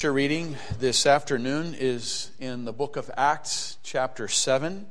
Scripture 0.00 0.12
reading 0.14 0.56
this 0.78 1.06
afternoon 1.06 1.74
is 1.76 2.30
in 2.38 2.64
the 2.64 2.72
book 2.72 2.94
of 2.94 3.10
Acts, 3.16 3.78
chapter 3.82 4.28
7, 4.28 4.86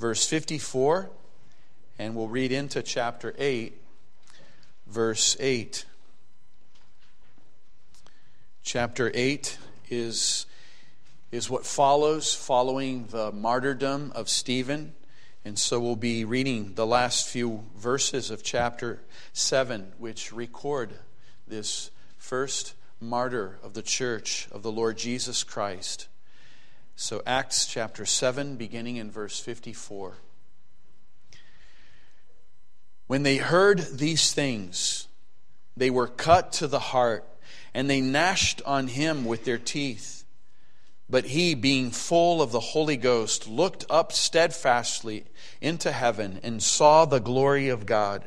verse 0.00 0.26
54, 0.26 1.08
and 1.96 2.16
we'll 2.16 2.26
read 2.26 2.50
into 2.50 2.82
chapter 2.82 3.32
8, 3.38 3.72
verse 4.88 5.36
8. 5.38 5.84
Chapter 8.64 9.12
8 9.14 9.58
is, 9.90 10.44
is 11.30 11.48
what 11.48 11.64
follows, 11.64 12.34
following 12.34 13.06
the 13.10 13.30
martyrdom 13.30 14.10
of 14.16 14.28
Stephen. 14.28 14.92
And 15.44 15.56
so 15.56 15.78
we'll 15.78 15.94
be 15.94 16.24
reading 16.24 16.74
the 16.74 16.84
last 16.84 17.28
few 17.28 17.62
verses 17.76 18.32
of 18.32 18.42
chapter 18.42 19.02
7, 19.34 19.92
which 19.98 20.32
record 20.32 20.94
this 21.46 21.92
first 22.18 22.74
martyr 23.00 23.58
of 23.62 23.72
the 23.72 23.82
church 23.82 24.46
of 24.52 24.62
the 24.62 24.70
Lord 24.70 24.98
Jesus 24.98 25.42
Christ. 25.42 26.06
So, 26.96 27.22
Acts 27.26 27.64
chapter 27.64 28.04
7, 28.04 28.56
beginning 28.56 28.96
in 28.96 29.10
verse 29.10 29.40
54. 29.40 30.16
When 33.06 33.22
they 33.22 33.38
heard 33.38 33.78
these 33.98 34.34
things, 34.34 35.08
they 35.76 35.88
were 35.88 36.06
cut 36.06 36.52
to 36.54 36.66
the 36.66 36.78
heart, 36.78 37.26
and 37.72 37.88
they 37.88 38.02
gnashed 38.02 38.60
on 38.66 38.88
him 38.88 39.24
with 39.24 39.44
their 39.44 39.58
teeth. 39.58 40.24
But 41.08 41.24
he, 41.24 41.54
being 41.54 41.90
full 41.90 42.42
of 42.42 42.52
the 42.52 42.60
Holy 42.60 42.98
Ghost, 42.98 43.48
looked 43.48 43.86
up 43.88 44.12
steadfastly 44.12 45.24
into 45.62 45.90
heaven 45.90 46.38
and 46.42 46.62
saw 46.62 47.06
the 47.06 47.18
glory 47.18 47.70
of 47.70 47.86
God, 47.86 48.24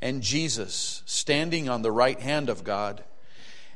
and 0.00 0.22
Jesus 0.22 1.02
standing 1.04 1.68
on 1.68 1.82
the 1.82 1.92
right 1.92 2.18
hand 2.18 2.48
of 2.48 2.64
God 2.64 3.04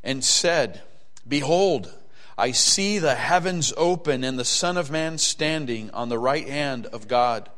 and 0.02 0.24
said, 0.24 0.82
Behold, 1.26 1.92
I 2.36 2.52
see 2.52 2.98
the 2.98 3.14
heavens 3.14 3.72
open 3.76 4.24
and 4.24 4.38
the 4.38 4.44
Son 4.44 4.76
of 4.76 4.90
Man 4.90 5.18
standing 5.18 5.90
on 5.90 6.08
the 6.08 6.18
right 6.18 6.48
hand 6.48 6.86
of 6.86 7.06
God. 7.06 7.50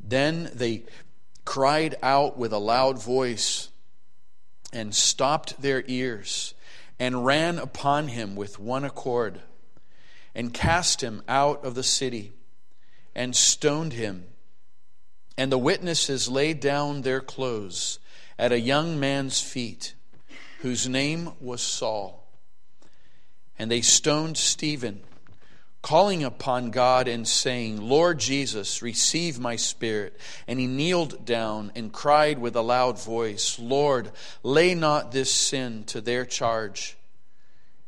Then 0.00 0.50
they 0.54 0.84
cried 1.44 1.96
out 2.02 2.38
with 2.38 2.52
a 2.52 2.58
loud 2.58 3.02
voice 3.02 3.68
and 4.72 4.94
stopped 4.94 5.60
their 5.60 5.84
ears 5.86 6.54
and 6.98 7.24
ran 7.24 7.58
upon 7.58 8.08
him 8.08 8.36
with 8.36 8.58
one 8.58 8.84
accord 8.84 9.40
and 10.34 10.54
cast 10.54 11.02
him 11.02 11.22
out 11.28 11.64
of 11.64 11.74
the 11.74 11.82
city 11.82 12.32
and 13.14 13.34
stoned 13.34 13.92
him. 13.92 14.24
And 15.36 15.52
the 15.52 15.58
witnesses 15.58 16.28
laid 16.28 16.60
down 16.60 17.02
their 17.02 17.20
clothes 17.20 17.98
at 18.38 18.52
a 18.52 18.60
young 18.60 18.98
man's 18.98 19.40
feet 19.40 19.94
whose 20.58 20.88
name 20.88 21.30
was 21.40 21.62
Saul. 21.62 22.26
And 23.58 23.70
they 23.70 23.80
stoned 23.80 24.36
Stephen, 24.36 25.00
calling 25.82 26.24
upon 26.24 26.70
God 26.70 27.06
and 27.06 27.26
saying, 27.26 27.80
Lord 27.80 28.18
Jesus, 28.18 28.82
receive 28.82 29.38
my 29.38 29.56
spirit. 29.56 30.18
And 30.46 30.58
he 30.58 30.66
kneeled 30.66 31.24
down 31.24 31.70
and 31.76 31.92
cried 31.92 32.38
with 32.38 32.56
a 32.56 32.60
loud 32.60 33.00
voice, 33.00 33.58
Lord, 33.58 34.10
lay 34.42 34.74
not 34.74 35.12
this 35.12 35.32
sin 35.32 35.84
to 35.84 36.00
their 36.00 36.24
charge. 36.24 36.96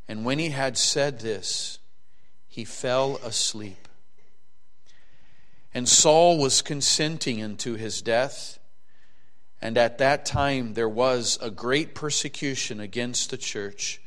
And 0.07 0.25
when 0.25 0.39
he 0.39 0.51
had 0.51 0.79
said 0.79 1.21
this, 1.21 1.79
he 2.49 2.65
fell 2.65 3.17
asleep. 3.25 3.89
And 5.75 5.89
Saul 5.89 6.39
was 6.39 6.63
consenting 6.63 7.43
unto 7.43 7.75
his 7.75 8.01
death. 8.03 8.60
And 9.63 9.77
at 9.77 9.99
that 9.99 10.25
time 10.25 10.75
there 10.75 10.89
was 10.89 11.39
a 11.41 11.51
great 11.51 11.95
persecution 11.95 12.81
against 12.81 13.31
the 13.31 13.37
church, 13.37 14.01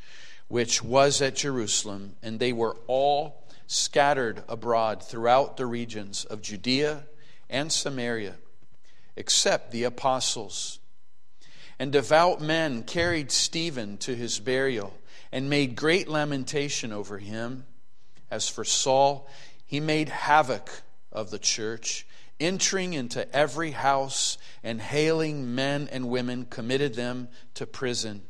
which 0.48 0.84
was 0.84 1.22
at 1.22 1.36
Jerusalem, 1.36 2.16
and 2.24 2.40
they 2.40 2.54
were 2.54 2.76
all 2.88 3.44
scattered 3.68 4.44
abroad 4.48 5.04
throughout 5.04 5.58
the 5.58 5.66
regions 5.66 6.26
of 6.26 6.42
Judea 6.42 7.04
and 7.50 7.72
Samaria, 7.72 8.36
except 9.16 9.72
the 9.72 9.84
apostles. 9.84 10.80
And 11.80 11.92
devout 11.92 12.42
men 12.42 12.84
carried 12.84 13.32
Stephen 13.32 13.98
to 14.00 14.16
his 14.16 14.40
burial 14.40 14.94
and 15.32 15.50
made 15.50 15.76
great 15.76 16.08
lamentation 16.08 16.92
over 16.92 17.18
him. 17.18 17.66
As 18.30 18.48
for 18.48 18.64
Saul, 18.64 19.28
he 19.66 19.80
made 19.80 20.10
havoc 20.10 20.82
of 21.12 21.32
the 21.32 21.40
church 21.40 22.06
entering 22.40 22.94
into 22.94 23.34
every 23.36 23.72
house 23.72 24.38
and 24.64 24.82
hailing 24.82 25.56
men 25.56 25.88
and 25.92 26.10
women, 26.10 26.46
committed 26.46 26.96
them 26.96 27.28
to 27.54 27.66
prison. 27.66 28.22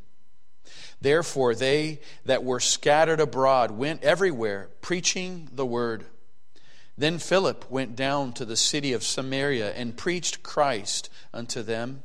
Therefore, 1.02 1.53
they 1.53 2.00
that 2.25 2.44
were 2.44 2.59
scattered 2.59 3.19
abroad 3.19 3.72
went 3.72 4.03
everywhere, 4.03 4.69
preaching 4.81 5.50
the 5.52 5.66
word. 5.66 6.06
Then 6.97 7.18
Philip 7.18 7.69
went 7.69 7.96
down 7.96 8.34
to 8.34 8.46
the 8.46 8.56
city 8.56 8.94
of 8.94 9.03
Samaria 9.03 9.74
and 9.74 9.97
preached 9.97 10.44
Christ 10.44 11.09
unto 11.34 11.62
them. 11.62 12.03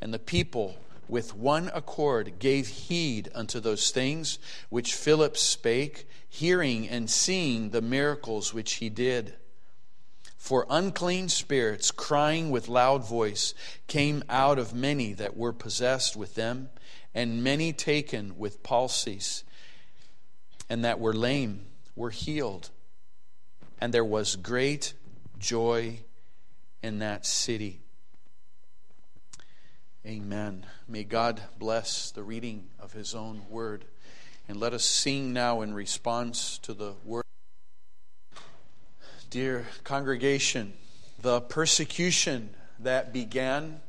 And 0.00 0.12
the 0.12 0.18
people 0.18 0.76
with 1.08 1.34
one 1.34 1.70
accord 1.74 2.38
gave 2.38 2.66
heed 2.66 3.30
unto 3.34 3.60
those 3.60 3.90
things 3.90 4.38
which 4.70 4.94
Philip 4.94 5.36
spake, 5.36 6.08
hearing 6.28 6.88
and 6.88 7.08
seeing 7.08 7.70
the 7.70 7.82
miracles 7.82 8.52
which 8.52 8.74
he 8.74 8.88
did. 8.88 9.34
For 10.42 10.66
unclean 10.68 11.28
spirits, 11.28 11.92
crying 11.92 12.50
with 12.50 12.66
loud 12.66 13.06
voice, 13.06 13.54
came 13.86 14.24
out 14.28 14.58
of 14.58 14.74
many 14.74 15.12
that 15.12 15.36
were 15.36 15.52
possessed 15.52 16.16
with 16.16 16.34
them, 16.34 16.68
and 17.14 17.44
many 17.44 17.72
taken 17.72 18.36
with 18.36 18.64
palsies, 18.64 19.44
and 20.68 20.84
that 20.84 20.98
were 20.98 21.12
lame 21.12 21.66
were 21.94 22.10
healed. 22.10 22.70
And 23.80 23.94
there 23.94 24.04
was 24.04 24.34
great 24.34 24.94
joy 25.38 26.00
in 26.82 26.98
that 26.98 27.24
city. 27.24 27.78
Amen. 30.04 30.66
May 30.88 31.04
God 31.04 31.40
bless 31.56 32.10
the 32.10 32.24
reading 32.24 32.66
of 32.80 32.94
his 32.94 33.14
own 33.14 33.42
word. 33.48 33.84
And 34.48 34.58
let 34.58 34.72
us 34.72 34.84
sing 34.84 35.32
now 35.32 35.60
in 35.60 35.72
response 35.72 36.58
to 36.58 36.74
the 36.74 36.94
word. 37.04 37.21
Dear 39.32 39.64
congregation, 39.82 40.74
the 41.22 41.40
persecution 41.40 42.50
that 42.80 43.14
began 43.14 43.80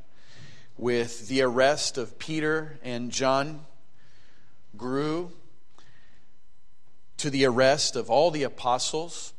with 0.78 1.28
the 1.28 1.42
arrest 1.42 1.98
of 1.98 2.18
Peter 2.18 2.80
and 2.82 3.12
John 3.12 3.66
grew 4.78 5.34
to 7.18 7.30
the 7.30 7.44
arrest 7.44 7.98
of 7.98 8.10
all 8.10 8.32
the 8.32 8.44
apostles. 8.44 9.34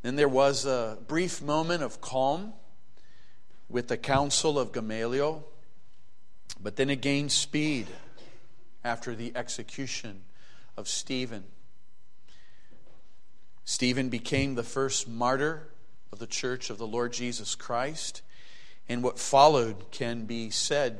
Then 0.00 0.16
there 0.16 0.26
was 0.26 0.64
a 0.64 0.96
brief 1.06 1.42
moment 1.42 1.82
of 1.82 2.00
calm 2.00 2.54
with 3.68 3.88
the 3.88 3.98
council 3.98 4.58
of 4.58 4.72
Gamaliel, 4.72 5.46
but 6.58 6.76
then 6.76 6.88
it 6.88 7.02
gained 7.02 7.30
speed 7.30 7.88
after 8.82 9.14
the 9.14 9.32
execution 9.36 10.22
of 10.78 10.88
Stephen. 10.88 11.44
Stephen 13.68 14.08
became 14.08 14.54
the 14.54 14.62
first 14.62 15.08
martyr 15.08 15.66
of 16.12 16.20
the 16.20 16.26
church 16.26 16.70
of 16.70 16.78
the 16.78 16.86
Lord 16.86 17.12
Jesus 17.12 17.56
Christ. 17.56 18.22
And 18.88 19.02
what 19.02 19.18
followed 19.18 19.90
can 19.90 20.24
be 20.24 20.50
said 20.50 20.98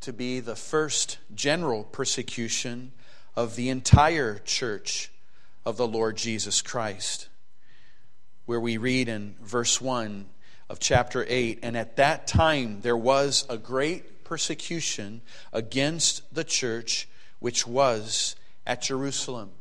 to 0.00 0.12
be 0.12 0.40
the 0.40 0.56
first 0.56 1.18
general 1.32 1.84
persecution 1.84 2.90
of 3.36 3.54
the 3.54 3.68
entire 3.68 4.40
church 4.40 5.12
of 5.64 5.76
the 5.76 5.86
Lord 5.86 6.16
Jesus 6.16 6.62
Christ. 6.62 7.28
Where 8.44 8.60
we 8.60 8.76
read 8.76 9.08
in 9.08 9.36
verse 9.40 9.80
1 9.80 10.26
of 10.68 10.80
chapter 10.80 11.24
8 11.28 11.60
And 11.62 11.76
at 11.76 11.94
that 11.94 12.26
time 12.26 12.80
there 12.80 12.96
was 12.96 13.46
a 13.48 13.56
great 13.56 14.24
persecution 14.24 15.20
against 15.52 16.34
the 16.34 16.44
church 16.44 17.08
which 17.38 17.68
was 17.68 18.34
at 18.66 18.82
Jerusalem. 18.82 19.52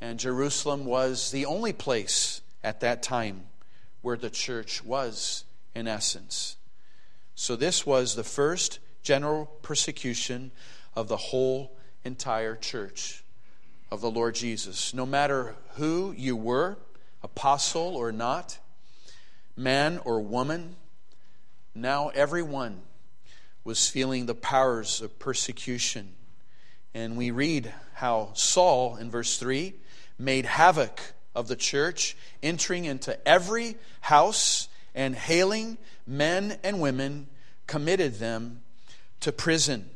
And 0.00 0.18
Jerusalem 0.18 0.86
was 0.86 1.30
the 1.30 1.44
only 1.44 1.72
place 1.72 2.40
at 2.64 2.80
that 2.80 3.02
time 3.02 3.44
where 4.00 4.16
the 4.16 4.30
church 4.30 4.82
was, 4.82 5.44
in 5.74 5.86
essence. 5.86 6.56
So, 7.34 7.54
this 7.54 7.84
was 7.84 8.14
the 8.14 8.24
first 8.24 8.78
general 9.02 9.46
persecution 9.62 10.50
of 10.94 11.08
the 11.08 11.16
whole 11.16 11.76
entire 12.04 12.56
church 12.56 13.22
of 13.90 14.00
the 14.00 14.10
Lord 14.10 14.34
Jesus. 14.34 14.94
No 14.94 15.04
matter 15.04 15.54
who 15.74 16.14
you 16.16 16.36
were, 16.36 16.78
apostle 17.22 17.96
or 17.96 18.12
not, 18.12 18.58
man 19.56 20.00
or 20.04 20.20
woman, 20.20 20.76
now 21.74 22.08
everyone 22.08 22.82
was 23.64 23.88
feeling 23.88 24.26
the 24.26 24.34
powers 24.34 25.00
of 25.00 25.18
persecution. 25.18 26.14
And 26.94 27.16
we 27.16 27.30
read 27.30 27.72
how 27.94 28.30
Saul, 28.34 28.96
in 28.96 29.10
verse 29.10 29.38
3, 29.38 29.74
made 30.18 30.44
havoc 30.44 31.00
of 31.34 31.48
the 31.48 31.56
church, 31.56 32.16
entering 32.42 32.84
into 32.84 33.16
every 33.26 33.76
house 34.00 34.68
and 34.94 35.14
hailing 35.14 35.78
men 36.06 36.58
and 36.64 36.80
women, 36.80 37.28
committed 37.66 38.14
them 38.14 38.62
to 39.20 39.30
prison. 39.30 39.88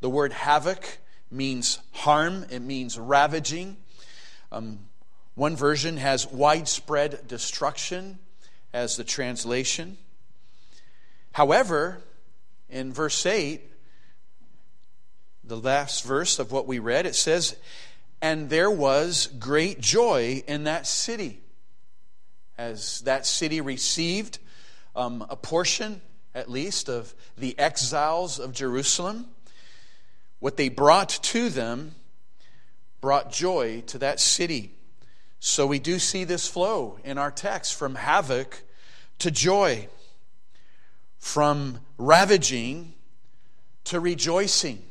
The 0.00 0.10
word 0.10 0.32
havoc 0.32 0.98
means 1.30 1.80
harm, 1.92 2.46
it 2.50 2.60
means 2.60 2.98
ravaging. 2.98 3.76
Um, 4.52 4.78
one 5.34 5.56
version 5.56 5.96
has 5.96 6.26
widespread 6.26 7.26
destruction 7.26 8.18
as 8.72 8.96
the 8.96 9.04
translation. 9.04 9.98
However, 11.32 12.00
in 12.70 12.92
verse 12.92 13.24
8, 13.24 13.62
the 15.48 15.56
last 15.56 16.04
verse 16.04 16.38
of 16.38 16.52
what 16.52 16.66
we 16.66 16.78
read, 16.78 17.06
it 17.06 17.14
says, 17.14 17.56
And 18.20 18.50
there 18.50 18.70
was 18.70 19.28
great 19.38 19.80
joy 19.80 20.42
in 20.46 20.64
that 20.64 20.86
city. 20.86 21.40
As 22.56 23.00
that 23.00 23.26
city 23.26 23.60
received 23.60 24.38
um, 24.94 25.24
a 25.30 25.36
portion, 25.36 26.00
at 26.34 26.50
least, 26.50 26.88
of 26.88 27.14
the 27.36 27.58
exiles 27.58 28.38
of 28.38 28.52
Jerusalem, 28.52 29.26
what 30.38 30.56
they 30.56 30.68
brought 30.68 31.08
to 31.08 31.48
them 31.48 31.94
brought 33.00 33.32
joy 33.32 33.82
to 33.86 33.98
that 33.98 34.20
city. 34.20 34.72
So 35.40 35.66
we 35.66 35.78
do 35.78 35.98
see 35.98 36.24
this 36.24 36.48
flow 36.48 36.98
in 37.04 37.16
our 37.16 37.30
text 37.30 37.74
from 37.74 37.94
havoc 37.94 38.64
to 39.20 39.30
joy, 39.30 39.88
from 41.18 41.78
ravaging 41.96 42.94
to 43.84 44.00
rejoicing. 44.00 44.82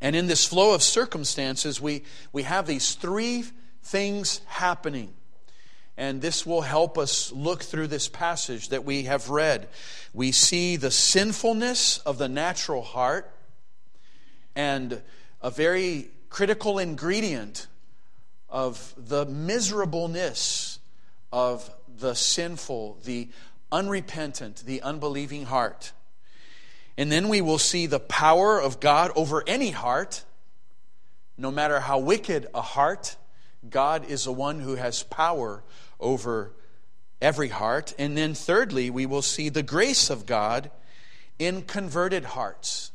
And 0.00 0.16
in 0.16 0.26
this 0.26 0.46
flow 0.46 0.74
of 0.74 0.82
circumstances, 0.82 1.80
we, 1.80 2.04
we 2.32 2.42
have 2.44 2.66
these 2.66 2.94
three 2.94 3.44
things 3.82 4.40
happening. 4.46 5.12
And 5.96 6.22
this 6.22 6.46
will 6.46 6.62
help 6.62 6.96
us 6.96 7.30
look 7.32 7.62
through 7.62 7.88
this 7.88 8.08
passage 8.08 8.70
that 8.70 8.84
we 8.84 9.02
have 9.04 9.28
read. 9.28 9.68
We 10.14 10.32
see 10.32 10.76
the 10.76 10.90
sinfulness 10.90 11.98
of 11.98 12.16
the 12.16 12.28
natural 12.28 12.82
heart 12.82 13.30
and 14.56 15.02
a 15.42 15.50
very 15.50 16.08
critical 16.30 16.78
ingredient 16.78 17.66
of 18.48 18.94
the 18.96 19.26
miserableness 19.26 20.78
of 21.32 21.70
the 21.98 22.14
sinful, 22.14 22.98
the 23.04 23.28
unrepentant, 23.70 24.62
the 24.64 24.82
unbelieving 24.82 25.44
heart. 25.44 25.92
And 26.96 27.10
then 27.10 27.28
we 27.28 27.40
will 27.40 27.58
see 27.58 27.86
the 27.86 28.00
power 28.00 28.60
of 28.60 28.80
God 28.80 29.12
over 29.14 29.42
any 29.46 29.70
heart, 29.70 30.24
no 31.38 31.50
matter 31.50 31.80
how 31.80 31.98
wicked 31.98 32.46
a 32.54 32.60
heart. 32.60 33.16
God 33.68 34.04
is 34.04 34.24
the 34.24 34.32
one 34.32 34.60
who 34.60 34.74
has 34.74 35.02
power 35.02 35.62
over 35.98 36.52
every 37.20 37.48
heart. 37.48 37.94
And 37.98 38.16
then, 38.16 38.34
thirdly, 38.34 38.90
we 38.90 39.06
will 39.06 39.22
see 39.22 39.48
the 39.48 39.62
grace 39.62 40.10
of 40.10 40.26
God 40.26 40.70
in 41.38 41.62
converted 41.62 42.24
hearts. 42.24 42.90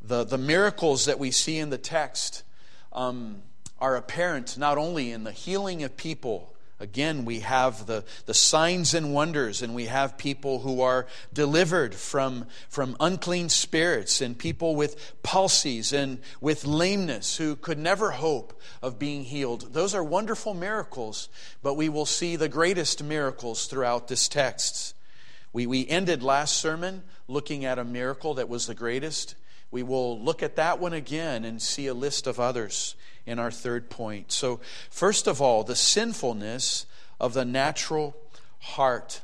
The, 0.00 0.24
the 0.24 0.38
miracles 0.38 1.06
that 1.06 1.18
we 1.18 1.30
see 1.30 1.58
in 1.58 1.70
the 1.70 1.78
text 1.78 2.44
um, 2.92 3.42
are 3.80 3.96
apparent 3.96 4.56
not 4.56 4.78
only 4.78 5.10
in 5.10 5.24
the 5.24 5.32
healing 5.32 5.82
of 5.82 5.96
people 5.96 6.54
Again, 6.80 7.24
we 7.24 7.40
have 7.40 7.86
the, 7.86 8.04
the 8.26 8.34
signs 8.34 8.94
and 8.94 9.12
wonders, 9.12 9.62
and 9.62 9.74
we 9.74 9.86
have 9.86 10.16
people 10.16 10.60
who 10.60 10.80
are 10.80 11.06
delivered 11.32 11.92
from, 11.92 12.46
from 12.68 12.96
unclean 13.00 13.48
spirits, 13.48 14.20
and 14.20 14.38
people 14.38 14.76
with 14.76 15.14
palsies 15.24 15.92
and 15.92 16.20
with 16.40 16.64
lameness 16.64 17.36
who 17.36 17.56
could 17.56 17.78
never 17.78 18.12
hope 18.12 18.60
of 18.80 18.98
being 18.98 19.24
healed. 19.24 19.72
Those 19.72 19.92
are 19.92 20.04
wonderful 20.04 20.54
miracles, 20.54 21.28
but 21.62 21.74
we 21.74 21.88
will 21.88 22.06
see 22.06 22.36
the 22.36 22.48
greatest 22.48 23.02
miracles 23.02 23.66
throughout 23.66 24.06
this 24.06 24.28
text. 24.28 24.94
We, 25.52 25.66
we 25.66 25.88
ended 25.88 26.22
last 26.22 26.58
sermon 26.58 27.02
looking 27.26 27.64
at 27.64 27.80
a 27.80 27.84
miracle 27.84 28.34
that 28.34 28.48
was 28.48 28.68
the 28.68 28.74
greatest. 28.74 29.34
We 29.72 29.82
will 29.82 30.20
look 30.20 30.44
at 30.44 30.56
that 30.56 30.78
one 30.78 30.92
again 30.92 31.44
and 31.44 31.60
see 31.60 31.88
a 31.88 31.94
list 31.94 32.28
of 32.28 32.38
others 32.38 32.94
in 33.28 33.38
our 33.38 33.50
third 33.50 33.90
point. 33.90 34.32
So, 34.32 34.60
first 34.90 35.26
of 35.26 35.40
all, 35.40 35.62
the 35.62 35.76
sinfulness 35.76 36.86
of 37.20 37.34
the 37.34 37.44
natural 37.44 38.16
heart. 38.60 39.20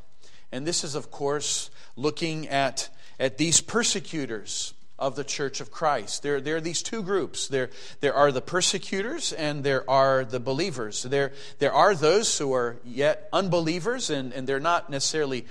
And 0.53 0.67
this 0.67 0.85
is, 0.85 0.95
of 0.95 1.11
course, 1.11 1.71
looking 1.97 2.49
at, 2.49 2.89
at 3.19 3.39
these 3.39 3.61
persecutors 3.61 4.75
of 4.99 5.17
the 5.17 5.25
church 5.25 5.61
of 5.61 5.71
Christ. 5.71 6.23
There, 6.23 6.41
there 6.41 6.57
are 6.57 6.61
these 6.61 6.83
two 6.83 7.03
groups. 7.03 7.49
There, 7.49 7.71
there 8.01 8.15
are 8.15 8.31
the 8.31 8.41
persecutors 8.41 9.33
and 9.33 9.65
there 9.65 9.89
are 9.91 10.25
the 10.25 10.39
believers. 10.39 11.03
There, 11.03 11.33
there 11.59 11.73
are 11.73 11.95
those 11.95 12.39
who 12.39 12.53
are 12.53 12.77
yet 12.85 13.29
unbelievers 13.33 14.11
and, 14.11 14.33
and 14.33 14.47
they're 14.47 14.61
not 14.61 14.91
necessarily 14.91 15.47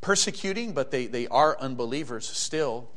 persecuting, 0.00 0.72
but 0.72 0.90
they, 0.90 1.06
they 1.06 1.28
are 1.28 1.56
unbelievers 1.60 2.28
still. 2.28 2.88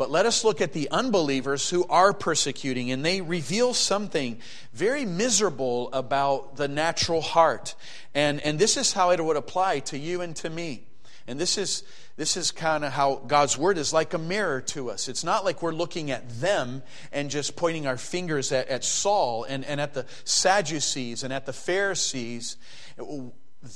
But 0.00 0.10
let 0.10 0.24
us 0.24 0.44
look 0.44 0.62
at 0.62 0.72
the 0.72 0.90
unbelievers 0.90 1.68
who 1.68 1.84
are 1.90 2.14
persecuting, 2.14 2.90
and 2.90 3.04
they 3.04 3.20
reveal 3.20 3.74
something 3.74 4.38
very 4.72 5.04
miserable 5.04 5.92
about 5.92 6.56
the 6.56 6.68
natural 6.68 7.20
heart. 7.20 7.74
And, 8.14 8.40
and 8.40 8.58
this 8.58 8.78
is 8.78 8.94
how 8.94 9.10
it 9.10 9.22
would 9.22 9.36
apply 9.36 9.80
to 9.80 9.98
you 9.98 10.22
and 10.22 10.34
to 10.36 10.48
me. 10.48 10.86
And 11.26 11.38
this 11.38 11.58
is, 11.58 11.82
this 12.16 12.38
is 12.38 12.50
kind 12.50 12.82
of 12.82 12.92
how 12.92 13.16
God's 13.26 13.58
word 13.58 13.76
is 13.76 13.92
like 13.92 14.14
a 14.14 14.18
mirror 14.18 14.62
to 14.68 14.90
us. 14.90 15.06
It's 15.06 15.22
not 15.22 15.44
like 15.44 15.60
we're 15.60 15.70
looking 15.72 16.10
at 16.10 16.26
them 16.40 16.82
and 17.12 17.28
just 17.28 17.54
pointing 17.54 17.86
our 17.86 17.98
fingers 17.98 18.52
at, 18.52 18.68
at 18.68 18.84
Saul 18.84 19.44
and, 19.44 19.66
and 19.66 19.82
at 19.82 19.92
the 19.92 20.06
Sadducees 20.24 21.24
and 21.24 21.30
at 21.30 21.44
the 21.44 21.52
Pharisees. 21.52 22.56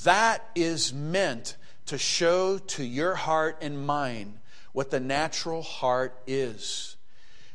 That 0.05 0.43
is 0.55 0.95
meant 0.95 1.59
to 1.85 1.99
show 1.99 2.57
to 2.57 2.83
your 2.83 3.15
heart 3.15 3.59
and 3.61 3.87
mind 3.87 4.39
what 4.75 4.91
the 4.91 5.01
natural 5.01 5.63
heart 5.63 6.21
is. 6.27 6.97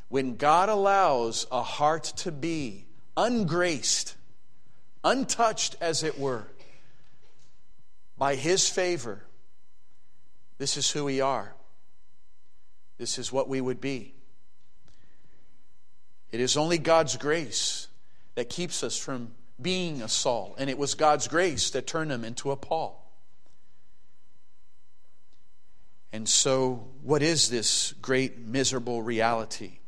When 0.08 0.38
God 0.38 0.70
allows 0.70 1.46
a 1.52 1.62
heart 1.62 2.06
to 2.18 2.32
be 2.32 2.86
ungraced, 3.16 4.16
untouched 5.04 5.76
as 5.82 6.02
it 6.02 6.18
were, 6.18 6.46
by 8.18 8.36
His 8.36 8.70
favor, 8.70 9.22
this 10.58 10.78
is 10.78 10.90
who 10.90 11.06
we 11.06 11.20
are. 11.20 11.54
This 12.98 13.20
is 13.20 13.32
what 13.32 13.50
we 13.50 13.60
would 13.60 13.82
be. 13.82 14.14
It 16.32 16.40
is 16.40 16.56
only 16.56 16.78
God's 16.78 17.18
grace 17.18 17.88
that 18.36 18.50
keeps 18.50 18.82
us 18.82 18.98
from 18.98 19.32
being 19.62 20.02
a 20.02 20.08
Saul, 20.08 20.56
and 20.58 20.70
it 20.70 20.78
was 20.78 20.94
God's 20.94 21.28
grace 21.28 21.70
that 21.72 21.86
turned 21.86 22.14
him 22.14 22.24
into 22.24 22.52
a 22.52 22.56
Paul. 22.56 23.09
And 26.12 26.28
so, 26.28 26.88
what 27.04 27.22
is 27.22 27.50
this 27.50 27.94
great 28.02 28.40
miserable 28.40 29.02
reality? 29.02 29.80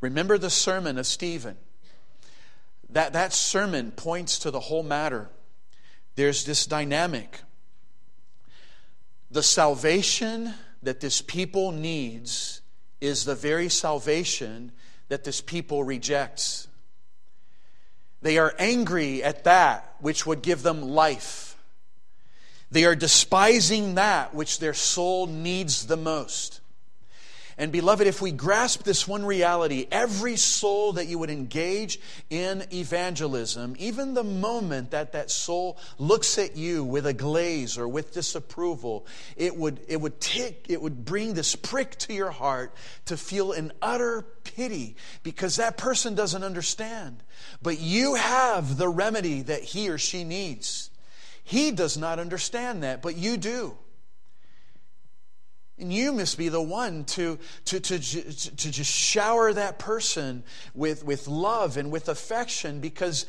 Remember 0.00 0.38
the 0.38 0.50
sermon 0.50 0.98
of 0.98 1.06
Stephen. 1.06 1.56
That, 2.90 3.12
that 3.12 3.32
sermon 3.32 3.92
points 3.92 4.38
to 4.40 4.50
the 4.50 4.60
whole 4.60 4.82
matter. 4.82 5.28
There's 6.16 6.44
this 6.44 6.66
dynamic. 6.66 7.40
The 9.30 9.42
salvation 9.42 10.54
that 10.82 11.00
this 11.00 11.20
people 11.20 11.70
needs 11.70 12.62
is 13.00 13.24
the 13.24 13.34
very 13.34 13.68
salvation 13.68 14.72
that 15.08 15.24
this 15.24 15.40
people 15.40 15.84
rejects. 15.84 16.68
They 18.22 18.38
are 18.38 18.54
angry 18.58 19.22
at 19.22 19.44
that 19.44 19.94
which 20.00 20.26
would 20.26 20.42
give 20.42 20.62
them 20.62 20.82
life. 20.82 21.47
They 22.70 22.84
are 22.84 22.94
despising 22.94 23.94
that 23.94 24.34
which 24.34 24.58
their 24.58 24.74
soul 24.74 25.26
needs 25.26 25.86
the 25.86 25.96
most. 25.96 26.60
And 27.60 27.72
beloved, 27.72 28.06
if 28.06 28.22
we 28.22 28.30
grasp 28.30 28.84
this 28.84 29.08
one 29.08 29.26
reality, 29.26 29.88
every 29.90 30.36
soul 30.36 30.92
that 30.92 31.08
you 31.08 31.18
would 31.18 31.28
engage 31.28 31.98
in 32.30 32.64
evangelism, 32.72 33.74
even 33.80 34.14
the 34.14 34.22
moment 34.22 34.92
that 34.92 35.10
that 35.12 35.28
soul 35.28 35.76
looks 35.98 36.38
at 36.38 36.56
you 36.56 36.84
with 36.84 37.04
a 37.04 37.12
glaze 37.12 37.76
or 37.76 37.88
with 37.88 38.14
disapproval, 38.14 39.08
it 39.36 39.56
would, 39.56 39.80
it 39.88 40.00
would 40.00 40.20
tick, 40.20 40.66
it 40.68 40.80
would 40.80 41.04
bring 41.04 41.34
this 41.34 41.56
prick 41.56 41.98
to 41.98 42.12
your 42.12 42.30
heart 42.30 42.72
to 43.06 43.16
feel 43.16 43.50
an 43.50 43.72
utter 43.82 44.22
pity 44.44 44.94
because 45.24 45.56
that 45.56 45.76
person 45.76 46.14
doesn't 46.14 46.44
understand. 46.44 47.24
But 47.60 47.80
you 47.80 48.14
have 48.14 48.78
the 48.78 48.88
remedy 48.88 49.42
that 49.42 49.64
he 49.64 49.88
or 49.88 49.98
she 49.98 50.22
needs. 50.22 50.90
He 51.48 51.70
does 51.70 51.96
not 51.96 52.18
understand 52.18 52.82
that, 52.82 53.00
but 53.00 53.16
you 53.16 53.38
do. 53.38 53.74
And 55.78 55.90
you 55.90 56.12
must 56.12 56.36
be 56.36 56.50
the 56.50 56.60
one 56.60 57.04
to, 57.04 57.38
to, 57.64 57.80
to, 57.80 57.98
to 57.98 58.70
just 58.70 58.90
shower 58.90 59.54
that 59.54 59.78
person 59.78 60.42
with, 60.74 61.04
with 61.04 61.26
love 61.26 61.78
and 61.78 61.90
with 61.90 62.10
affection 62.10 62.80
because 62.80 63.24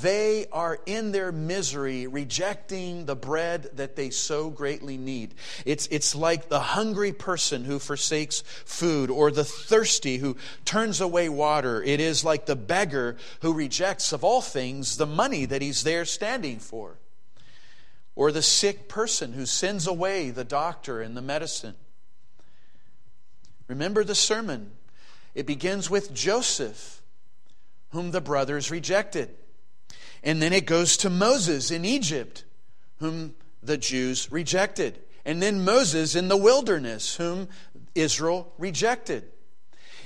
they 0.00 0.46
are 0.50 0.78
in 0.86 1.12
their 1.12 1.30
misery 1.30 2.06
rejecting 2.06 3.04
the 3.04 3.16
bread 3.16 3.68
that 3.74 3.96
they 3.96 4.08
so 4.08 4.48
greatly 4.48 4.96
need. 4.96 5.34
It's, 5.66 5.88
it's 5.88 6.14
like 6.14 6.48
the 6.48 6.60
hungry 6.60 7.12
person 7.12 7.64
who 7.64 7.78
forsakes 7.78 8.40
food 8.64 9.10
or 9.10 9.30
the 9.30 9.44
thirsty 9.44 10.16
who 10.16 10.38
turns 10.64 11.02
away 11.02 11.28
water. 11.28 11.82
It 11.82 12.00
is 12.00 12.24
like 12.24 12.46
the 12.46 12.56
beggar 12.56 13.18
who 13.42 13.52
rejects, 13.52 14.14
of 14.14 14.24
all 14.24 14.40
things, 14.40 14.96
the 14.96 15.04
money 15.04 15.44
that 15.44 15.60
he's 15.60 15.82
there 15.82 16.06
standing 16.06 16.60
for 16.60 16.96
or 18.18 18.32
the 18.32 18.42
sick 18.42 18.88
person 18.88 19.32
who 19.32 19.46
sends 19.46 19.86
away 19.86 20.30
the 20.30 20.42
doctor 20.42 21.00
and 21.00 21.16
the 21.16 21.22
medicine. 21.22 21.76
Remember 23.68 24.02
the 24.02 24.16
sermon 24.16 24.72
It 25.36 25.46
begins 25.46 25.88
with 25.88 26.12
Joseph, 26.12 27.00
whom 27.90 28.10
the 28.10 28.20
brothers 28.20 28.72
rejected. 28.72 29.30
And 30.24 30.42
then 30.42 30.52
it 30.52 30.66
goes 30.66 30.96
to 30.96 31.10
Moses 31.10 31.70
in 31.70 31.84
Egypt, 31.84 32.44
whom 32.98 33.36
the 33.62 33.78
Jews 33.78 34.32
rejected. 34.32 34.98
And 35.24 35.40
then 35.40 35.64
Moses 35.64 36.16
in 36.16 36.26
the 36.26 36.36
wilderness, 36.36 37.14
whom 37.14 37.48
Israel 37.94 38.52
rejected. 38.58 39.30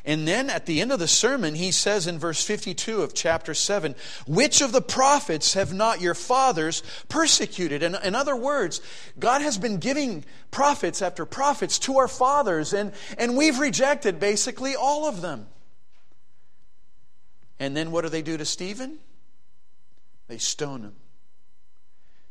And 0.04 0.26
then 0.26 0.50
at 0.50 0.66
the 0.66 0.80
end 0.80 0.90
of 0.90 0.98
the 0.98 1.06
sermon, 1.06 1.54
he 1.54 1.70
says 1.70 2.08
in 2.08 2.18
verse 2.18 2.44
52 2.44 3.02
of 3.02 3.14
chapter 3.14 3.54
7, 3.54 3.94
Which 4.26 4.60
of 4.60 4.72
the 4.72 4.80
prophets 4.80 5.54
have 5.54 5.72
not 5.72 6.00
your 6.00 6.14
fathers 6.14 6.82
persecuted? 7.08 7.84
And 7.84 7.96
in 8.02 8.16
other 8.16 8.34
words, 8.34 8.80
God 9.18 9.42
has 9.42 9.58
been 9.58 9.78
giving 9.78 10.24
prophets 10.50 11.02
after 11.02 11.24
prophets 11.24 11.78
to 11.80 11.98
our 11.98 12.08
fathers, 12.08 12.72
and, 12.72 12.92
and 13.16 13.36
we've 13.36 13.60
rejected 13.60 14.18
basically 14.18 14.74
all 14.74 15.06
of 15.06 15.20
them. 15.20 15.46
And 17.60 17.76
then 17.76 17.92
what 17.92 18.02
do 18.02 18.08
they 18.08 18.22
do 18.22 18.36
to 18.36 18.44
Stephen? 18.44 18.98
They 20.26 20.38
stone 20.38 20.82
him. 20.82 20.94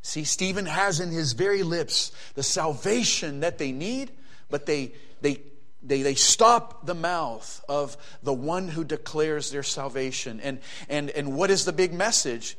See, 0.02 0.26
Stephen 0.26 0.66
has 0.66 1.00
in 1.00 1.10
his 1.10 1.32
very 1.34 1.64
lips 1.64 2.12
the 2.34 2.44
salvation 2.44 3.42
that 3.42 3.60
they 3.60 3.72
need, 3.72 4.12
but 4.50 4.66
they, 4.66 4.94
they 5.22 5.42
they, 5.84 6.02
they 6.02 6.16
stop 6.16 6.86
the 6.86 6.94
mouth 6.94 7.64
of 7.68 7.98
the 8.24 8.34
one 8.34 8.68
who 8.68 8.84
declares 8.84 9.52
their 9.52 9.64
salvation. 9.64 10.40
And, 10.42 10.60
and, 10.90 11.10
and 11.12 11.36
what 11.36 11.50
is 11.50 11.66
the 11.66 11.74
big 11.74 11.94
message? 11.94 12.58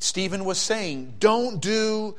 Stephen 0.00 0.44
was 0.44 0.58
saying, 0.58 1.14
Don't 1.18 1.60
do 1.60 2.16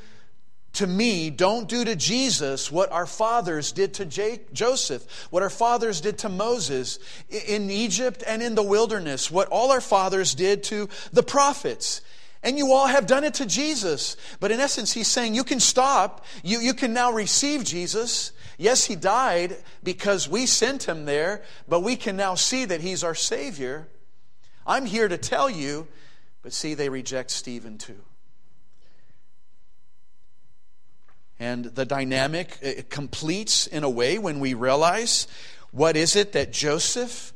to 0.73 0.87
me, 0.87 1.29
don't 1.29 1.67
do 1.67 1.83
to 1.83 1.95
Jesus 1.95 2.71
what 2.71 2.91
our 2.91 3.05
fathers 3.05 3.71
did 3.71 3.95
to 3.95 4.05
Jake, 4.05 4.53
Joseph, 4.53 5.27
what 5.31 5.43
our 5.43 5.49
fathers 5.49 5.99
did 5.99 6.19
to 6.19 6.29
Moses 6.29 6.99
in 7.29 7.71
Egypt 7.71 8.23
and 8.25 8.41
in 8.41 8.55
the 8.55 8.63
wilderness, 8.63 9.31
what 9.31 9.47
all 9.49 9.71
our 9.71 9.81
fathers 9.81 10.35
did 10.35 10.63
to 10.65 10.87
the 11.11 11.23
prophets. 11.23 12.01
And 12.43 12.57
you 12.57 12.71
all 12.71 12.87
have 12.87 13.07
done 13.07 13.25
it 13.25 13.33
to 13.35 13.45
Jesus. 13.45 14.15
But 14.39 14.51
in 14.51 14.59
essence, 14.59 14.93
he's 14.93 15.09
saying 15.09 15.35
you 15.35 15.43
can 15.43 15.59
stop. 15.59 16.23
You, 16.43 16.59
you 16.59 16.73
can 16.73 16.93
now 16.93 17.11
receive 17.11 17.65
Jesus. 17.65 18.31
Yes, 18.59 18.83
he 18.83 18.97
died 18.97 19.55
because 19.83 20.27
we 20.27 20.45
sent 20.45 20.83
him 20.83 21.05
there, 21.05 21.43
but 21.69 21.79
we 21.79 21.95
can 21.95 22.17
now 22.17 22.35
see 22.35 22.65
that 22.65 22.81
he's 22.81 23.05
our 23.05 23.15
Savior. 23.15 23.87
I'm 24.67 24.85
here 24.85 25.07
to 25.07 25.17
tell 25.17 25.49
you, 25.49 25.87
but 26.41 26.51
see, 26.51 26.73
they 26.73 26.89
reject 26.89 27.31
Stephen 27.31 27.77
too. 27.77 28.01
And 31.39 31.63
the 31.63 31.85
dynamic 31.85 32.89
completes 32.89 33.65
in 33.65 33.85
a 33.85 33.89
way 33.89 34.17
when 34.17 34.41
we 34.41 34.53
realize 34.55 35.25
what 35.71 35.95
is 35.95 36.17
it 36.17 36.33
that 36.33 36.51
Joseph 36.51 37.31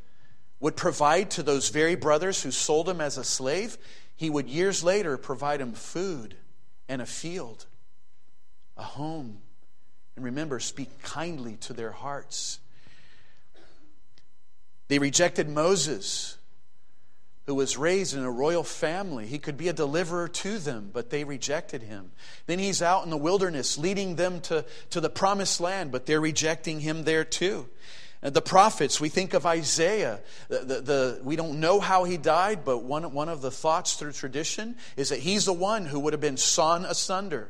would 0.59 0.75
provide 0.75 1.31
to 1.31 1.43
those 1.43 1.69
very 1.69 1.95
brothers 1.95 2.43
who 2.43 2.51
sold 2.51 2.89
him 2.89 2.99
as 2.99 3.17
a 3.17 3.23
slave? 3.23 3.77
He 4.17 4.29
would 4.29 4.49
years 4.49 4.83
later 4.83 5.17
provide 5.17 5.61
him 5.61 5.71
food 5.71 6.35
and 6.89 7.01
a 7.01 7.05
field, 7.05 7.65
a 8.75 8.83
home, 8.83 9.37
and 10.15 10.25
remember, 10.25 10.59
speak 10.59 11.01
kindly 11.01 11.57
to 11.61 11.73
their 11.73 11.91
hearts. 11.91 12.59
They 14.87 14.99
rejected 14.99 15.49
Moses, 15.49 16.37
who 17.45 17.55
was 17.55 17.77
raised 17.77 18.15
in 18.15 18.23
a 18.23 18.31
royal 18.31 18.63
family. 18.63 19.25
He 19.25 19.39
could 19.39 19.57
be 19.57 19.67
a 19.67 19.73
deliverer 19.73 20.27
to 20.27 20.59
them, 20.59 20.91
but 20.93 21.09
they 21.09 21.23
rejected 21.23 21.81
him. 21.81 22.11
Then 22.45 22.59
he's 22.59 22.81
out 22.81 23.03
in 23.03 23.09
the 23.09 23.17
wilderness 23.17 23.77
leading 23.77 24.15
them 24.15 24.39
to, 24.41 24.65
to 24.91 25.01
the 25.01 25.09
promised 25.09 25.59
land, 25.59 25.91
but 25.91 26.05
they're 26.05 26.21
rejecting 26.21 26.79
him 26.79 27.03
there 27.03 27.23
too. 27.23 27.67
Uh, 28.21 28.29
the 28.29 28.41
prophets, 28.41 29.01
we 29.01 29.09
think 29.09 29.33
of 29.33 29.45
Isaiah. 29.45 30.21
The, 30.47 30.59
the, 30.59 30.81
the, 30.81 31.21
we 31.23 31.35
don't 31.35 31.59
know 31.59 31.79
how 31.79 32.05
he 32.05 32.15
died, 32.15 32.63
but 32.63 32.83
one, 32.83 33.11
one 33.13 33.29
of 33.29 33.41
the 33.41 33.51
thoughts 33.51 33.95
through 33.95 34.13
tradition 34.13 34.75
is 34.95 35.09
that 35.09 35.19
he's 35.19 35.45
the 35.45 35.53
one 35.53 35.85
who 35.85 35.99
would 35.99 36.13
have 36.13 36.21
been 36.21 36.37
sawn 36.37 36.85
asunder. 36.85 37.49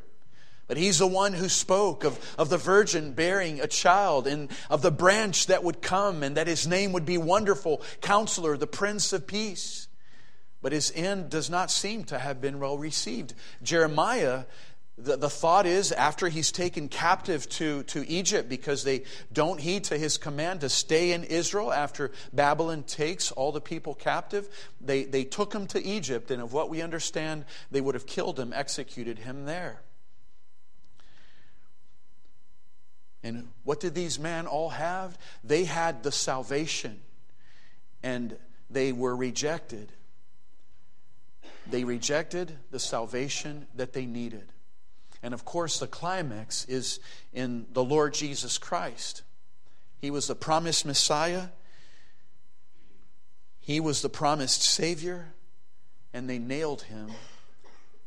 But 0.66 0.78
he's 0.78 0.98
the 0.98 1.06
one 1.06 1.34
who 1.34 1.48
spoke 1.48 2.04
of, 2.04 2.18
of 2.38 2.48
the 2.48 2.56
virgin 2.56 3.12
bearing 3.12 3.60
a 3.60 3.66
child 3.66 4.26
and 4.26 4.50
of 4.70 4.80
the 4.80 4.90
branch 4.90 5.48
that 5.48 5.62
would 5.62 5.82
come 5.82 6.22
and 6.22 6.36
that 6.36 6.46
his 6.46 6.66
name 6.66 6.92
would 6.92 7.04
be 7.04 7.18
Wonderful, 7.18 7.82
Counselor, 8.00 8.56
the 8.56 8.66
Prince 8.66 9.12
of 9.12 9.26
Peace. 9.26 9.88
But 10.62 10.72
his 10.72 10.90
end 10.94 11.28
does 11.28 11.50
not 11.50 11.70
seem 11.70 12.04
to 12.04 12.18
have 12.18 12.40
been 12.40 12.58
well 12.58 12.78
received. 12.78 13.34
Jeremiah, 13.62 14.44
the, 14.96 15.18
the 15.18 15.28
thought 15.28 15.66
is 15.66 15.92
after 15.92 16.28
he's 16.28 16.50
taken 16.50 16.88
captive 16.88 17.46
to, 17.50 17.82
to 17.84 18.08
Egypt 18.08 18.48
because 18.48 18.84
they 18.84 19.02
don't 19.34 19.60
heed 19.60 19.84
to 19.84 19.98
his 19.98 20.16
command 20.16 20.62
to 20.62 20.70
stay 20.70 21.12
in 21.12 21.24
Israel 21.24 21.70
after 21.70 22.12
Babylon 22.32 22.84
takes 22.84 23.30
all 23.32 23.52
the 23.52 23.60
people 23.60 23.94
captive, 23.94 24.48
they, 24.80 25.04
they 25.04 25.24
took 25.24 25.52
him 25.52 25.66
to 25.68 25.84
Egypt, 25.84 26.30
and 26.30 26.40
of 26.40 26.54
what 26.54 26.70
we 26.70 26.80
understand, 26.80 27.44
they 27.70 27.82
would 27.82 27.94
have 27.94 28.06
killed 28.06 28.40
him, 28.40 28.54
executed 28.54 29.18
him 29.18 29.44
there. 29.44 29.82
And 33.24 33.48
what 33.64 33.80
did 33.80 33.94
these 33.94 34.18
men 34.18 34.46
all 34.46 34.68
have? 34.68 35.18
They 35.42 35.64
had 35.64 36.02
the 36.02 36.12
salvation, 36.12 37.00
and 38.02 38.36
they 38.68 38.92
were 38.92 39.16
rejected. 39.16 39.90
They 41.66 41.84
rejected 41.84 42.58
the 42.70 42.78
salvation 42.78 43.66
that 43.74 43.94
they 43.94 44.04
needed. 44.04 44.52
And 45.22 45.32
of 45.32 45.46
course, 45.46 45.78
the 45.78 45.86
climax 45.86 46.66
is 46.66 47.00
in 47.32 47.64
the 47.72 47.82
Lord 47.82 48.12
Jesus 48.12 48.58
Christ. 48.58 49.22
He 49.98 50.10
was 50.10 50.26
the 50.26 50.34
promised 50.34 50.84
Messiah, 50.84 51.48
He 53.58 53.80
was 53.80 54.02
the 54.02 54.10
promised 54.10 54.62
Savior, 54.62 55.32
and 56.12 56.28
they 56.28 56.38
nailed 56.38 56.82
Him 56.82 57.10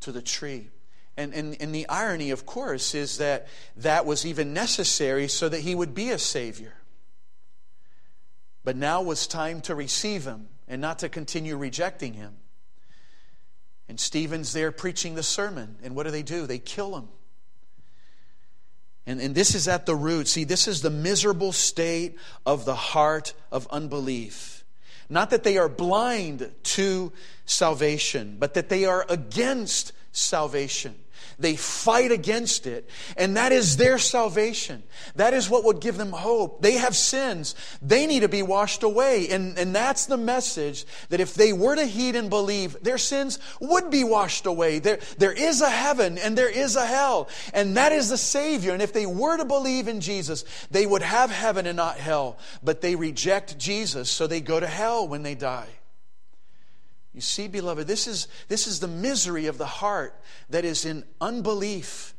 to 0.01 0.11
the 0.11 0.21
tree. 0.21 0.69
And, 1.17 1.33
and, 1.33 1.57
and 1.59 1.73
the 1.73 1.89
irony, 1.89 2.29
of 2.29 2.45
course, 2.45 2.93
is 2.93 3.17
that 3.17 3.47
that 3.75 4.05
was 4.05 4.25
even 4.25 4.53
necessary 4.53 5.27
so 5.27 5.49
that 5.49 5.61
he 5.61 5.73
would 5.73 5.95
be 5.95 6.11
a 6.11 6.19
Savior. 6.19 6.75
But 8.63 8.75
now 8.75 9.01
was 9.01 9.25
time 9.25 9.61
to 9.61 9.73
receive 9.73 10.25
him 10.25 10.47
and 10.67 10.79
not 10.79 10.99
to 10.99 11.09
continue 11.09 11.57
rejecting 11.57 12.13
him. 12.13 12.35
And 13.89 13.99
Stephen's 13.99 14.53
there 14.53 14.71
preaching 14.71 15.15
the 15.15 15.23
sermon. 15.23 15.77
And 15.81 15.95
what 15.95 16.03
do 16.03 16.11
they 16.11 16.23
do? 16.23 16.45
They 16.45 16.59
kill 16.59 16.95
him. 16.95 17.07
And, 19.07 19.21
and 19.21 19.33
this 19.33 19.55
is 19.55 19.67
at 19.67 19.85
the 19.85 19.95
root. 19.95 20.27
See, 20.27 20.43
this 20.43 20.67
is 20.67 20.81
the 20.81 20.89
miserable 20.89 21.53
state 21.53 22.17
of 22.45 22.65
the 22.65 22.75
heart 22.75 23.33
of 23.51 23.65
unbelief. 23.71 24.65
Not 25.09 25.29
that 25.29 25.43
they 25.43 25.57
are 25.57 25.69
blind 25.69 26.51
to 26.63 27.13
salvation, 27.45 28.35
but 28.37 28.53
that 28.55 28.67
they 28.67 28.83
are 28.83 29.05
against 29.07 29.93
salvation. 30.11 30.95
They 31.39 31.55
fight 31.55 32.11
against 32.11 32.65
it, 32.65 32.89
and 33.15 33.37
that 33.37 33.51
is 33.51 33.77
their 33.77 33.97
salvation. 33.97 34.83
That 35.15 35.33
is 35.33 35.49
what 35.49 35.63
would 35.65 35.79
give 35.79 35.97
them 35.97 36.11
hope. 36.11 36.61
They 36.61 36.73
have 36.73 36.95
sins. 36.95 37.53
They 37.81 38.07
need 38.07 38.21
to 38.21 38.29
be 38.29 38.41
washed 38.41 38.83
away. 38.83 39.29
And, 39.29 39.57
and 39.57 39.75
that's 39.75 40.07
the 40.07 40.17
message 40.17 40.85
that 41.09 41.19
if 41.19 41.35
they 41.35 41.53
were 41.53 41.75
to 41.75 41.85
heed 41.85 42.15
and 42.15 42.29
believe, 42.29 42.81
their 42.81 42.97
sins 42.97 43.37
would 43.61 43.91
be 43.91 44.03
washed 44.03 44.47
away. 44.47 44.79
There, 44.79 44.99
there 45.17 45.31
is 45.31 45.61
a 45.61 45.69
heaven 45.69 46.17
and 46.17 46.37
there 46.37 46.49
is 46.49 46.75
a 46.75 46.85
hell, 46.85 47.29
and 47.53 47.77
that 47.77 47.91
is 47.91 48.09
the 48.09 48.17
Savior. 48.17 48.73
And 48.73 48.81
if 48.81 48.93
they 48.93 49.05
were 49.05 49.37
to 49.37 49.45
believe 49.45 49.87
in 49.87 50.01
Jesus, 50.01 50.43
they 50.71 50.85
would 50.85 51.03
have 51.03 51.29
heaven 51.29 51.67
and 51.67 51.77
not 51.77 51.97
hell. 51.97 52.37
But 52.63 52.81
they 52.81 52.95
reject 52.95 53.57
Jesus, 53.57 54.09
so 54.09 54.25
they 54.25 54.41
go 54.41 54.59
to 54.59 54.67
hell 54.67 55.07
when 55.07 55.23
they 55.23 55.35
die. 55.35 55.67
You 57.17 57.21
see, 57.21 57.47
beloved, 57.47 57.87
this 57.87 58.05
is, 58.05 58.27
this 58.47 58.67
is 58.67 58.79
the 58.79 58.87
misery 58.87 59.47
of 59.47 59.57
the 59.57 59.65
heart 59.65 60.13
that 60.51 60.63
is 60.63 60.85
in 60.85 61.03
unbelief. 61.19 62.13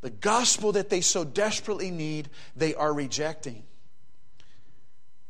The 0.00 0.08
gospel 0.08 0.72
that 0.72 0.88
they 0.88 1.02
so 1.02 1.24
desperately 1.24 1.90
need, 1.90 2.30
they 2.56 2.74
are 2.74 2.94
rejecting. 2.94 3.64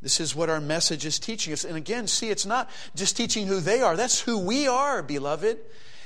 This 0.00 0.20
is 0.20 0.36
what 0.36 0.48
our 0.48 0.60
message 0.60 1.04
is 1.04 1.18
teaching 1.18 1.52
us. 1.52 1.64
And 1.64 1.76
again, 1.76 2.06
see, 2.06 2.30
it's 2.30 2.46
not 2.46 2.70
just 2.94 3.16
teaching 3.16 3.48
who 3.48 3.58
they 3.58 3.80
are, 3.80 3.96
that's 3.96 4.20
who 4.20 4.38
we 4.38 4.68
are, 4.68 5.02
beloved. 5.02 5.58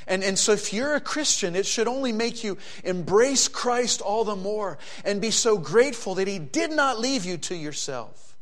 And, 0.07 0.25
and 0.25 0.39
so, 0.39 0.53
if 0.53 0.73
you're 0.73 0.95
a 0.95 1.01
Christian, 1.01 1.55
it 1.55 1.67
should 1.67 1.89
only 1.89 2.13
make 2.13 2.43
you 2.43 2.57
embrace 2.85 3.49
Christ 3.49 4.01
all 4.01 4.25
the 4.25 4.35
more 4.35 4.79
and 5.05 5.21
be 5.21 5.31
so 5.31 5.59
grateful 5.59 6.15
that 6.15 6.27
He 6.27 6.39
did 6.39 6.71
not 6.71 6.99
leave 6.99 7.27
you 7.27 7.37
to 7.37 7.55
yourself. 7.55 8.35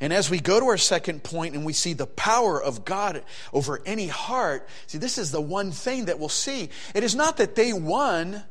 And 0.00 0.12
as 0.12 0.30
we 0.30 0.40
go 0.40 0.58
to 0.58 0.66
our 0.66 0.78
second 0.78 1.22
point 1.22 1.54
and 1.54 1.64
we 1.64 1.74
see 1.74 1.92
the 1.92 2.06
power 2.06 2.60
of 2.60 2.86
God 2.86 3.22
over 3.52 3.82
any 3.84 4.06
heart, 4.06 4.66
see, 4.86 4.96
this 4.96 5.18
is 5.18 5.30
the 5.30 5.40
one 5.40 5.72
thing 5.72 6.06
that 6.06 6.18
we'll 6.18 6.30
see. 6.30 6.70
It 6.94 7.04
is 7.04 7.14
not 7.14 7.36
that 7.36 7.54
they 7.54 7.72
won 7.72 8.42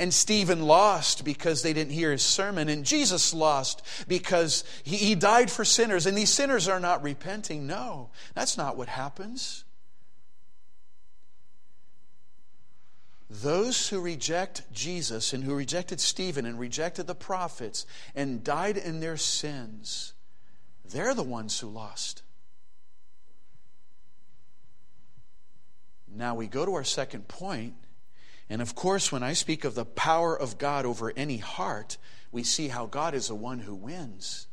and 0.00 0.14
Stephen 0.14 0.62
lost 0.62 1.26
because 1.26 1.62
they 1.62 1.74
didn't 1.74 1.92
hear 1.92 2.10
his 2.10 2.22
sermon, 2.22 2.70
and 2.70 2.86
Jesus 2.86 3.34
lost 3.34 3.82
because 4.08 4.64
he, 4.82 4.96
he 4.96 5.14
died 5.14 5.50
for 5.50 5.62
sinners, 5.62 6.06
and 6.06 6.16
these 6.16 6.32
sinners 6.32 6.68
are 6.68 6.80
not 6.80 7.02
repenting. 7.02 7.66
No, 7.66 8.08
that's 8.34 8.56
not 8.56 8.78
what 8.78 8.88
happens. 8.88 9.64
Those 13.30 13.88
who 13.88 14.00
reject 14.00 14.64
Jesus 14.72 15.32
and 15.32 15.44
who 15.44 15.54
rejected 15.54 16.00
Stephen 16.00 16.44
and 16.44 16.58
rejected 16.58 17.06
the 17.06 17.14
prophets 17.14 17.86
and 18.14 18.42
died 18.42 18.76
in 18.76 18.98
their 18.98 19.16
sins, 19.16 20.14
they're 20.84 21.14
the 21.14 21.22
ones 21.22 21.60
who 21.60 21.68
lost. 21.68 22.22
Now 26.12 26.34
we 26.34 26.48
go 26.48 26.66
to 26.66 26.74
our 26.74 26.82
second 26.82 27.28
point, 27.28 27.74
and 28.48 28.60
of 28.60 28.74
course, 28.74 29.12
when 29.12 29.22
I 29.22 29.32
speak 29.34 29.64
of 29.64 29.76
the 29.76 29.84
power 29.84 30.36
of 30.36 30.58
God 30.58 30.84
over 30.84 31.12
any 31.16 31.36
heart, 31.36 31.98
we 32.32 32.42
see 32.42 32.66
how 32.66 32.86
God 32.86 33.14
is 33.14 33.28
the 33.28 33.36
one 33.36 33.60
who 33.60 33.76
wins. 33.76 34.48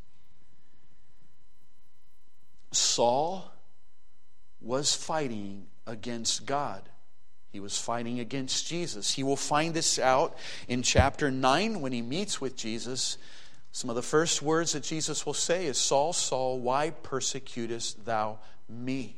Saul 2.71 3.51
was 4.61 4.93
fighting 4.93 5.65
against 5.87 6.45
God. 6.45 6.89
He 7.57 7.61
was 7.61 7.79
fighting 7.79 8.19
against 8.19 8.67
Jesus. 8.67 9.15
He 9.15 9.23
will 9.23 9.35
find 9.35 9.73
this 9.73 9.97
out 9.97 10.37
in 10.67 10.83
chapter 10.83 11.31
9 11.31 11.81
when 11.81 11.91
he 11.91 12.03
meets 12.03 12.39
with 12.39 12.55
Jesus. 12.55 13.17
Some 13.71 13.89
of 13.89 13.95
the 13.95 14.03
first 14.03 14.43
words 14.43 14.73
that 14.73 14.83
Jesus 14.83 15.25
will 15.25 15.33
say 15.33 15.65
is 15.65 15.79
Saul, 15.79 16.13
Saul, 16.13 16.59
why 16.59 16.91
persecutest 16.91 18.05
thou 18.05 18.37
me? 18.69 19.17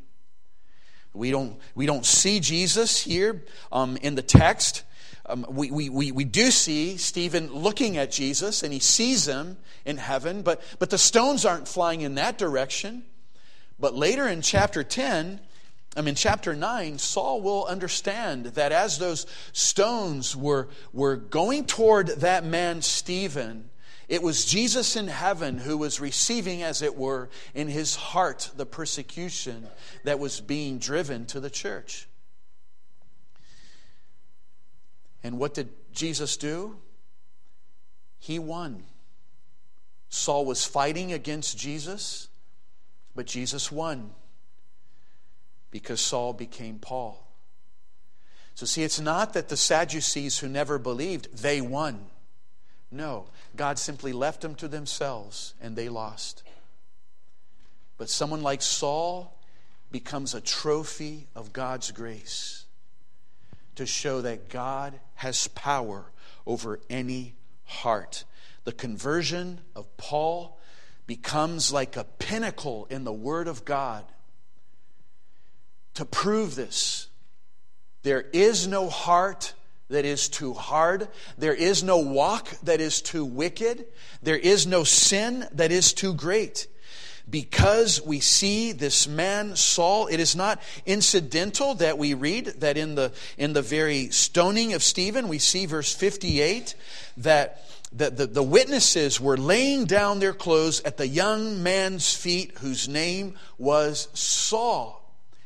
We 1.13 1.31
don't, 1.31 1.59
we 1.75 1.85
don't 1.85 2.05
see 2.05 2.39
Jesus 2.39 3.03
here 3.03 3.43
um, 3.73 3.97
in 3.97 4.15
the 4.15 4.21
text. 4.21 4.85
Um, 5.25 5.45
we, 5.49 5.69
we, 5.69 5.89
we, 5.89 6.13
we 6.13 6.23
do 6.23 6.49
see 6.49 6.95
Stephen 6.95 7.51
looking 7.51 7.97
at 7.97 8.09
Jesus 8.09 8.63
and 8.63 8.71
he 8.71 8.79
sees 8.79 9.27
him 9.27 9.57
in 9.83 9.97
heaven, 9.97 10.43
but, 10.43 10.61
but 10.79 10.91
the 10.91 10.97
stones 10.97 11.43
aren't 11.43 11.67
flying 11.67 11.99
in 11.99 12.15
that 12.15 12.37
direction. 12.37 13.03
But 13.77 13.95
later 13.95 14.29
in 14.29 14.41
chapter 14.41 14.81
10, 14.81 15.41
I 15.95 16.01
mean, 16.01 16.15
chapter 16.15 16.55
9, 16.55 16.99
Saul 16.99 17.41
will 17.41 17.65
understand 17.65 18.45
that 18.45 18.71
as 18.71 18.99
those 18.99 19.25
stones 19.53 20.35
were, 20.35 20.69
were 20.93 21.15
going 21.15 21.65
toward 21.65 22.07
that 22.19 22.45
man, 22.45 22.81
Stephen, 22.83 23.69
it 24.07 24.21
was 24.21 24.45
Jesus 24.45 24.95
in 24.95 25.07
heaven 25.07 25.57
who 25.57 25.77
was 25.77 25.99
receiving, 25.99 26.61
as 26.61 26.81
it 26.83 26.95
were, 26.95 27.29
in 27.55 27.67
his 27.67 27.95
heart 27.95 28.51
the 28.55 28.65
persecution 28.65 29.67
that 30.03 30.19
was 30.19 30.41
being 30.41 30.77
driven 30.77 31.25
to 31.27 31.39
the 31.39 31.49
church. 31.49 32.07
And 35.23 35.39
what 35.39 35.53
did 35.55 35.69
Jesus 35.91 36.37
do? 36.37 36.77
He 38.19 38.37
won. 38.37 38.83
Saul 40.09 40.45
was 40.45 40.65
fighting 40.65 41.13
against 41.13 41.57
Jesus, 41.57 42.29
but 43.15 43.25
Jesus 43.25 43.71
won 43.71 44.11
because 45.71 46.01
Saul 46.01 46.33
became 46.33 46.79
Paul. 46.79 47.25
So, 48.55 48.65
see, 48.65 48.83
it's 48.83 48.99
not 48.99 49.33
that 49.33 49.49
the 49.49 49.57
Sadducees 49.57 50.39
who 50.39 50.49
never 50.49 50.77
believed, 50.77 51.37
they 51.37 51.61
won. 51.61 52.07
No, 52.91 53.25
God 53.55 53.79
simply 53.79 54.11
left 54.11 54.41
them 54.41 54.55
to 54.55 54.67
themselves 54.67 55.53
and 55.61 55.75
they 55.75 55.89
lost. 55.89 56.43
But 57.97 58.09
someone 58.09 58.41
like 58.41 58.61
Saul 58.61 59.37
becomes 59.91 60.33
a 60.33 60.41
trophy 60.41 61.27
of 61.35 61.53
God's 61.53 61.91
grace 61.91 62.65
to 63.75 63.85
show 63.85 64.21
that 64.21 64.49
God 64.49 64.99
has 65.15 65.47
power 65.49 66.11
over 66.45 66.79
any 66.89 67.35
heart. 67.63 68.25
The 68.65 68.71
conversion 68.71 69.61
of 69.75 69.95
Paul 69.97 70.59
becomes 71.07 71.71
like 71.71 71.95
a 71.95 72.03
pinnacle 72.03 72.87
in 72.89 73.03
the 73.03 73.13
Word 73.13 73.47
of 73.47 73.65
God 73.65 74.03
to 75.95 76.05
prove 76.05 76.55
this. 76.55 77.07
There 78.03 78.25
is 78.33 78.67
no 78.67 78.89
heart 78.89 79.53
that 79.89 80.05
is 80.05 80.29
too 80.29 80.53
hard. 80.53 81.07
There 81.37 81.53
is 81.53 81.83
no 81.83 81.97
walk 81.97 82.49
that 82.63 82.79
is 82.79 83.01
too 83.01 83.25
wicked. 83.25 83.85
There 84.21 84.37
is 84.37 84.67
no 84.67 84.83
sin 84.83 85.47
that 85.53 85.71
is 85.71 85.93
too 85.93 86.13
great. 86.13 86.67
Because 87.29 88.01
we 88.01 88.19
see 88.19 88.71
this 88.71 89.07
man 89.07 89.55
Saul, 89.55 90.07
it 90.07 90.19
is 90.19 90.35
not 90.35 90.61
incidental 90.85 91.75
that 91.75 91.97
we 91.97 92.15
read 92.15 92.47
that 92.59 92.75
in 92.75 92.95
the 92.95 93.11
in 93.37 93.53
the 93.53 93.61
very 93.61 94.09
stoning 94.09 94.73
of 94.73 94.81
Stephen, 94.81 95.27
we 95.27 95.37
see 95.37 95.67
verse 95.67 95.93
58 95.93 96.73
that 97.17 97.63
the, 97.91 98.09
the, 98.09 98.27
the 98.27 98.43
witnesses 98.43 99.19
were 99.19 99.37
laying 99.37 99.85
down 99.85 100.19
their 100.19 100.33
clothes 100.33 100.81
at 100.81 100.97
the 100.97 101.07
young 101.07 101.61
man's 101.61 102.13
feet 102.13 102.57
whose 102.59 102.87
name 102.87 103.35
was 103.57 104.07
Saul. 104.13 104.98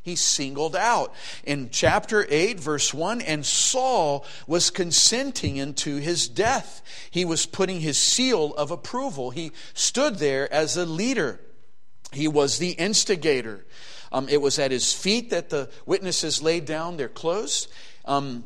He's 0.04 0.20
singled 0.20 0.76
out. 0.76 1.14
In 1.46 1.70
chapter 1.72 2.28
8, 2.30 2.60
verse 2.60 2.94
1, 2.94 3.22
and 3.22 3.46
Saul 3.46 4.26
was 4.46 4.70
consenting 4.70 5.62
unto 5.62 5.96
his 5.98 6.28
death. 6.28 6.82
He 7.10 7.24
was 7.24 7.46
putting 7.46 7.80
his 7.80 7.98
seal 7.98 8.54
of 8.56 8.70
approval. 8.70 9.32
He 9.32 9.54
stood 9.74 10.18
there 10.18 10.52
as 10.54 10.76
a 10.76 10.86
leader, 10.86 11.40
he 12.12 12.28
was 12.28 12.58
the 12.60 12.72
instigator. 12.72 13.66
Um, 14.12 14.30
it 14.30 14.42
was 14.42 14.60
at 14.60 14.70
his 14.70 14.94
feet 14.94 15.32
that 15.32 15.50
the 15.50 15.70
witnesses 15.88 16.44
laid 16.44 16.66
down 16.66 16.98
their 16.98 17.10
clothes. 17.10 17.68
Um, 18.06 18.44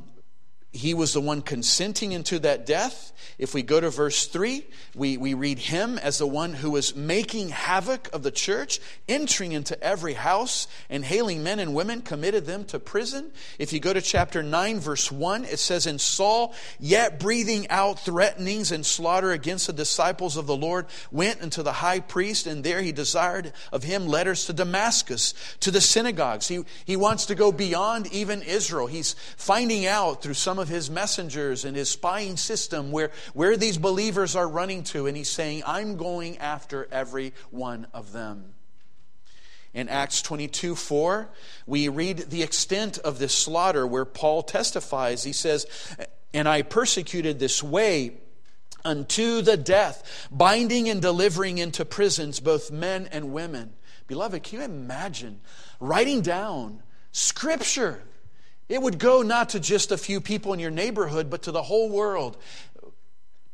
he 0.74 0.94
was 0.94 1.14
the 1.14 1.22
one 1.22 1.42
consenting 1.42 2.12
into 2.12 2.40
that 2.40 2.66
death. 2.66 3.14
If 3.38 3.54
we 3.54 3.62
go 3.62 3.80
to 3.80 3.90
verse 3.90 4.26
3, 4.26 4.66
we, 4.96 5.18
we 5.18 5.34
read 5.34 5.60
him 5.60 5.98
as 5.98 6.18
the 6.18 6.28
one 6.28 6.54
who 6.54 6.72
was 6.72 6.96
making 6.96 7.50
havoc 7.50 8.10
of 8.14 8.24
the 8.24 8.32
church, 8.32 8.80
entering 9.08 9.52
into 9.52 9.82
every 9.84 10.14
house 10.14 10.68
and 10.90 11.06
hailing 11.06 11.44
men 11.44 11.60
and 11.60 11.74
women, 11.74 12.02
committed 12.02 12.46
them 12.46 12.66
to 12.66 12.80
prison. 12.80 13.32
If 13.60 13.74
you 13.74 13.80
go 13.80 13.94
to 13.94 14.02
chapter 14.02 14.44
9, 14.44 14.80
verse 14.80 15.12
1, 15.12 15.46
it 15.46 15.60
says, 15.60 15.88
And 15.88 16.02
Saul, 16.02 16.54
yet 16.80 17.20
breathing 17.20 17.70
out 17.70 18.00
threatenings 18.00 18.72
and 18.72 18.86
slaughter 18.86 19.32
against 19.32 19.68
the 19.68 19.74
disciples 19.74 20.36
of 20.36 20.48
the 20.48 20.56
Lord, 20.56 20.88
went 21.12 21.42
unto 21.42 21.64
the 21.64 21.74
high 21.74 22.00
priest, 22.00 22.48
and 22.48 22.64
there 22.64 22.82
he 22.82 22.92
desired 22.92 23.54
of 23.72 23.84
him 23.84 24.08
letters 24.08 24.46
to 24.46 24.54
Damascus, 24.54 25.34
to 25.60 25.72
the 25.72 25.82
synagogues. 25.82 26.48
He, 26.48 26.64
he 26.86 26.96
wants 26.96 27.28
to 27.28 27.36
go 27.36 27.52
beyond 27.52 28.12
even 28.12 28.42
Israel. 28.42 28.88
He's 28.88 29.14
finding 29.38 29.86
out 29.86 30.22
through 30.22 30.34
some 30.34 30.58
of 30.60 30.67
his 30.68 30.90
messengers 30.90 31.66
and 31.66 31.76
his 31.76 31.90
spying 31.90 32.38
system 32.38 32.92
where 32.92 33.12
where 33.34 33.58
these 33.58 33.78
believers 33.78 34.36
are 34.36 34.48
running 34.48 34.84
to, 34.84 35.08
and 35.08 35.16
he's 35.18 35.30
saying, 35.30 35.64
I'm 35.66 35.98
going 35.98 36.38
after 36.38 36.88
every 36.92 37.34
one 37.52 37.88
of 37.94 38.12
them. 38.12 38.54
In 39.74 39.90
Acts 39.90 40.22
22 40.22 40.76
4, 40.76 41.30
we 41.66 41.88
read 41.90 42.18
the 42.30 42.42
extent 42.42 42.98
of 43.00 43.20
this 43.20 43.34
slaughter 43.34 43.86
where 43.86 44.06
Paul 44.06 44.42
testifies. 44.44 45.24
He 45.24 45.34
says, 45.34 45.68
And 46.34 46.48
I 46.48 46.62
persecuted 46.64 47.40
this 47.40 47.62
way 47.62 48.18
unto 48.84 49.42
the 49.42 49.58
death, 49.58 50.28
binding 50.32 50.90
and 50.90 51.02
delivering 51.02 51.58
into 51.58 51.86
prisons 51.86 52.40
both 52.40 52.72
men 52.72 53.08
and 53.12 53.34
women. 53.34 53.74
Beloved, 54.08 54.44
can 54.44 54.60
you 54.60 54.66
imagine 54.66 55.42
writing 55.80 56.22
down 56.22 56.82
scripture? 57.12 58.02
It 58.70 58.82
would 58.82 59.00
go 59.00 59.22
not 59.22 59.50
to 59.50 59.60
just 59.60 59.92
a 59.92 59.98
few 59.98 60.20
people 60.20 60.54
in 60.54 60.60
your 60.60 60.72
neighborhood, 60.72 61.30
but 61.30 61.44
to 61.44 61.52
the 61.52 61.64
whole 61.64 61.90
world. 61.90 62.38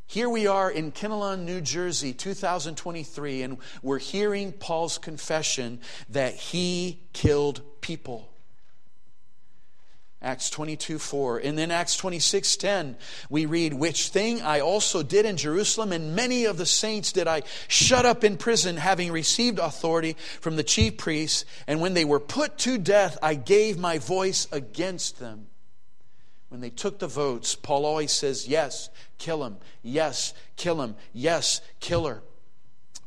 Here 0.07 0.29
we 0.29 0.47
are 0.47 0.69
in 0.69 0.91
Kinnelon, 0.91 1.43
New 1.45 1.61
Jersey, 1.61 2.13
2023, 2.13 3.43
and 3.43 3.57
we're 3.81 3.99
hearing 3.99 4.51
Paul's 4.51 4.97
confession 4.97 5.79
that 6.09 6.33
he 6.35 6.99
killed 7.13 7.61
people. 7.81 8.32
Acts 10.23 10.49
22 10.49 10.99
4. 10.99 11.39
And 11.39 11.57
then 11.57 11.69
Acts 11.69 11.97
26 11.97 12.55
10, 12.55 12.97
we 13.29 13.45
read, 13.45 13.73
Which 13.73 14.07
thing 14.07 14.41
I 14.41 14.61
also 14.61 15.03
did 15.03 15.25
in 15.25 15.35
Jerusalem, 15.35 15.91
and 15.91 16.15
many 16.15 16.45
of 16.45 16.57
the 16.57 16.65
saints 16.65 17.11
did 17.11 17.27
I 17.27 17.43
shut 17.67 18.05
up 18.05 18.23
in 18.23 18.37
prison, 18.37 18.77
having 18.77 19.11
received 19.11 19.59
authority 19.59 20.15
from 20.39 20.55
the 20.55 20.63
chief 20.63 20.97
priests. 20.97 21.43
And 21.67 21.81
when 21.81 21.93
they 21.93 22.05
were 22.05 22.21
put 22.21 22.57
to 22.59 22.77
death, 22.77 23.17
I 23.21 23.35
gave 23.35 23.77
my 23.77 23.97
voice 23.99 24.47
against 24.51 25.19
them. 25.19 25.47
When 26.47 26.61
they 26.61 26.69
took 26.69 26.99
the 26.99 27.07
votes, 27.07 27.55
Paul 27.55 27.85
always 27.85 28.11
says, 28.11 28.47
Yes, 28.47 28.89
kill 29.17 29.43
him. 29.43 29.57
Yes, 29.81 30.33
kill 30.55 30.81
him. 30.81 30.95
Yes, 31.11 31.61
kill 31.79 32.05
her. 32.05 32.23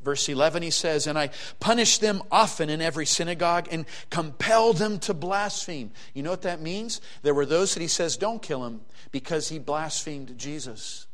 Verse 0.07 0.29
11, 0.29 0.63
he 0.63 0.71
says, 0.71 1.09
And 1.09 1.19
I 1.19 1.31
punished 1.59 2.01
them 2.01 2.23
often 2.31 2.71
in 2.71 2.81
every 2.81 3.05
synagogue 3.05 3.67
and 3.73 3.87
compelled 4.09 4.77
them 4.77 5.01
to 5.01 5.13
blaspheme. 5.13 5.91
You 6.15 6.23
know 6.23 6.31
what 6.31 6.43
that 6.43 6.61
means? 6.61 7.01
There 7.23 7.35
were 7.35 7.45
those 7.45 7.75
that 7.75 7.81
he 7.81 7.89
says, 7.89 8.17
Don't 8.17 8.41
kill 8.41 8.65
him 8.65 8.83
because 9.11 9.49
he 9.49 9.59
blasphemed 9.59 10.39
Jesus. 10.39 11.09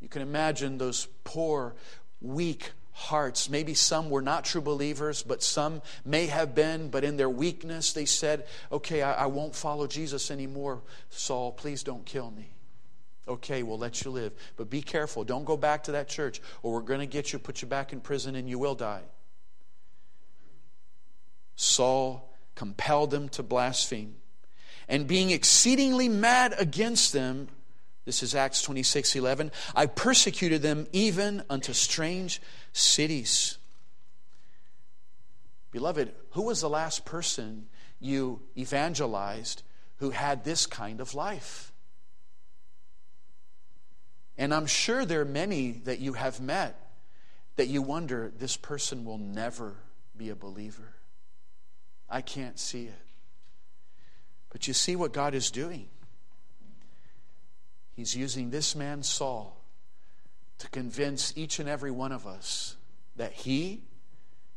You 0.00 0.08
can 0.08 0.22
imagine 0.22 0.76
those 0.76 1.06
poor, 1.22 1.76
weak, 2.20 2.72
hearts. 2.90 3.48
Maybe 3.48 3.74
some 3.74 4.10
were 4.10 4.22
not 4.22 4.44
true 4.44 4.60
believers, 4.60 5.22
but 5.22 5.40
some 5.40 5.80
may 6.04 6.26
have 6.26 6.52
been, 6.52 6.88
but 6.88 7.04
in 7.04 7.16
their 7.16 7.30
weakness, 7.30 7.92
they 7.92 8.06
said, 8.06 8.44
Okay, 8.72 9.02
I, 9.02 9.22
I, 9.22 9.26
won't 9.26 9.54
follow 9.54 9.86
Jesus 9.86 10.32
anymore. 10.32 10.82
Saul, 11.10 11.52
please 11.52 11.84
don't 11.84 12.04
kill 12.04 12.32
me. 12.32 12.53
Okay, 13.26 13.62
we'll 13.62 13.78
let 13.78 14.04
you 14.04 14.10
live. 14.10 14.32
But 14.56 14.68
be 14.68 14.82
careful. 14.82 15.24
Don't 15.24 15.44
go 15.44 15.56
back 15.56 15.84
to 15.84 15.92
that 15.92 16.08
church, 16.08 16.40
or 16.62 16.74
we're 16.74 16.80
going 16.80 17.00
to 17.00 17.06
get 17.06 17.32
you, 17.32 17.38
put 17.38 17.62
you 17.62 17.68
back 17.68 17.92
in 17.92 18.00
prison, 18.00 18.34
and 18.36 18.48
you 18.48 18.58
will 18.58 18.74
die. 18.74 19.02
Saul 21.56 22.34
compelled 22.54 23.10
them 23.10 23.28
to 23.30 23.42
blaspheme. 23.42 24.16
And 24.88 25.06
being 25.06 25.30
exceedingly 25.30 26.08
mad 26.08 26.54
against 26.58 27.12
them, 27.12 27.48
this 28.04 28.22
is 28.22 28.34
Acts 28.34 28.60
26 28.60 29.16
11, 29.16 29.50
I 29.74 29.86
persecuted 29.86 30.60
them 30.60 30.86
even 30.92 31.42
unto 31.48 31.72
strange 31.72 32.42
cities. 32.72 33.56
Beloved, 35.70 36.12
who 36.30 36.42
was 36.42 36.60
the 36.60 36.68
last 36.68 37.04
person 37.04 37.68
you 37.98 38.42
evangelized 38.56 39.62
who 39.96 40.10
had 40.10 40.44
this 40.44 40.66
kind 40.66 41.00
of 41.00 41.14
life? 41.14 41.72
And 44.36 44.52
I'm 44.52 44.66
sure 44.66 45.04
there 45.04 45.20
are 45.20 45.26
many 45.26 45.72
that 45.84 46.00
you 46.00 46.14
have 46.14 46.40
met 46.40 46.80
that 47.56 47.68
you 47.68 47.82
wonder, 47.82 48.32
this 48.36 48.56
person 48.56 49.04
will 49.04 49.18
never 49.18 49.76
be 50.16 50.30
a 50.30 50.34
believer. 50.34 50.94
I 52.10 52.20
can't 52.20 52.58
see 52.58 52.84
it. 52.86 52.98
But 54.50 54.66
you 54.68 54.74
see 54.74 54.96
what 54.96 55.12
God 55.12 55.34
is 55.34 55.50
doing. 55.50 55.88
He's 57.92 58.16
using 58.16 58.50
this 58.50 58.74
man, 58.74 59.02
Saul, 59.02 59.56
to 60.58 60.68
convince 60.70 61.32
each 61.36 61.58
and 61.58 61.68
every 61.68 61.90
one 61.90 62.12
of 62.12 62.26
us 62.26 62.76
that 63.16 63.32
he 63.32 63.82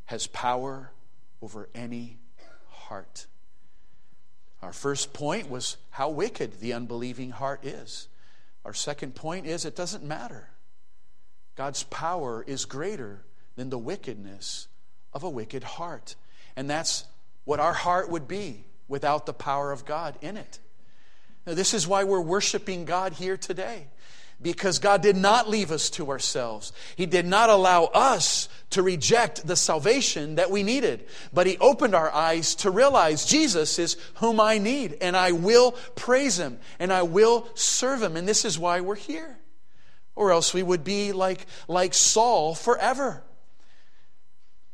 has 0.05 0.25
power 0.27 0.91
over 1.41 1.69
any 1.75 2.17
heart. 2.69 3.27
Our 4.61 4.73
first 4.73 5.13
point 5.13 5.49
was 5.49 5.77
how 5.91 6.09
wicked 6.09 6.59
the 6.59 6.73
unbelieving 6.73 7.29
heart 7.29 7.63
is. 7.63 8.07
Our 8.67 8.73
second 8.73 9.15
point 9.15 9.45
is 9.45 9.63
it 9.63 9.77
doesn't 9.77 10.03
matter. 10.03 10.49
God's 11.55 11.83
power 11.83 12.43
is 12.45 12.65
greater 12.65 13.23
than 13.55 13.69
the 13.69 13.77
wickedness 13.77 14.67
of 15.13 15.23
a 15.23 15.29
wicked 15.29 15.63
heart. 15.63 16.15
And 16.57 16.69
that's 16.69 17.05
what 17.45 17.61
our 17.61 17.71
heart 17.71 18.09
would 18.09 18.27
be 18.27 18.65
without 18.89 19.25
the 19.25 19.33
power 19.33 19.71
of 19.71 19.85
God 19.85 20.17
in 20.21 20.35
it. 20.35 20.59
Now, 21.45 21.53
this 21.53 21.73
is 21.73 21.87
why 21.87 22.03
we're 22.03 22.19
worshiping 22.19 22.83
God 22.83 23.13
here 23.13 23.37
today. 23.37 23.87
Because 24.39 24.77
God 24.77 25.01
did 25.01 25.15
not 25.15 25.49
leave 25.49 25.71
us 25.71 25.89
to 25.91 26.11
ourselves. 26.11 26.71
He 26.95 27.07
did 27.07 27.25
not 27.25 27.49
allow 27.49 27.85
us 27.85 28.49
to 28.69 28.83
reject 28.83 29.47
the 29.47 29.55
salvation 29.55 30.35
that 30.35 30.51
we 30.51 30.61
needed. 30.61 31.07
But 31.33 31.47
He 31.47 31.57
opened 31.57 31.95
our 31.95 32.11
eyes 32.13 32.53
to 32.55 32.69
realize 32.69 33.25
Jesus 33.25 33.79
is 33.79 33.97
whom 34.15 34.39
I 34.39 34.59
need, 34.59 34.97
and 35.01 35.17
I 35.17 35.31
will 35.31 35.71
praise 35.95 36.37
Him, 36.37 36.59
and 36.77 36.93
I 36.93 37.01
will 37.01 37.47
serve 37.55 38.03
Him. 38.03 38.15
And 38.15 38.27
this 38.27 38.45
is 38.45 38.59
why 38.59 38.81
we're 38.81 38.95
here. 38.95 39.39
Or 40.15 40.31
else 40.31 40.53
we 40.53 40.63
would 40.63 40.83
be 40.83 41.13
like, 41.13 41.45
like 41.67 41.93
Saul 41.93 42.53
forever. 42.53 43.23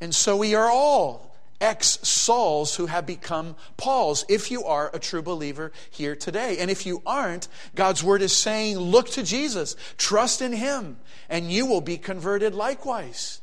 And 0.02 0.14
so 0.14 0.36
we 0.36 0.56
are 0.56 0.70
all 0.70 1.33
ex 1.64 1.98
Sauls 2.04 2.76
who 2.76 2.86
have 2.88 3.06
become 3.06 3.56
Pauls, 3.78 4.26
if 4.28 4.52
you 4.52 4.66
are 4.66 4.92
a 4.94 5.00
true 5.00 5.22
believer 5.22 5.72
here 5.90 6.16
today. 6.16 6.58
And 6.60 6.70
if 6.70 6.86
you 6.86 7.02
aren't, 7.06 7.48
God's 7.74 8.04
word 8.04 8.22
is 8.22 8.36
saying, 8.36 8.78
look 8.78 9.10
to 9.12 9.24
Jesus, 9.24 9.76
trust 9.98 10.42
in 10.42 10.52
him, 10.52 10.98
and 11.30 11.52
you 11.52 11.66
will 11.66 11.82
be 11.82 11.98
converted 11.98 12.54
likewise. 12.54 13.42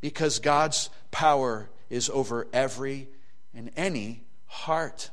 Because 0.00 0.38
God's 0.38 0.88
power 1.10 1.68
is 1.90 2.08
over 2.08 2.46
every 2.52 3.08
and 3.52 3.70
any 3.76 4.22
heart. 4.46 5.10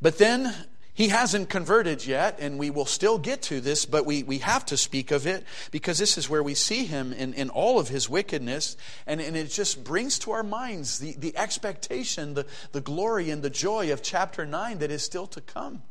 But 0.00 0.18
then 0.18 0.54
he 0.94 1.08
hasn't 1.08 1.50
converted 1.50 2.06
yet, 2.06 2.38
and 2.38 2.56
we 2.56 2.70
will 2.70 2.86
still 2.86 3.18
get 3.18 3.42
to 3.42 3.60
this, 3.60 3.84
but 3.84 4.06
we, 4.06 4.22
we 4.22 4.38
have 4.38 4.64
to 4.66 4.76
speak 4.76 5.10
of 5.10 5.26
it 5.26 5.44
because 5.72 5.98
this 5.98 6.16
is 6.16 6.30
where 6.30 6.42
we 6.42 6.54
see 6.54 6.84
him 6.84 7.12
in, 7.12 7.34
in 7.34 7.50
all 7.50 7.80
of 7.80 7.88
his 7.88 8.08
wickedness, 8.08 8.76
and, 9.04 9.20
and 9.20 9.36
it 9.36 9.50
just 9.50 9.82
brings 9.82 10.20
to 10.20 10.30
our 10.30 10.44
minds 10.44 11.00
the, 11.00 11.14
the 11.18 11.36
expectation, 11.36 12.34
the, 12.34 12.46
the 12.70 12.80
glory, 12.80 13.30
and 13.30 13.42
the 13.42 13.50
joy 13.50 13.92
of 13.92 14.02
chapter 14.02 14.46
9 14.46 14.78
that 14.78 14.92
is 14.92 15.02
still 15.02 15.26
to 15.26 15.40
come. 15.40 15.82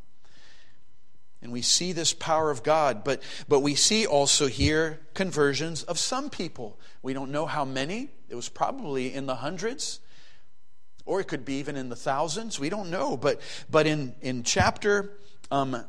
And 1.41 1.51
we 1.51 1.61
see 1.61 1.91
this 1.91 2.13
power 2.13 2.49
of 2.49 2.63
God, 2.63 3.03
but, 3.03 3.21
but 3.49 3.59
we 3.59 3.75
see 3.75 4.07
also 4.07 4.47
here 4.47 5.01
conversions 5.13 5.83
of 5.83 5.99
some 5.99 6.29
people. 6.29 6.79
We 7.01 7.11
don't 7.11 7.31
know 7.31 7.45
how 7.45 7.65
many, 7.65 8.11
it 8.29 8.35
was 8.35 8.47
probably 8.47 9.13
in 9.13 9.25
the 9.25 9.35
hundreds 9.35 9.99
or 11.05 11.19
it 11.19 11.27
could 11.27 11.45
be 11.45 11.55
even 11.55 11.75
in 11.75 11.89
the 11.89 11.95
thousands. 11.95 12.59
We 12.59 12.69
don't 12.69 12.89
know. 12.89 13.17
But, 13.17 13.41
but 13.69 13.87
in, 13.87 14.15
in 14.21 14.43
chapter 14.43 15.11
um, 15.51 15.83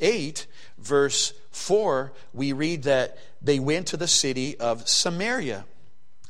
8, 0.00 0.46
verse 0.78 1.32
4, 1.50 2.12
we 2.32 2.52
read 2.52 2.84
that 2.84 3.18
they 3.40 3.58
went 3.58 3.88
to 3.88 3.96
the 3.96 4.08
city 4.08 4.58
of 4.58 4.88
Samaria. 4.88 5.64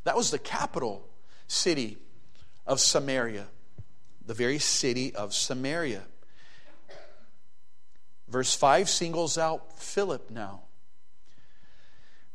That 0.05 0.16
was 0.16 0.31
the 0.31 0.38
capital 0.38 1.09
city 1.48 1.98
of 2.66 2.81
Samaria, 2.81 3.46
the 4.24 4.35
very 4.35 4.59
city 4.59 5.14
of 5.14 5.35
Samaria. 5.35 6.03
Verse 8.29 8.55
5 8.55 8.88
singles 8.88 9.38
out 9.38 9.79
Philip 9.79 10.31
now. 10.31 10.62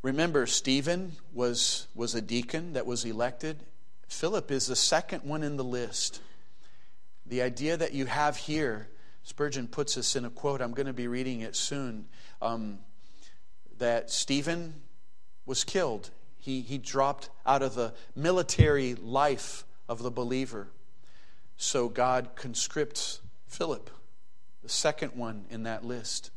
Remember, 0.02 0.46
Stephen 0.46 1.14
was, 1.34 1.88
was 1.94 2.16
a 2.16 2.22
deacon 2.22 2.74
that 2.74 2.86
was 2.86 3.04
elected 3.04 3.66
Philip 4.10 4.52
is 4.52 4.66
the 4.66 4.76
second 4.76 5.24
one 5.24 5.44
in 5.44 5.56
the 5.56 5.64
list. 5.64 6.20
The 7.26 7.42
idea 7.44 7.78
that 7.78 7.94
you 7.94 8.08
have 8.08 8.36
here, 8.36 8.90
Spurgeon 9.24 9.68
puts 9.68 9.96
this 9.96 10.16
in 10.16 10.26
a 10.26 10.30
quote, 10.30 10.62
I'm 10.62 10.74
going 10.74 10.88
to 10.88 10.94
be 10.94 11.08
reading 11.08 11.42
it 11.42 11.56
soon, 11.56 12.08
um, 12.42 12.80
that 13.78 14.10
Stephen 14.10 14.74
was 15.46 15.64
killed. 15.64 16.10
He, 16.38 16.62
he 16.62 16.80
dropped 16.80 17.30
out 17.46 17.62
of 17.62 17.76
the 17.76 17.94
military 18.16 18.96
life 18.96 19.64
of 19.88 20.02
the 20.02 20.12
believer. 20.12 20.68
So 21.56 21.88
God 21.88 22.30
conscripts 22.36 23.22
Philip, 23.48 23.92
the 24.64 24.70
second 24.70 25.14
one 25.16 25.46
in 25.52 25.64
that 25.64 25.86
list. 25.86 26.32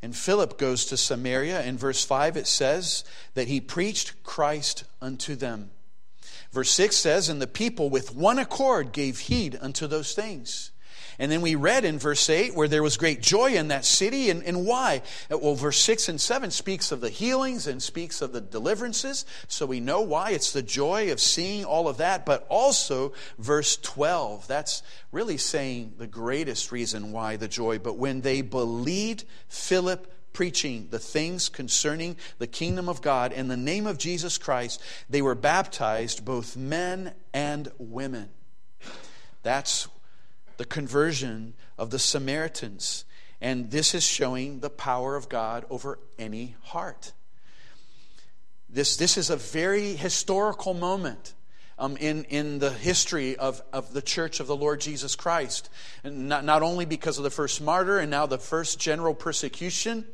And 0.00 0.16
Philip 0.16 0.58
goes 0.58 0.86
to 0.86 0.96
Samaria. 0.96 1.62
In 1.64 1.76
verse 1.76 2.04
5, 2.04 2.36
it 2.36 2.46
says 2.46 3.04
that 3.34 3.48
he 3.48 3.60
preached 3.60 4.22
Christ 4.22 4.84
unto 5.02 5.34
them. 5.34 5.70
Verse 6.52 6.70
6 6.70 6.96
says, 6.96 7.28
And 7.28 7.40
the 7.42 7.46
people 7.46 7.90
with 7.90 8.14
one 8.14 8.38
accord 8.38 8.92
gave 8.92 9.18
heed 9.18 9.58
unto 9.60 9.86
those 9.86 10.14
things. 10.14 10.72
And 11.20 11.32
then 11.32 11.40
we 11.40 11.56
read 11.56 11.84
in 11.84 11.98
verse 11.98 12.30
8 12.30 12.54
where 12.54 12.68
there 12.68 12.82
was 12.82 12.96
great 12.96 13.20
joy 13.20 13.54
in 13.54 13.68
that 13.68 13.84
city. 13.84 14.30
And, 14.30 14.42
and 14.44 14.64
why? 14.64 15.02
Uh, 15.30 15.38
well, 15.38 15.56
verse 15.56 15.78
6 15.78 16.08
and 16.08 16.20
7 16.20 16.52
speaks 16.52 16.92
of 16.92 17.00
the 17.00 17.10
healings 17.10 17.66
and 17.66 17.82
speaks 17.82 18.22
of 18.22 18.32
the 18.32 18.40
deliverances. 18.40 19.26
So 19.48 19.66
we 19.66 19.80
know 19.80 20.00
why. 20.00 20.30
It's 20.30 20.52
the 20.52 20.62
joy 20.62 21.10
of 21.10 21.20
seeing 21.20 21.64
all 21.64 21.88
of 21.88 21.96
that. 21.96 22.24
But 22.24 22.46
also, 22.48 23.12
verse 23.36 23.76
12, 23.78 24.46
that's 24.46 24.82
really 25.10 25.38
saying 25.38 25.94
the 25.98 26.06
greatest 26.06 26.70
reason 26.70 27.10
why 27.10 27.34
the 27.34 27.48
joy. 27.48 27.80
But 27.80 27.96
when 27.96 28.20
they 28.20 28.40
believed 28.40 29.24
Philip 29.48 30.12
preaching 30.32 30.88
the 30.90 30.98
things 30.98 31.48
concerning 31.48 32.16
the 32.38 32.46
kingdom 32.46 32.88
of 32.88 33.02
God 33.02 33.32
in 33.32 33.48
the 33.48 33.56
name 33.56 33.86
of 33.86 33.98
Jesus 33.98 34.38
Christ, 34.38 34.80
they 35.08 35.22
were 35.22 35.34
baptized, 35.34 36.24
both 36.24 36.56
men 36.56 37.14
and 37.32 37.70
women. 37.78 38.28
That's 39.42 39.88
the 40.56 40.64
conversion 40.64 41.54
of 41.76 41.90
the 41.90 41.98
Samaritans. 41.98 43.04
And 43.40 43.70
this 43.70 43.94
is 43.94 44.04
showing 44.04 44.60
the 44.60 44.70
power 44.70 45.16
of 45.16 45.28
God 45.28 45.64
over 45.70 45.98
any 46.18 46.56
heart. 46.62 47.12
This, 48.68 48.96
this 48.96 49.16
is 49.16 49.30
a 49.30 49.36
very 49.36 49.94
historical 49.94 50.74
moment. 50.74 51.34
Um, 51.80 51.96
in, 51.98 52.24
in 52.24 52.58
the 52.58 52.72
history 52.72 53.36
of, 53.36 53.62
of 53.72 53.92
the 53.92 54.02
church 54.02 54.40
of 54.40 54.48
the 54.48 54.56
Lord 54.56 54.80
Jesus 54.80 55.14
Christ. 55.14 55.70
And 56.02 56.28
not, 56.28 56.44
not 56.44 56.64
only 56.64 56.86
because 56.86 57.18
of 57.18 57.22
the 57.22 57.30
first 57.30 57.62
martyr 57.62 58.00
and 58.00 58.10
now 58.10 58.26
the 58.26 58.36
first 58.36 58.80
general 58.80 59.14
persecution, 59.14 60.04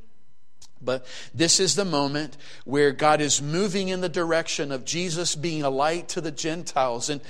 but 0.83 1.07
this 1.35 1.61
is 1.61 1.75
the 1.75 1.85
moment 1.85 2.37
where 2.65 2.93
God 2.93 3.21
is 3.21 3.41
moving 3.41 3.89
in 3.89 4.01
the 4.01 4.09
direction 4.09 4.71
of 4.73 4.85
Jesus 4.85 5.35
being 5.35 5.63
a 5.63 5.71
light 5.71 6.09
to 6.11 6.21
the 6.21 6.31
Gentiles. 6.31 7.09
And 7.09 7.21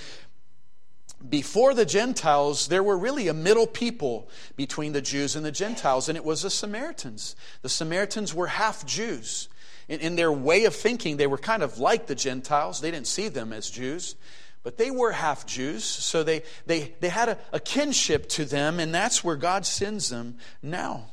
before 1.29 1.75
the 1.75 1.87
Gentiles, 1.87 2.69
there 2.69 2.83
were 2.83 2.99
really 2.99 3.29
a 3.29 3.35
middle 3.35 3.67
people 3.67 4.29
between 4.57 4.93
the 4.93 5.01
Jews 5.01 5.37
and 5.37 5.45
the 5.45 5.53
Gentiles, 5.53 6.09
and 6.09 6.17
it 6.17 6.25
was 6.25 6.43
the 6.43 6.51
Samaritans. 6.51 7.37
The 7.63 7.69
Samaritans 7.69 8.35
were 8.35 8.49
half 8.49 8.85
Jews. 8.85 9.49
In, 9.89 10.01
in 10.01 10.17
their 10.17 10.33
way 10.33 10.65
of 10.65 10.75
thinking, 10.75 11.17
they 11.17 11.27
were 11.27 11.39
kind 11.39 11.63
of 11.63 11.79
like 11.79 12.07
the 12.07 12.15
Gentiles. 12.15 12.81
They 12.81 12.91
didn't 12.91 13.07
see 13.07 13.29
them 13.29 13.53
as 13.53 13.71
Jews, 13.71 14.17
but 14.63 14.79
they 14.79 14.91
were 14.91 15.13
half 15.13 15.47
Jews, 15.47 15.85
so 15.85 16.23
they, 16.23 16.43
they, 16.67 16.95
they 17.01 17.11
had 17.11 17.29
a, 17.29 17.39
a 17.53 17.61
kinship 17.61 18.29
to 18.31 18.45
them, 18.45 18.81
and 18.81 18.95
that's 18.95 19.23
where 19.23 19.37
God 19.37 19.67
sends 19.67 20.09
them 20.09 20.39
now. 20.63 21.11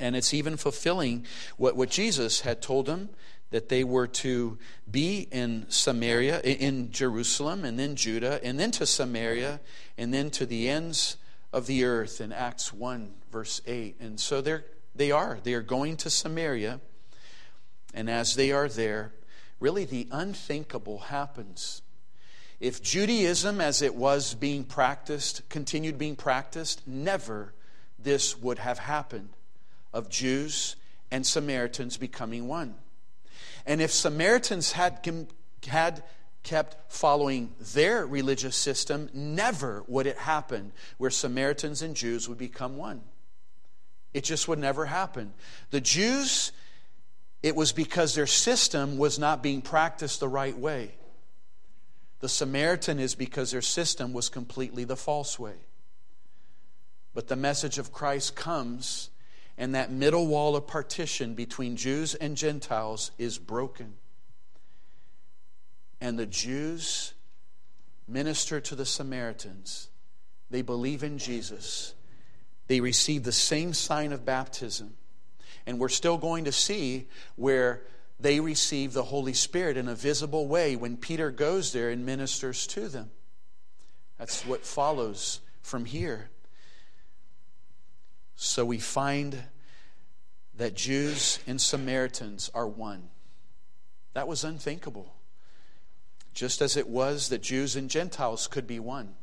And 0.00 0.16
it's 0.16 0.34
even 0.34 0.56
fulfilling 0.56 1.26
what, 1.56 1.76
what 1.76 1.90
Jesus 1.90 2.40
had 2.40 2.60
told 2.60 2.86
them 2.86 3.10
that 3.52 3.68
they 3.68 3.84
were 3.84 4.06
to 4.06 4.58
be 4.90 5.28
in 5.30 5.66
Samaria, 5.68 6.40
in 6.40 6.90
Jerusalem, 6.90 7.64
and 7.64 7.78
then 7.78 7.94
Judah, 7.96 8.40
and 8.42 8.58
then 8.58 8.70
to 8.72 8.86
Samaria, 8.86 9.60
and 9.96 10.12
then 10.12 10.30
to 10.30 10.46
the 10.46 10.68
ends 10.68 11.18
of 11.52 11.66
the 11.66 11.84
earth 11.84 12.20
in 12.20 12.32
Acts 12.32 12.72
1, 12.72 13.12
verse 13.30 13.60
8. 13.66 13.96
And 14.00 14.18
so 14.18 14.40
they're, 14.40 14.64
they 14.94 15.10
are. 15.10 15.38
They 15.42 15.52
are 15.54 15.62
going 15.62 15.98
to 15.98 16.10
Samaria. 16.10 16.80
And 17.92 18.08
as 18.08 18.36
they 18.36 18.52
are 18.52 18.68
there, 18.68 19.12
really 19.60 19.84
the 19.84 20.08
unthinkable 20.10 20.98
happens. 20.98 21.82
If 22.58 22.82
Judaism, 22.82 23.60
as 23.60 23.82
it 23.82 23.94
was 23.94 24.34
being 24.34 24.64
practiced, 24.64 25.46
continued 25.50 25.98
being 25.98 26.16
practiced, 26.16 26.88
never 26.88 27.52
this 27.98 28.38
would 28.38 28.58
have 28.58 28.78
happened 28.78 29.28
of 29.92 30.08
Jews 30.08 30.76
and 31.10 31.26
Samaritans 31.26 31.96
becoming 31.96 32.48
one. 32.48 32.74
And 33.66 33.80
if 33.80 33.92
Samaritans 33.92 34.72
had, 34.72 35.06
had 35.66 36.02
kept 36.42 36.92
following 36.92 37.54
their 37.74 38.06
religious 38.06 38.56
system, 38.56 39.08
never 39.12 39.84
would 39.86 40.06
it 40.06 40.18
happen 40.18 40.72
where 40.98 41.10
Samaritans 41.10 41.82
and 41.82 41.94
Jews 41.94 42.28
would 42.28 42.38
become 42.38 42.76
one. 42.76 43.02
It 44.12 44.24
just 44.24 44.48
would 44.48 44.58
never 44.58 44.86
happen. 44.86 45.32
The 45.70 45.80
Jews, 45.80 46.52
it 47.42 47.56
was 47.56 47.72
because 47.72 48.14
their 48.14 48.26
system 48.26 48.98
was 48.98 49.18
not 49.18 49.42
being 49.42 49.62
practiced 49.62 50.20
the 50.20 50.28
right 50.28 50.56
way. 50.56 50.92
The 52.20 52.28
Samaritan 52.28 52.98
is 52.98 53.14
because 53.14 53.50
their 53.50 53.62
system 53.62 54.12
was 54.12 54.28
completely 54.28 54.84
the 54.84 54.96
false 54.96 55.38
way. 55.38 55.56
But 57.14 57.28
the 57.28 57.36
message 57.36 57.78
of 57.78 57.92
Christ 57.92 58.36
comes, 58.36 59.10
and 59.56 59.74
that 59.74 59.90
middle 59.90 60.26
wall 60.26 60.56
of 60.56 60.66
partition 60.66 61.34
between 61.34 61.76
Jews 61.76 62.14
and 62.14 62.36
Gentiles 62.36 63.10
is 63.18 63.38
broken. 63.38 63.94
And 66.00 66.18
the 66.18 66.26
Jews 66.26 67.14
minister 68.08 68.60
to 68.60 68.74
the 68.74 68.86
Samaritans. 68.86 69.88
They 70.50 70.62
believe 70.62 71.02
in 71.02 71.18
Jesus. 71.18 71.94
They 72.66 72.80
receive 72.80 73.24
the 73.24 73.32
same 73.32 73.72
sign 73.72 74.12
of 74.12 74.24
baptism. 74.24 74.94
And 75.66 75.78
we're 75.78 75.88
still 75.88 76.18
going 76.18 76.44
to 76.44 76.52
see 76.52 77.08
where 77.36 77.82
they 78.18 78.40
receive 78.40 78.92
the 78.92 79.04
Holy 79.04 79.32
Spirit 79.32 79.76
in 79.76 79.88
a 79.88 79.94
visible 79.94 80.46
way 80.46 80.76
when 80.76 80.96
Peter 80.96 81.30
goes 81.30 81.72
there 81.72 81.90
and 81.90 82.04
ministers 82.04 82.66
to 82.68 82.88
them. 82.88 83.10
That's 84.18 84.46
what 84.46 84.64
follows 84.64 85.40
from 85.62 85.84
here. 85.84 86.30
So 88.36 88.64
we 88.64 88.78
find 88.78 89.44
that 90.56 90.74
Jews 90.74 91.38
and 91.46 91.60
Samaritans 91.60 92.50
are 92.54 92.68
one. 92.68 93.08
That 94.14 94.28
was 94.28 94.44
unthinkable. 94.44 95.14
Just 96.34 96.60
as 96.60 96.76
it 96.76 96.88
was 96.88 97.28
that 97.28 97.42
Jews 97.42 97.76
and 97.76 97.90
Gentiles 97.90 98.46
could 98.46 98.66
be 98.66 98.80
one. 98.80 99.14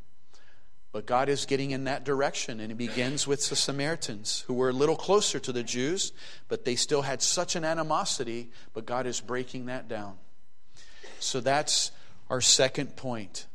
But 0.92 1.06
God 1.06 1.30
is 1.30 1.46
getting 1.46 1.70
in 1.72 1.84
that 1.84 2.04
direction, 2.04 2.60
and 2.60 2.72
it 2.72 2.78
begins 2.78 3.28
with 3.28 3.48
the 3.48 3.56
Samaritans, 3.56 4.44
who 4.48 4.56
were 4.56 4.70
a 4.70 4.74
little 4.74 4.96
closer 4.96 5.40
to 5.40 5.52
the 5.52 5.62
Jews, 5.62 6.12
but 6.48 6.66
they 6.66 6.76
still 6.76 7.04
had 7.04 7.22
such 7.22 7.56
an 7.56 7.64
animosity, 7.64 8.50
but 8.74 8.88
God 8.88 9.06
is 9.06 9.22
breaking 9.22 9.68
that 9.68 9.88
down. 9.88 10.16
So 11.20 11.42
that's 11.42 11.92
our 12.30 12.42
second 12.42 12.96
point 12.96 13.46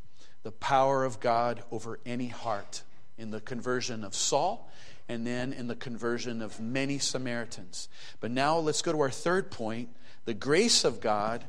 the 0.45 0.53
power 0.53 1.05
of 1.05 1.21
God 1.21 1.65
over 1.71 1.99
any 2.05 2.29
heart 2.29 2.83
in 3.17 3.31
the 3.31 3.41
conversion 3.41 4.05
of 4.05 4.15
Saul 4.15 4.71
and 5.09 5.27
then 5.27 5.53
in 5.53 5.67
the 5.67 5.75
conversion 5.75 6.41
of 6.41 6.61
many 6.61 6.99
Samaritans. 6.99 7.89
But 8.21 8.31
now 8.31 8.59
let's 8.59 8.83
go 8.83 8.93
to 8.93 9.01
our 9.01 9.11
third 9.11 9.51
point 9.51 9.91
the 10.25 10.35
grace 10.35 10.85
of 10.85 11.01
God 11.01 11.45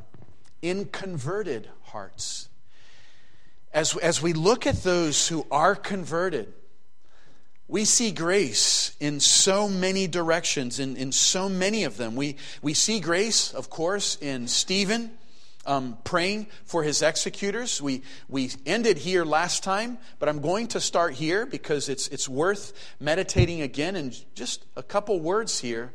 in 0.62 0.86
converted 0.86 1.70
hearts. 1.84 2.50
As, 3.74 3.96
as 3.98 4.22
we 4.22 4.34
look 4.34 4.68
at 4.68 4.84
those 4.84 5.28
who 5.28 5.46
are 5.52 5.76
converted, 5.76 6.54
we 7.68 7.86
see 7.86 8.12
grace 8.12 8.96
in 9.00 9.20
so 9.20 9.68
many 9.68 10.08
directions, 10.08 10.80
in, 10.80 10.96
in 10.98 11.12
so 11.12 11.50
many 11.50 11.84
of 11.84 11.98
them. 11.98 12.16
We, 12.16 12.36
we 12.62 12.74
see 12.74 13.00
grace, 13.00 13.54
of 13.54 13.70
course, 13.70 14.18
in 14.22 14.48
Stephen 14.48 15.12
um, 15.66 15.98
praying 16.04 16.48
for 16.66 16.84
his 16.84 17.02
executors. 17.02 17.82
We, 17.82 18.04
we 18.30 18.52
ended 18.66 18.98
here 18.98 19.26
last 19.26 19.64
time, 19.64 19.98
but 20.20 20.30
I'm 20.30 20.40
going 20.40 20.68
to 20.70 20.80
start 20.80 21.14
here 21.14 21.46
because 21.46 21.90
it's, 21.90 22.08
it's 22.10 22.30
worth 22.30 22.74
meditating 23.00 23.62
again 23.62 23.96
in 23.96 24.14
just 24.34 24.66
a 24.76 24.84
couple 24.84 25.20
words 25.20 25.60
here. 25.60 25.94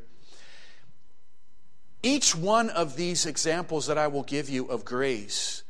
Each 2.02 2.34
one 2.34 2.70
of 2.70 2.96
these 2.96 3.26
examples 3.26 3.86
that 3.86 3.98
I 3.98 4.06
will 4.06 4.22
give 4.22 4.48
you 4.48 4.66
of 4.66 4.84
grace 4.84 5.62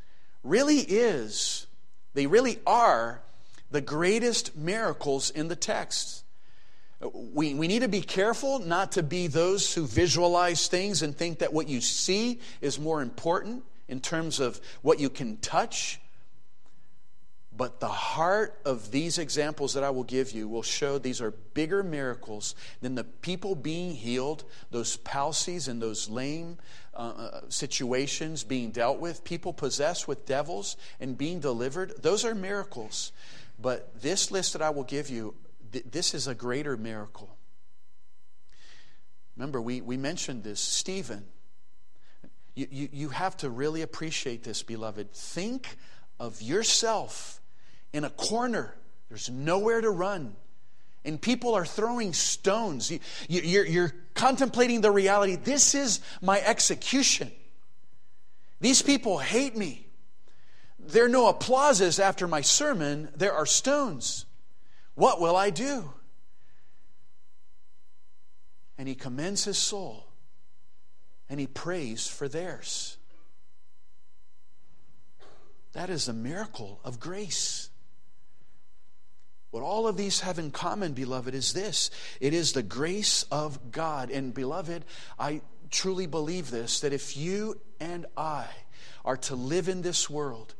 really 0.43 0.79
is, 0.79 1.67
they 2.13 2.25
really 2.25 2.59
are 2.65 3.21
the 3.69 3.81
greatest 3.81 4.55
miracles 4.55 5.29
in 5.29 5.47
the 5.47 5.55
text. 5.55 6.23
We, 7.01 7.53
we 7.53 7.67
need 7.67 7.79
to 7.79 7.87
be 7.87 8.01
careful 8.01 8.59
not 8.59 8.93
to 8.93 9.03
be 9.03 9.27
those 9.27 9.73
who 9.73 9.87
visualize 9.87 10.67
things 10.67 11.01
and 11.01 11.15
think 11.15 11.39
that 11.39 11.51
what 11.51 11.67
you 11.67 11.81
see 11.81 12.39
is 12.61 12.79
more 12.79 13.01
important 13.01 13.63
in 13.91 13.99
terms 13.99 14.39
of 14.39 14.59
what 14.81 15.01
you 15.01 15.09
can 15.09 15.35
touch. 15.37 15.99
But 17.55 17.81
the 17.81 17.89
heart 17.89 18.57
of 18.63 18.89
these 18.89 19.17
examples 19.17 19.73
that 19.73 19.83
I 19.83 19.89
will 19.89 20.05
give 20.05 20.31
you 20.31 20.47
will 20.47 20.63
show 20.63 20.97
these 20.97 21.19
are 21.19 21.31
bigger 21.31 21.83
miracles 21.83 22.55
than 22.79 22.95
the 22.95 23.03
people 23.03 23.53
being 23.53 23.93
healed, 23.93 24.45
those 24.71 24.95
palsies 24.95 25.67
and 25.67 25.81
those 25.81 26.09
lame 26.09 26.57
uh, 26.93 26.97
uh, 26.97 27.41
situations 27.49 28.45
being 28.45 28.71
dealt 28.71 28.99
with, 28.99 29.25
people 29.25 29.51
possessed 29.51 30.07
with 30.07 30.25
devils 30.25 30.77
and 31.01 31.17
being 31.17 31.41
delivered. 31.41 32.01
Those 32.01 32.23
are 32.23 32.33
miracles. 32.33 33.11
But 33.59 34.01
this 34.01 34.31
list 34.31 34.53
that 34.53 34.61
I 34.61 34.69
will 34.69 34.85
give 34.85 35.09
you, 35.09 35.35
th- 35.73 35.85
this 35.91 36.13
is 36.13 36.27
a 36.27 36.33
greater 36.33 36.77
miracle. 36.77 37.35
Remember, 39.35 39.61
we, 39.61 39.81
we 39.81 39.97
mentioned 39.97 40.45
this. 40.45 40.61
Stephen 40.61 41.25
you, 42.55 42.67
you, 42.69 42.89
you 42.91 43.09
have 43.09 43.37
to 43.37 43.49
really 43.49 43.81
appreciate 43.81 44.43
this, 44.43 44.63
beloved. 44.63 45.13
Think 45.13 45.77
of 46.19 46.41
yourself 46.41 47.41
in 47.93 48.03
a 48.03 48.09
corner, 48.09 48.75
there's 49.09 49.29
nowhere 49.29 49.81
to 49.81 49.89
run. 49.89 50.35
And 51.03 51.19
people 51.19 51.55
are 51.55 51.65
throwing 51.65 52.13
stones. 52.13 52.91
You, 52.91 52.99
you're, 53.27 53.65
you're 53.65 53.93
contemplating 54.13 54.81
the 54.81 54.91
reality 54.91 55.35
this 55.35 55.73
is 55.73 55.99
my 56.21 56.39
execution. 56.41 57.31
These 58.59 58.83
people 58.83 59.17
hate 59.17 59.57
me. 59.57 59.87
There 60.79 61.05
are 61.05 61.09
no 61.09 61.27
applauses 61.27 61.99
after 61.99 62.27
my 62.27 62.41
sermon, 62.41 63.09
there 63.15 63.33
are 63.33 63.45
stones. 63.45 64.25
What 64.93 65.19
will 65.19 65.35
I 65.35 65.49
do? 65.49 65.91
And 68.77 68.87
he 68.87 68.95
commends 68.95 69.45
his 69.45 69.57
soul 69.57 70.10
and 71.31 71.39
he 71.39 71.47
prays 71.47 72.07
for 72.07 72.27
theirs. 72.27 72.97
That 75.71 75.89
is 75.89 76.09
a 76.09 76.13
miracle 76.13 76.81
of 76.83 76.99
grace. 76.99 77.69
What 79.51 79.63
all 79.63 79.87
of 79.87 79.95
these 79.95 80.19
have 80.19 80.39
in 80.39 80.51
common, 80.51 80.91
beloved, 80.91 81.33
is 81.33 81.53
this 81.53 81.89
it 82.19 82.33
is 82.33 82.51
the 82.51 82.61
grace 82.61 83.23
of 83.31 83.71
God. 83.71 84.11
And, 84.11 84.33
beloved, 84.33 84.83
I 85.17 85.39
truly 85.69 86.05
believe 86.05 86.51
this 86.51 86.81
that 86.81 86.91
if 86.91 87.15
you 87.15 87.61
and 87.79 88.05
I 88.17 88.47
are 89.05 89.17
to 89.17 89.35
live 89.35 89.69
in 89.69 89.83
this 89.83 90.09
world, 90.09 90.53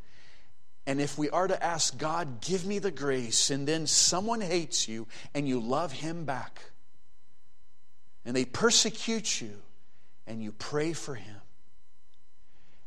and 0.88 1.02
if 1.02 1.18
we 1.18 1.30
are 1.30 1.50
to 1.50 1.62
ask 1.62 1.98
God, 1.98 2.40
give 2.40 2.66
me 2.66 2.80
the 2.80 2.92
grace, 2.92 3.50
and 3.50 3.68
then 3.68 3.88
someone 3.88 4.40
hates 4.40 4.88
you 4.88 5.10
and 5.34 5.46
you 5.50 5.60
love 5.60 5.92
him 5.92 6.24
back, 6.24 6.62
and 8.24 8.34
they 8.34 8.46
persecute 8.46 9.42
you, 9.42 9.58
and 10.28 10.42
you 10.42 10.52
pray 10.52 10.94
for 10.94 11.16
him. 11.16 11.38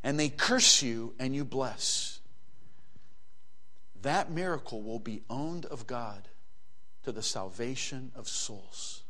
And 0.02 0.18
they 0.18 0.28
curse 0.28 0.82
you 0.82 1.14
and 1.18 1.34
you 1.34 1.44
bless. 1.44 2.20
That 4.02 4.30
miracle 4.30 4.82
will 4.82 4.98
be 4.98 5.22
owned 5.30 5.64
of 5.66 5.86
God 5.86 6.28
to 7.04 7.12
the 7.12 7.22
salvation 7.22 8.12
of 8.14 8.28
souls. 8.28 9.02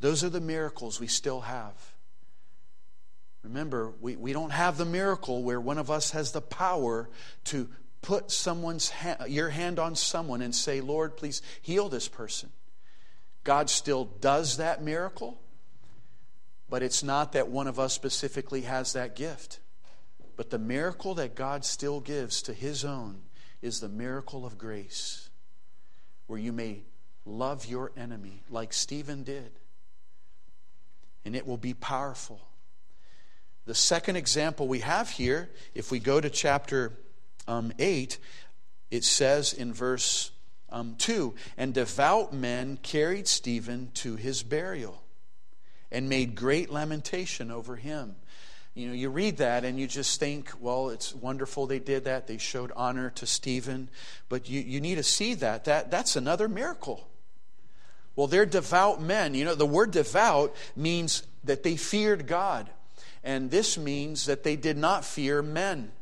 Those 0.00 0.22
are 0.22 0.28
the 0.28 0.40
miracles 0.40 1.00
we 1.00 1.06
still 1.06 1.40
have. 1.40 1.74
Remember, 3.42 3.92
we, 4.00 4.16
we 4.16 4.32
don't 4.32 4.52
have 4.52 4.78
the 4.78 4.84
miracle 4.84 5.42
where 5.42 5.60
one 5.60 5.78
of 5.78 5.90
us 5.90 6.12
has 6.12 6.32
the 6.32 6.40
power 6.40 7.08
to 7.44 7.68
put 8.00 8.30
someone's 8.30 8.90
ha- 8.90 9.24
your 9.26 9.48
hand 9.48 9.78
on 9.78 9.94
someone 9.96 10.40
and 10.40 10.54
say, 10.54 10.80
Lord, 10.80 11.16
please 11.16 11.42
heal 11.62 11.88
this 11.88 12.08
person. 12.08 12.50
God 13.44 13.68
still 13.70 14.04
does 14.04 14.56
that 14.56 14.82
miracle, 14.82 15.40
but 16.68 16.82
it's 16.82 17.02
not 17.02 17.32
that 17.32 17.48
one 17.48 17.66
of 17.66 17.78
us 17.78 17.92
specifically 17.92 18.62
has 18.62 18.92
that 18.94 19.16
gift. 19.16 19.60
But 20.36 20.50
the 20.50 20.58
miracle 20.58 21.14
that 21.14 21.34
God 21.34 21.64
still 21.64 22.00
gives 22.00 22.42
to 22.42 22.52
his 22.52 22.84
own 22.84 23.22
is 23.62 23.80
the 23.80 23.88
miracle 23.88 24.44
of 24.44 24.58
grace, 24.58 25.30
where 26.26 26.38
you 26.38 26.52
may 26.52 26.82
love 27.24 27.66
your 27.66 27.92
enemy 27.96 28.42
like 28.50 28.72
Stephen 28.72 29.22
did. 29.22 29.52
And 31.24 31.36
it 31.36 31.46
will 31.46 31.56
be 31.56 31.74
powerful. 31.74 32.40
The 33.66 33.74
second 33.74 34.16
example 34.16 34.68
we 34.68 34.80
have 34.80 35.10
here, 35.10 35.50
if 35.74 35.90
we 35.90 35.98
go 35.98 36.20
to 36.20 36.28
chapter 36.28 36.92
um, 37.48 37.72
8, 37.78 38.18
it 38.90 39.04
says 39.04 39.52
in 39.52 39.72
verse 39.72 40.32
um, 40.70 40.96
2 40.98 41.34
And 41.56 41.72
devout 41.72 42.34
men 42.34 42.78
carried 42.82 43.26
Stephen 43.26 43.90
to 43.94 44.16
his 44.16 44.42
burial 44.42 45.03
and 45.94 46.08
made 46.08 46.34
great 46.34 46.70
lamentation 46.70 47.50
over 47.52 47.76
him. 47.76 48.16
you 48.74 48.88
know, 48.88 48.92
you 48.92 49.08
read 49.08 49.36
that 49.36 49.64
and 49.64 49.78
you 49.78 49.86
just 49.86 50.18
think, 50.18 50.50
well, 50.60 50.90
it's 50.90 51.14
wonderful 51.14 51.66
they 51.66 51.78
did 51.78 52.04
that. 52.04 52.26
They 52.26 52.38
showed 52.38 52.72
honor 52.74 53.10
to 53.10 53.26
Stephen. 53.26 53.88
But 54.28 54.48
you, 54.48 54.60
you 54.60 54.80
need 54.80 54.96
to 54.96 55.04
see 55.04 55.34
that. 55.34 55.64
that. 55.66 55.92
That's 55.92 56.16
another 56.16 56.48
miracle. 56.48 57.08
Well, 58.16 58.26
they're 58.26 58.46
devout 58.46 59.00
men. 59.00 59.34
You 59.34 59.44
know, 59.44 59.54
the 59.54 59.66
word 59.66 59.92
devout 59.92 60.54
means 60.74 61.22
that 61.44 61.62
they 61.62 61.76
feared 61.76 62.26
God. 62.26 62.68
And 63.22 63.50
this 63.50 63.78
means 63.78 64.26
that 64.26 64.42
they 64.42 64.56
did 64.56 64.76
not 64.76 65.04
fear 65.04 65.42
men. 65.42 65.92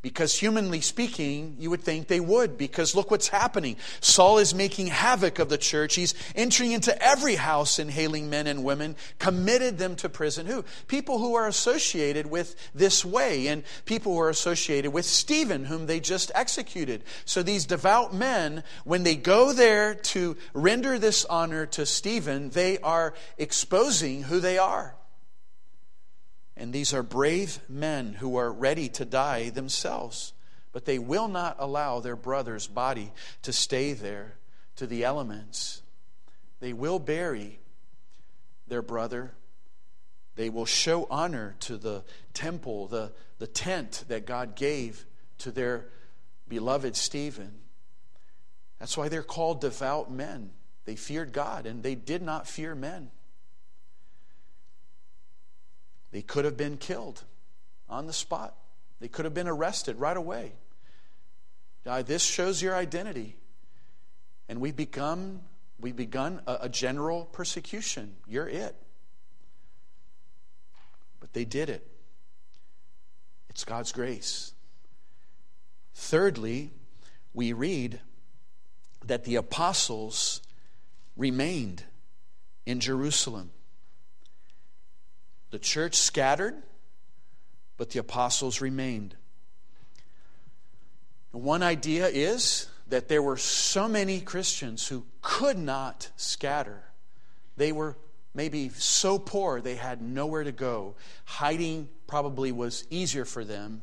Because 0.00 0.32
humanly 0.38 0.80
speaking, 0.80 1.56
you 1.58 1.70
would 1.70 1.82
think 1.82 2.06
they 2.06 2.20
would, 2.20 2.56
because 2.56 2.94
look 2.94 3.10
what's 3.10 3.26
happening. 3.26 3.76
Saul 4.00 4.38
is 4.38 4.54
making 4.54 4.86
havoc 4.86 5.40
of 5.40 5.48
the 5.48 5.58
church. 5.58 5.96
He's 5.96 6.14
entering 6.36 6.70
into 6.70 6.96
every 7.02 7.34
house 7.34 7.80
and 7.80 7.90
hailing 7.90 8.30
men 8.30 8.46
and 8.46 8.62
women, 8.62 8.94
committed 9.18 9.78
them 9.78 9.96
to 9.96 10.08
prison. 10.08 10.46
Who? 10.46 10.64
People 10.86 11.18
who 11.18 11.34
are 11.34 11.48
associated 11.48 12.26
with 12.26 12.54
this 12.72 13.04
way, 13.04 13.48
and 13.48 13.64
people 13.86 14.12
who 14.12 14.20
are 14.20 14.30
associated 14.30 14.92
with 14.92 15.04
Stephen, 15.04 15.64
whom 15.64 15.86
they 15.86 15.98
just 15.98 16.30
executed. 16.32 17.02
So 17.24 17.42
these 17.42 17.66
devout 17.66 18.14
men, 18.14 18.62
when 18.84 19.02
they 19.02 19.16
go 19.16 19.52
there 19.52 19.96
to 19.96 20.36
render 20.54 21.00
this 21.00 21.24
honor 21.24 21.66
to 21.66 21.84
Stephen, 21.84 22.50
they 22.50 22.78
are 22.78 23.14
exposing 23.36 24.22
who 24.22 24.38
they 24.38 24.58
are. 24.58 24.94
And 26.58 26.72
these 26.72 26.92
are 26.92 27.04
brave 27.04 27.60
men 27.68 28.14
who 28.14 28.36
are 28.36 28.52
ready 28.52 28.88
to 28.90 29.04
die 29.04 29.50
themselves. 29.50 30.32
But 30.72 30.84
they 30.84 30.98
will 30.98 31.28
not 31.28 31.56
allow 31.60 32.00
their 32.00 32.16
brother's 32.16 32.66
body 32.66 33.12
to 33.42 33.52
stay 33.52 33.92
there 33.92 34.34
to 34.76 34.86
the 34.86 35.04
elements. 35.04 35.82
They 36.60 36.72
will 36.72 36.98
bury 36.98 37.60
their 38.66 38.82
brother. 38.82 39.34
They 40.34 40.50
will 40.50 40.66
show 40.66 41.06
honor 41.10 41.54
to 41.60 41.76
the 41.76 42.02
temple, 42.34 42.88
the, 42.88 43.12
the 43.38 43.46
tent 43.46 44.04
that 44.08 44.26
God 44.26 44.56
gave 44.56 45.06
to 45.38 45.52
their 45.52 45.86
beloved 46.48 46.96
Stephen. 46.96 47.52
That's 48.80 48.96
why 48.96 49.08
they're 49.08 49.22
called 49.22 49.60
devout 49.60 50.10
men. 50.10 50.50
They 50.84 50.96
feared 50.96 51.32
God 51.32 51.66
and 51.66 51.84
they 51.84 51.94
did 51.94 52.22
not 52.22 52.48
fear 52.48 52.74
men. 52.74 53.10
They 56.10 56.22
could 56.22 56.44
have 56.44 56.56
been 56.56 56.76
killed 56.76 57.24
on 57.88 58.06
the 58.06 58.12
spot, 58.12 58.54
they 59.00 59.08
could 59.08 59.24
have 59.24 59.34
been 59.34 59.48
arrested 59.48 59.96
right 59.96 60.16
away. 60.16 60.52
This 62.04 62.22
shows 62.22 62.60
your 62.60 62.74
identity. 62.74 63.36
And 64.48 64.60
we've 64.60 64.76
become, 64.76 65.40
we've 65.80 65.96
begun 65.96 66.42
a, 66.46 66.58
a 66.62 66.68
general 66.68 67.24
persecution. 67.24 68.16
You're 68.26 68.48
it. 68.48 68.76
But 71.20 71.32
they 71.32 71.44
did 71.44 71.70
it. 71.70 71.86
It's 73.48 73.64
God's 73.64 73.92
grace. 73.92 74.52
Thirdly, 75.94 76.70
we 77.32 77.52
read 77.52 78.00
that 79.04 79.24
the 79.24 79.36
apostles 79.36 80.42
remained 81.16 81.84
in 82.66 82.80
Jerusalem. 82.80 83.50
The 85.50 85.58
church 85.58 85.96
scattered, 85.96 86.54
but 87.76 87.90
the 87.90 87.98
apostles 87.98 88.60
remained. 88.60 89.14
One 91.30 91.62
idea 91.62 92.08
is 92.08 92.68
that 92.88 93.08
there 93.08 93.22
were 93.22 93.36
so 93.36 93.88
many 93.88 94.20
Christians 94.20 94.88
who 94.88 95.04
could 95.22 95.58
not 95.58 96.10
scatter. 96.16 96.84
They 97.56 97.72
were 97.72 97.96
maybe 98.34 98.70
so 98.70 99.18
poor 99.18 99.60
they 99.60 99.76
had 99.76 100.00
nowhere 100.00 100.44
to 100.44 100.52
go. 100.52 100.94
Hiding 101.24 101.88
probably 102.06 102.52
was 102.52 102.86
easier 102.90 103.24
for 103.24 103.44
them. 103.44 103.82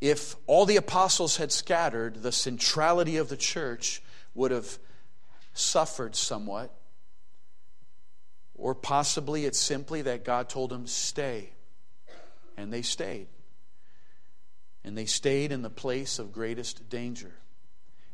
If 0.00 0.36
all 0.46 0.64
the 0.64 0.76
apostles 0.76 1.36
had 1.36 1.50
scattered, 1.50 2.22
the 2.22 2.32
centrality 2.32 3.16
of 3.16 3.28
the 3.28 3.36
church 3.36 4.02
would 4.34 4.50
have 4.50 4.78
suffered 5.54 6.14
somewhat. 6.14 6.72
Or 8.58 8.74
possibly 8.74 9.44
it's 9.44 9.58
simply 9.58 10.02
that 10.02 10.24
God 10.24 10.48
told 10.48 10.70
them, 10.70 10.86
stay. 10.86 11.50
And 12.56 12.72
they 12.72 12.82
stayed. 12.82 13.28
And 14.84 14.98
they 14.98 15.06
stayed 15.06 15.52
in 15.52 15.62
the 15.62 15.70
place 15.70 16.18
of 16.18 16.32
greatest 16.32 16.88
danger. 16.90 17.32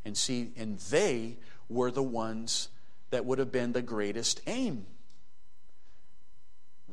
And 0.05 0.17
see, 0.17 0.53
and 0.57 0.79
they 0.79 1.39
were 1.69 1.91
the 1.91 2.03
ones 2.03 2.69
that 3.11 3.25
would 3.25 3.39
have 3.39 3.51
been 3.51 3.73
the 3.73 3.83
greatest 3.83 4.41
aim. 4.47 4.87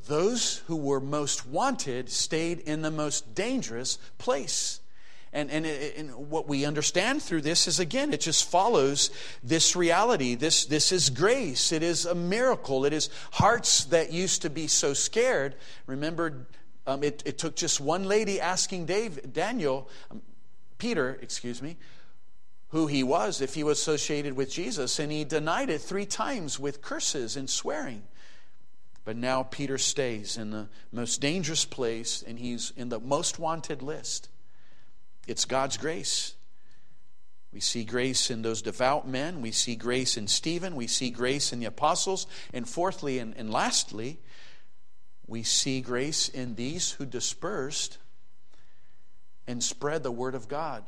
Those 0.08 0.58
who 0.68 0.76
were 0.76 1.00
most 1.00 1.46
wanted 1.46 2.10
stayed 2.10 2.60
in 2.60 2.82
the 2.82 2.92
most 2.92 3.36
dangerous 3.36 3.98
place. 4.18 4.81
And, 5.34 5.50
and, 5.50 5.66
and, 5.66 6.30
what 6.30 6.50
we 6.50 6.66
understand 6.66 7.24
through 7.24 7.42
this 7.42 7.66
is 7.66 7.80
again, 7.80 8.14
it 8.14 8.20
just 8.20 8.50
follows 8.50 9.12
this 9.42 9.78
reality. 9.78 10.36
This, 10.36 10.66
this 10.66 10.92
is 10.92 11.10
grace. 11.10 11.72
It 11.72 11.84
is 11.84 12.06
a 12.06 12.14
miracle. 12.14 12.84
It 12.84 12.92
is 12.92 13.10
hearts 13.32 13.86
that 13.86 14.12
used 14.12 14.42
to 14.42 14.50
be 14.50 14.68
so 14.68 14.94
scared. 14.94 15.56
Remember, 15.86 16.48
um, 16.86 17.02
it, 17.02 17.24
it 17.26 17.38
took 17.38 17.56
just 17.56 17.80
one 17.80 18.10
lady 18.10 18.42
asking 18.42 18.88
Dave, 18.88 19.32
Daniel, 19.32 19.88
um, 20.10 20.22
Peter, 20.78 21.18
excuse 21.22 21.62
me, 21.62 21.78
who 22.70 22.88
he 22.88 23.02
was, 23.02 23.40
if 23.40 23.54
he 23.54 23.64
was 23.64 23.80
associated 23.80 24.36
with 24.36 24.52
Jesus, 24.52 25.00
and 25.00 25.14
he 25.14 25.24
denied 25.24 25.70
it 25.70 25.80
three 25.80 26.06
times 26.06 26.60
with 26.60 26.82
curses 26.82 27.38
and 27.38 27.50
swearing. 27.50 28.04
But 29.06 29.16
now 29.16 29.44
Peter 29.44 29.78
stays 29.78 30.38
in 30.38 30.52
the 30.52 30.68
most 30.92 31.22
dangerous 31.22 31.64
place, 31.64 32.22
and 32.26 32.38
he's 32.38 32.74
in 32.76 32.90
the 32.90 33.00
most 33.00 33.40
wanted 33.40 33.82
list. 33.82 34.28
It's 35.28 35.46
God's 35.46 35.78
grace. 35.78 36.36
We 37.54 37.60
see 37.60 37.84
grace 37.84 38.32
in 38.32 38.42
those 38.42 38.62
devout 38.62 39.08
men. 39.08 39.42
We 39.42 39.52
see 39.52 39.76
grace 39.76 40.16
in 40.18 40.28
Stephen. 40.28 40.76
We 40.76 40.88
see 40.88 41.10
grace 41.10 41.52
in 41.52 41.60
the 41.60 41.66
apostles. 41.66 42.28
And 42.54 42.68
fourthly 42.68 43.20
and, 43.20 43.36
and 43.36 43.52
lastly, 43.52 44.20
we 45.28 45.44
see 45.44 45.82
grace 45.82 46.30
in 46.30 46.56
these 46.56 46.92
who 46.92 47.06
dispersed 47.06 47.98
and 49.48 49.62
spread 49.62 50.04
the 50.04 50.12
word 50.12 50.36
of 50.36 50.48
God. 50.48 50.84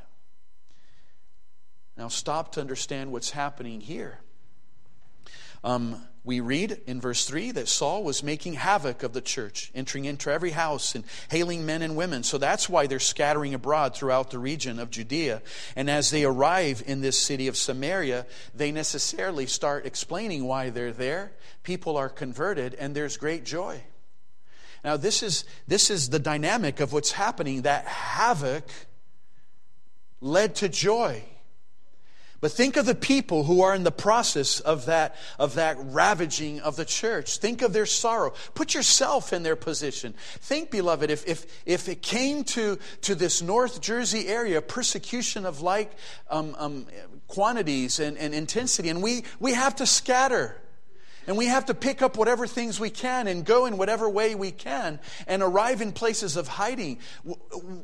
Now, 1.98 2.08
stop 2.08 2.54
to 2.54 2.62
understand 2.62 3.12
what's 3.12 3.32
happening 3.32 3.82
here. 3.82 4.20
Um, 5.64 6.02
we 6.26 6.40
read 6.40 6.82
in 6.88 7.02
verse 7.02 7.26
3 7.26 7.52
that 7.52 7.68
Saul 7.68 8.04
was 8.04 8.24
making 8.24 8.54
havoc 8.54 9.04
of 9.04 9.12
the 9.12 9.22
church, 9.22 9.72
entering 9.76 10.06
into 10.06 10.32
every 10.32 10.52
house 10.52 10.96
and 10.96 11.04
hailing 11.30 11.66
men 11.66 11.82
and 11.82 11.98
women. 11.98 12.24
So 12.24 12.38
that's 12.38 12.70
why 12.70 12.88
they're 12.88 13.00
scattering 13.00 13.54
abroad 13.54 13.94
throughout 13.94 14.32
the 14.32 14.40
region 14.40 14.80
of 14.80 14.90
Judea. 14.90 15.42
And 15.76 15.90
as 15.90 16.12
they 16.12 16.24
arrive 16.24 16.82
in 16.86 17.02
this 17.02 17.20
city 17.20 17.50
of 17.50 17.58
Samaria, 17.58 18.26
they 18.56 18.72
necessarily 18.72 19.48
start 19.48 19.86
explaining 19.86 20.46
why 20.46 20.70
they're 20.70 20.94
there. 20.94 21.34
People 21.64 21.98
are 21.98 22.10
converted, 22.10 22.74
and 22.76 22.96
there's 22.96 23.18
great 23.18 23.44
joy. 23.44 23.84
Now, 24.84 24.96
this 24.96 25.24
is, 25.24 25.44
this 25.68 25.90
is 25.90 26.10
the 26.10 26.20
dynamic 26.20 26.80
of 26.80 26.94
what's 26.94 27.12
happening. 27.12 27.64
That 27.64 27.86
havoc 27.86 28.70
led 30.22 30.56
to 30.56 30.70
joy. 30.70 31.24
But 32.44 32.52
think 32.52 32.76
of 32.76 32.86
the 32.86 32.94
people 32.94 33.46
who 33.46 33.62
are 33.62 33.74
in 33.74 33.84
the 33.84 33.90
process 33.92 34.60
of 34.60 34.88
that, 34.88 35.16
of 35.40 35.56
that 35.56 35.78
ravaging 35.80 36.60
of 36.60 36.76
the 36.76 36.84
church. 36.84 37.38
Think 37.38 37.62
of 37.62 37.72
their 37.72 37.86
sorrow. 37.86 38.34
Put 38.54 38.74
yourself 38.74 39.32
in 39.32 39.44
their 39.44 39.56
position. 39.56 40.14
Think, 40.42 40.70
beloved, 40.70 41.10
if, 41.10 41.26
if, 41.26 41.46
if 41.66 41.88
it 41.88 42.02
came 42.02 42.44
to, 42.44 42.80
to 43.04 43.16
this 43.16 43.42
North 43.42 43.80
Jersey 43.80 44.28
area, 44.28 44.62
persecution 44.62 45.46
of 45.46 45.62
like 45.62 45.94
um, 46.30 46.54
um, 46.60 46.86
quantities 47.30 48.02
and, 48.02 48.18
and 48.18 48.36
intensity, 48.36 48.90
and 48.90 49.02
we, 49.02 49.24
we 49.40 49.54
have 49.54 49.78
to 49.78 49.86
scatter. 49.86 50.58
And 51.26 51.38
we 51.38 51.46
have 51.46 51.66
to 51.66 51.74
pick 51.74 52.02
up 52.02 52.18
whatever 52.18 52.48
things 52.48 52.80
we 52.80 52.90
can 52.90 53.28
and 53.28 53.46
go 53.46 53.66
in 53.66 53.78
whatever 53.78 54.10
way 54.10 54.36
we 54.36 54.52
can 54.52 55.00
and 55.26 55.42
arrive 55.42 55.82
in 55.82 55.94
places 55.94 56.36
of 56.36 56.48
hiding. 56.48 57.00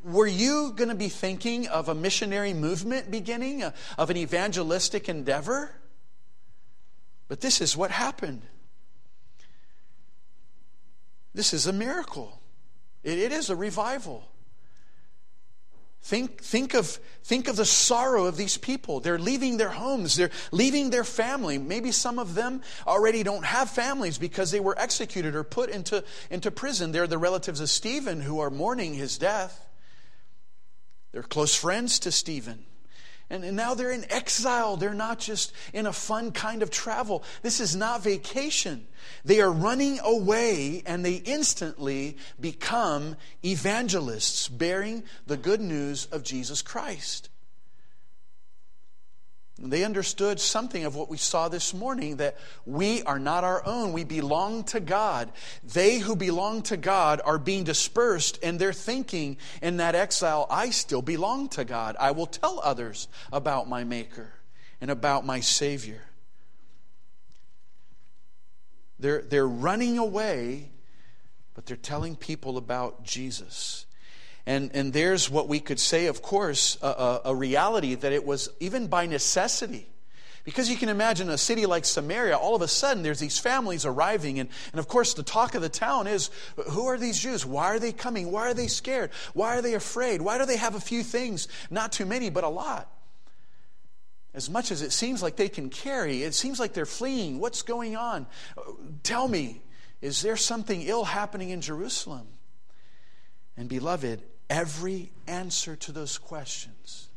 Were 0.04 0.28
you 0.28 0.74
going 0.76 0.90
to 0.90 0.96
be 0.96 1.10
thinking 1.10 1.68
of 1.68 1.88
a 1.88 1.96
missionary 1.96 2.54
movement 2.54 3.10
beginning, 3.10 3.64
uh, 3.64 3.72
of 3.98 4.10
an 4.10 4.18
evangelistic 4.18 5.08
endeavor? 5.08 5.72
But 7.30 7.40
this 7.42 7.62
is 7.62 7.78
what 7.78 7.92
happened. 7.92 8.42
This 11.34 11.54
is 11.54 11.68
a 11.68 11.74
miracle. 11.74 12.42
it, 13.04 13.20
it 13.20 13.32
is 13.32 13.50
a 13.50 13.56
revival. 13.56 14.28
Think, 16.02 16.42
think, 16.42 16.74
of, 16.74 17.00
think 17.24 17.48
of 17.48 17.56
the 17.58 17.66
sorrow 17.66 18.26
of 18.26 18.38
these 18.38 18.58
people. 18.58 19.00
They're 19.00 19.20
leaving 19.20 19.58
their 19.58 19.70
homes, 19.70 20.16
they're 20.16 20.32
leaving 20.52 20.90
their 20.90 21.04
family. 21.04 21.58
Maybe 21.58 21.92
some 21.92 22.20
of 22.20 22.36
them 22.36 22.62
already 22.88 23.22
don't 23.24 23.46
have 23.46 23.70
families 23.70 24.18
because 24.18 24.52
they 24.52 24.60
were 24.60 24.78
executed 24.80 25.36
or 25.36 25.44
put 25.44 25.70
into, 25.70 26.04
into 26.30 26.52
prison. 26.52 26.92
They're 26.92 27.08
the 27.08 27.18
relatives 27.18 27.60
of 27.60 27.70
Stephen 27.70 28.22
who 28.22 28.40
are 28.40 28.50
mourning 28.50 28.94
his 28.94 29.18
death. 29.18 29.68
They're 31.12 31.24
close 31.24 31.56
friends 31.56 32.00
to 32.00 32.12
Stephen. 32.12 32.66
And, 33.30 33.56
now 33.56 33.74
they're 33.74 33.92
in 33.92 34.12
exile. 34.12 34.76
They're 34.78 34.94
not 34.94 35.20
just 35.20 35.54
in 35.74 35.86
a 35.86 35.94
fun 35.94 36.32
kind 36.32 36.64
of 36.64 36.72
travel. 36.72 37.24
This 37.42 37.60
is 37.60 37.76
not 37.76 38.02
vacation. 38.02 38.88
They 39.24 39.40
are 39.42 39.52
running 39.52 40.00
away 40.00 40.84
and 40.86 41.06
they 41.06 41.16
instantly 41.16 42.18
become 42.40 43.16
evangelists 43.44 44.48
bearing 44.48 45.04
the 45.28 45.38
good 45.38 45.62
news 45.62 46.06
of 46.08 46.24
Jesus 46.24 46.62
Christ. 46.62 47.30
They 49.62 49.84
understood 49.84 50.40
something 50.40 50.86
of 50.86 50.96
what 50.96 51.10
we 51.10 51.18
saw 51.18 51.50
this 51.50 51.74
morning 51.74 52.18
that 52.18 52.38
we 52.66 53.04
are 53.04 53.20
not 53.20 53.44
our 53.44 53.66
own. 53.66 53.92
We 53.92 54.06
belong 54.06 54.64
to 54.66 54.80
God. 54.80 55.32
They 55.64 55.98
who 56.00 56.16
belong 56.16 56.62
to 56.64 56.78
God 56.78 57.20
are 57.26 57.38
being 57.38 57.66
dispersed, 57.66 58.40
and 58.42 58.58
they're 58.58 58.72
thinking 58.72 59.38
in 59.62 59.78
that 59.78 59.96
exile, 59.96 60.48
I 60.50 60.70
still 60.70 61.02
belong 61.02 61.50
to 61.50 61.66
God. 61.66 61.98
I 62.00 62.12
will 62.12 62.26
tell 62.26 62.62
others 62.64 63.10
about 63.34 63.68
my 63.68 63.84
Maker 63.84 64.32
and 64.80 64.90
about 64.90 65.26
my 65.26 65.42
Savior. 65.42 66.04
They're, 68.98 69.22
they're 69.22 69.48
running 69.48 69.98
away, 69.98 70.72
but 71.54 71.66
they're 71.66 71.76
telling 71.78 72.16
people 72.16 72.58
about 72.58 73.04
Jesus. 73.04 73.86
And, 74.50 74.72
and 74.74 74.92
there's 74.92 75.30
what 75.30 75.48
we 75.48 75.60
could 75.60 75.80
say, 75.80 76.08
of 76.08 76.24
course, 76.24 76.80
a, 76.82 76.88
a, 76.88 77.22
a 77.26 77.36
reality 77.36 77.94
that 77.94 78.12
it 78.12 78.26
was 78.26 78.50
even 78.60 78.88
by 78.88 79.06
necessity. 79.06 79.88
Because 80.44 80.72
you 80.72 80.76
can 80.76 80.90
imagine 80.90 81.30
a 81.30 81.38
city 81.38 81.68
like 81.68 81.86
Samaria, 81.86 82.36
all 82.36 82.56
of 82.56 82.64
a 82.64 82.68
sudden 82.68 83.04
there's 83.04 83.20
these 83.20 83.38
families 83.38 83.86
arriving. 83.86 84.40
And, 84.40 84.50
and 84.72 84.80
of 84.80 84.88
course, 84.88 85.14
the 85.14 85.22
talk 85.22 85.54
of 85.54 85.62
the 85.62 85.70
town 85.70 86.08
is 86.08 86.32
who 86.72 86.88
are 86.88 86.98
these 86.98 87.20
Jews? 87.20 87.46
Why 87.46 87.66
are 87.66 87.78
they 87.78 87.92
coming? 87.92 88.32
Why 88.32 88.50
are 88.50 88.56
they 88.56 88.66
scared? 88.66 89.12
Why 89.36 89.56
are 89.56 89.62
they 89.62 89.76
afraid? 89.76 90.20
Why 90.20 90.40
do 90.40 90.48
they 90.48 90.58
have 90.58 90.74
a 90.74 90.80
few 90.80 91.04
things? 91.04 91.48
Not 91.70 91.92
too 91.92 92.08
many, 92.08 92.32
but 92.32 92.44
a 92.44 92.50
lot. 92.50 92.92
As 94.34 94.50
much 94.50 94.72
as 94.72 94.82
it 94.82 94.94
seems 94.94 95.22
like 95.22 95.36
they 95.36 95.50
can 95.50 95.70
carry, 95.70 96.24
it 96.24 96.34
seems 96.34 96.60
like 96.60 96.74
they're 96.74 96.88
fleeing. 96.88 97.40
What's 97.40 97.62
going 97.62 97.96
on? 97.96 98.26
Tell 99.04 99.28
me, 99.28 99.62
is 100.02 100.24
there 100.24 100.38
something 100.38 100.82
ill 100.82 101.04
happening 101.04 101.52
in 101.52 101.62
Jerusalem? 101.62 102.26
And 103.56 103.70
beloved, 103.70 104.24
Every 104.50 105.12
answer 105.28 105.76
to 105.76 105.92
those 105.92 106.18
questions 106.18 107.10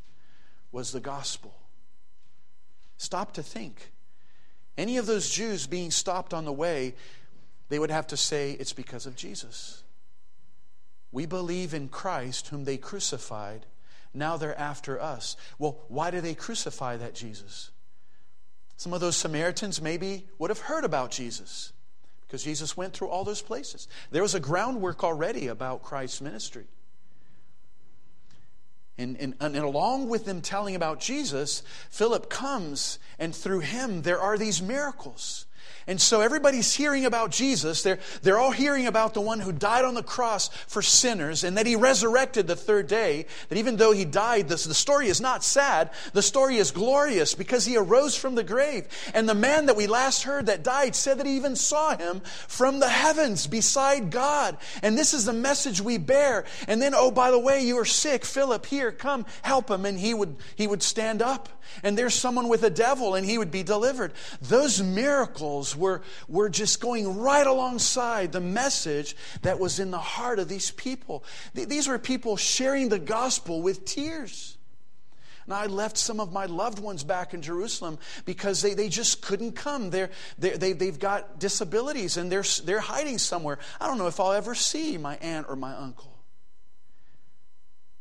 was 0.70 0.92
the 0.92 1.00
gospel. 1.00 1.54
Stop 2.96 3.32
to 3.34 3.42
think. 3.42 3.92
Any 4.76 4.96
of 4.96 5.06
those 5.06 5.30
Jews 5.30 5.66
being 5.66 5.90
stopped 5.90 6.32
on 6.32 6.44
the 6.44 6.52
way, 6.52 6.94
they 7.68 7.78
would 7.78 7.90
have 7.90 8.06
to 8.08 8.16
say, 8.16 8.52
It's 8.52 8.72
because 8.72 9.06
of 9.06 9.16
Jesus. 9.16 9.82
We 11.10 11.26
believe 11.26 11.74
in 11.74 11.88
Christ, 11.88 12.48
whom 12.48 12.64
they 12.64 12.78
crucified. 12.78 13.66
Now 14.14 14.36
they're 14.36 14.58
after 14.58 15.00
us. 15.00 15.36
Well, 15.58 15.78
why 15.88 16.10
did 16.10 16.24
they 16.24 16.34
crucify 16.34 16.96
that 16.98 17.14
Jesus? 17.14 17.70
Some 18.76 18.92
of 18.92 19.00
those 19.00 19.16
Samaritans 19.16 19.80
maybe 19.80 20.26
would 20.38 20.50
have 20.50 20.58
heard 20.58 20.84
about 20.84 21.10
Jesus 21.10 21.72
because 22.26 22.42
Jesus 22.42 22.76
went 22.76 22.94
through 22.94 23.08
all 23.08 23.24
those 23.24 23.42
places. 23.42 23.88
There 24.10 24.22
was 24.22 24.34
a 24.34 24.40
groundwork 24.40 25.04
already 25.04 25.48
about 25.48 25.82
Christ's 25.82 26.20
ministry. 26.20 26.64
And, 28.98 29.16
and, 29.16 29.34
and, 29.40 29.56
along 29.56 30.10
with 30.10 30.26
them 30.26 30.42
telling 30.42 30.74
about 30.74 31.00
Jesus, 31.00 31.62
Philip 31.90 32.28
comes, 32.28 32.98
and 33.18 33.34
through 33.34 33.60
him, 33.60 34.02
there 34.02 34.20
are 34.20 34.36
these 34.36 34.60
miracles. 34.60 35.46
And 35.86 36.00
so 36.00 36.20
everybody's 36.20 36.72
hearing 36.72 37.04
about 37.04 37.32
Jesus. 37.32 37.82
They're, 37.82 37.98
they're 38.22 38.38
all 38.38 38.52
hearing 38.52 38.86
about 38.86 39.14
the 39.14 39.20
one 39.20 39.40
who 39.40 39.52
died 39.52 39.84
on 39.84 39.94
the 39.94 40.02
cross 40.02 40.48
for 40.68 40.80
sinners 40.80 41.42
and 41.42 41.56
that 41.56 41.66
he 41.66 41.74
resurrected 41.74 42.46
the 42.46 42.54
third 42.54 42.86
day. 42.86 43.26
That 43.48 43.58
even 43.58 43.76
though 43.76 43.92
he 43.92 44.04
died, 44.04 44.48
the, 44.48 44.54
the 44.54 44.74
story 44.74 45.08
is 45.08 45.20
not 45.20 45.42
sad. 45.42 45.90
The 46.12 46.22
story 46.22 46.58
is 46.58 46.70
glorious 46.70 47.34
because 47.34 47.64
he 47.64 47.76
arose 47.76 48.16
from 48.16 48.36
the 48.36 48.44
grave. 48.44 48.86
And 49.12 49.28
the 49.28 49.34
man 49.34 49.66
that 49.66 49.76
we 49.76 49.88
last 49.88 50.22
heard 50.22 50.46
that 50.46 50.62
died 50.62 50.94
said 50.94 51.18
that 51.18 51.26
he 51.26 51.34
even 51.36 51.56
saw 51.56 51.96
him 51.96 52.20
from 52.46 52.78
the 52.78 52.88
heavens 52.88 53.48
beside 53.48 54.10
God. 54.10 54.56
And 54.82 54.96
this 54.96 55.14
is 55.14 55.24
the 55.24 55.32
message 55.32 55.80
we 55.80 55.98
bear. 55.98 56.44
And 56.68 56.80
then, 56.80 56.92
oh, 56.94 57.10
by 57.10 57.32
the 57.32 57.38
way, 57.40 57.64
you 57.64 57.78
are 57.78 57.84
sick. 57.84 58.24
Philip, 58.24 58.66
here, 58.66 58.92
come, 58.92 59.26
help 59.42 59.68
him. 59.68 59.84
And 59.84 59.98
he 59.98 60.14
would, 60.14 60.36
he 60.54 60.68
would 60.68 60.82
stand 60.82 61.22
up. 61.22 61.48
And 61.82 61.96
there's 61.96 62.14
someone 62.14 62.48
with 62.48 62.62
a 62.62 62.70
devil 62.70 63.14
and 63.14 63.26
he 63.26 63.38
would 63.38 63.50
be 63.50 63.62
delivered. 63.62 64.12
Those 64.40 64.82
miracles 64.82 65.76
were, 65.76 66.02
were 66.28 66.48
just 66.48 66.80
going 66.80 67.18
right 67.18 67.46
alongside 67.46 68.32
the 68.32 68.40
message 68.40 69.16
that 69.42 69.58
was 69.58 69.78
in 69.78 69.90
the 69.90 69.98
heart 69.98 70.38
of 70.38 70.48
these 70.48 70.70
people. 70.70 71.24
These 71.54 71.88
were 71.88 71.98
people 71.98 72.36
sharing 72.36 72.88
the 72.88 72.98
gospel 72.98 73.62
with 73.62 73.84
tears. 73.84 74.56
And 75.46 75.54
I 75.54 75.66
left 75.66 75.98
some 75.98 76.20
of 76.20 76.32
my 76.32 76.46
loved 76.46 76.78
ones 76.78 77.02
back 77.02 77.34
in 77.34 77.42
Jerusalem 77.42 77.98
because 78.24 78.62
they, 78.62 78.74
they 78.74 78.88
just 78.88 79.22
couldn't 79.22 79.52
come. 79.52 79.90
They're, 79.90 80.10
they're, 80.38 80.56
they, 80.56 80.72
they've 80.72 80.98
got 80.98 81.40
disabilities 81.40 82.16
and 82.16 82.30
they're, 82.30 82.44
they're 82.64 82.80
hiding 82.80 83.18
somewhere. 83.18 83.58
I 83.80 83.88
don't 83.88 83.98
know 83.98 84.06
if 84.06 84.20
I'll 84.20 84.32
ever 84.32 84.54
see 84.54 84.96
my 84.98 85.16
aunt 85.16 85.46
or 85.48 85.56
my 85.56 85.74
uncle 85.74 86.11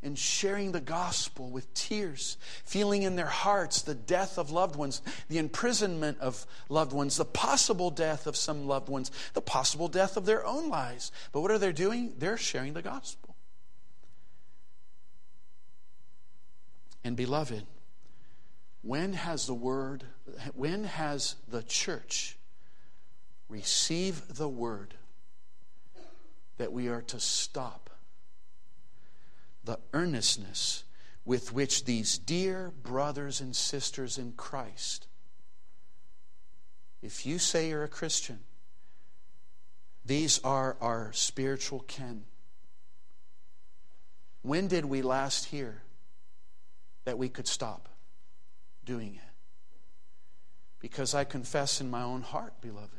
and 0.04 0.18
sharing 0.18 0.72
the 0.72 0.82
gospel 0.82 1.50
with 1.50 1.72
tears, 1.74 2.38
feeling 2.66 3.04
in 3.04 3.16
their 3.16 3.28
hearts 3.28 3.82
the 3.82 3.96
death 3.96 4.38
of 4.38 4.50
loved 4.50 4.76
ones, 4.76 5.02
the 5.30 5.38
imprisonment 5.38 6.20
of 6.20 6.46
loved 6.70 6.92
ones, 6.92 7.18
the 7.18 7.26
possible 7.26 7.92
death 7.92 8.26
of 8.26 8.36
some 8.36 8.68
loved 8.68 8.90
ones, 8.90 9.12
the 9.34 9.42
possible 9.42 9.88
death 9.88 10.18
of 10.18 10.26
their 10.26 10.46
own 10.46 10.70
lives. 10.70 11.12
But 11.32 11.42
what 11.42 11.52
are 11.52 11.60
they 11.60 11.72
doing? 11.72 12.14
They're 12.18 12.38
sharing 12.38 12.74
the 12.74 12.82
gospel. 12.82 13.36
And 17.04 17.16
beloved, 17.16 17.66
when 18.82 19.14
has 19.14 19.46
the 19.46 19.54
word, 19.54 20.04
when 20.54 20.84
has 20.86 21.36
the 21.48 21.64
church 21.64 22.38
received 23.50 24.36
the 24.36 24.50
word 24.50 24.94
that 26.58 26.72
we 26.72 26.88
are 26.88 27.02
to 27.02 27.20
stop 27.20 27.81
the 29.64 29.80
earnestness 29.94 30.84
with 31.24 31.54
which 31.54 31.86
these 31.86 32.18
dear 32.18 32.72
brothers 32.82 33.42
and 33.42 33.56
sisters 33.56 34.18
in 34.18 34.34
Christ, 34.34 35.08
if 37.02 37.26
you 37.26 37.40
say 37.40 37.70
you're 37.70 37.84
a 37.84 37.88
Christian, 37.88 38.40
these 40.06 40.40
are 40.44 40.78
our 40.82 41.12
spiritual 41.14 41.82
kin. 41.82 42.24
When 44.42 44.68
did 44.68 44.86
we 44.86 45.02
last 45.02 45.46
hear 45.46 45.84
that 47.06 47.18
we 47.18 47.30
could 47.30 47.48
stop 47.48 47.88
doing 48.84 49.16
it? 49.16 49.22
Because 50.80 51.14
I 51.14 51.24
confess 51.24 51.80
in 51.80 51.92
my 51.92 52.02
own 52.02 52.24
heart, 52.24 52.60
beloved, 52.60 52.90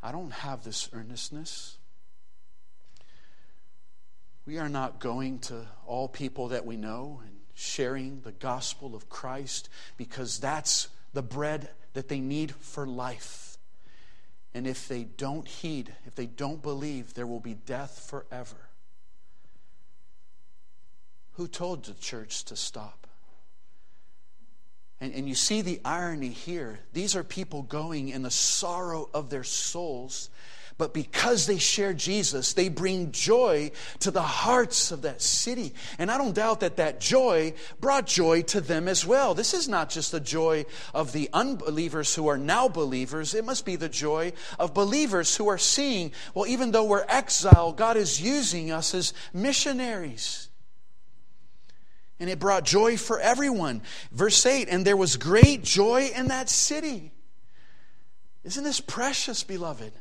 I 0.00 0.12
don't 0.12 0.32
have 0.32 0.62
this 0.62 0.88
earnestness. 0.92 1.78
We 4.46 4.58
are 4.58 4.68
not 4.68 5.00
going 5.00 5.38
to 5.40 5.66
all 5.86 6.08
people 6.08 6.48
that 6.48 6.66
we 6.66 6.76
know 6.76 7.20
and 7.24 7.34
sharing 7.54 8.20
the 8.20 8.32
gospel 8.32 8.94
of 8.94 9.08
Christ 9.08 9.68
because 9.96 10.38
that's 10.38 10.88
the 11.12 11.22
bread 11.22 11.70
that 11.94 12.08
they 12.08 12.20
need 12.20 12.54
for 12.54 12.86
life. 12.86 13.56
And 14.52 14.66
if 14.66 14.86
they 14.86 15.04
don't 15.04 15.48
heed, 15.48 15.92
if 16.06 16.14
they 16.14 16.26
don't 16.26 16.62
believe, 16.62 17.14
there 17.14 17.26
will 17.26 17.40
be 17.40 17.54
death 17.54 18.06
forever. 18.08 18.68
Who 21.32 21.48
told 21.48 21.84
the 21.84 21.94
church 21.94 22.44
to 22.44 22.56
stop? 22.56 23.06
And, 25.00 25.12
and 25.12 25.28
you 25.28 25.34
see 25.34 25.62
the 25.62 25.80
irony 25.84 26.28
here. 26.28 26.78
These 26.92 27.16
are 27.16 27.24
people 27.24 27.62
going 27.62 28.10
in 28.10 28.22
the 28.22 28.30
sorrow 28.30 29.08
of 29.12 29.30
their 29.30 29.42
souls 29.42 30.30
but 30.76 30.92
because 30.92 31.46
they 31.46 31.58
share 31.58 31.92
Jesus, 31.92 32.52
they 32.52 32.68
bring 32.68 33.12
joy 33.12 33.70
to 34.00 34.10
the 34.10 34.22
hearts 34.22 34.90
of 34.90 35.02
that 35.02 35.22
city. 35.22 35.72
And 35.98 36.10
I 36.10 36.18
don't 36.18 36.34
doubt 36.34 36.60
that 36.60 36.78
that 36.78 37.00
joy 37.00 37.54
brought 37.80 38.06
joy 38.06 38.42
to 38.42 38.60
them 38.60 38.88
as 38.88 39.06
well. 39.06 39.34
This 39.34 39.54
is 39.54 39.68
not 39.68 39.88
just 39.88 40.10
the 40.10 40.18
joy 40.18 40.66
of 40.92 41.12
the 41.12 41.30
unbelievers 41.32 42.14
who 42.14 42.26
are 42.26 42.38
now 42.38 42.68
believers, 42.68 43.34
it 43.34 43.44
must 43.44 43.64
be 43.64 43.76
the 43.76 43.88
joy 43.88 44.32
of 44.58 44.74
believers 44.74 45.36
who 45.36 45.48
are 45.48 45.58
seeing, 45.58 46.10
well, 46.34 46.46
even 46.46 46.72
though 46.72 46.84
we're 46.84 47.06
exiled, 47.08 47.76
God 47.76 47.96
is 47.96 48.20
using 48.20 48.72
us 48.72 48.94
as 48.94 49.14
missionaries. 49.32 50.48
And 52.18 52.28
it 52.28 52.40
brought 52.40 52.64
joy 52.64 52.96
for 52.96 53.20
everyone. 53.20 53.82
Verse 54.10 54.44
8, 54.44 54.68
and 54.68 54.84
there 54.84 54.96
was 54.96 55.16
great 55.16 55.62
joy 55.62 56.10
in 56.16 56.28
that 56.28 56.48
city. 56.48 57.12
Isn't 58.42 58.64
this 58.64 58.80
precious, 58.80 59.44
beloved? 59.44 59.92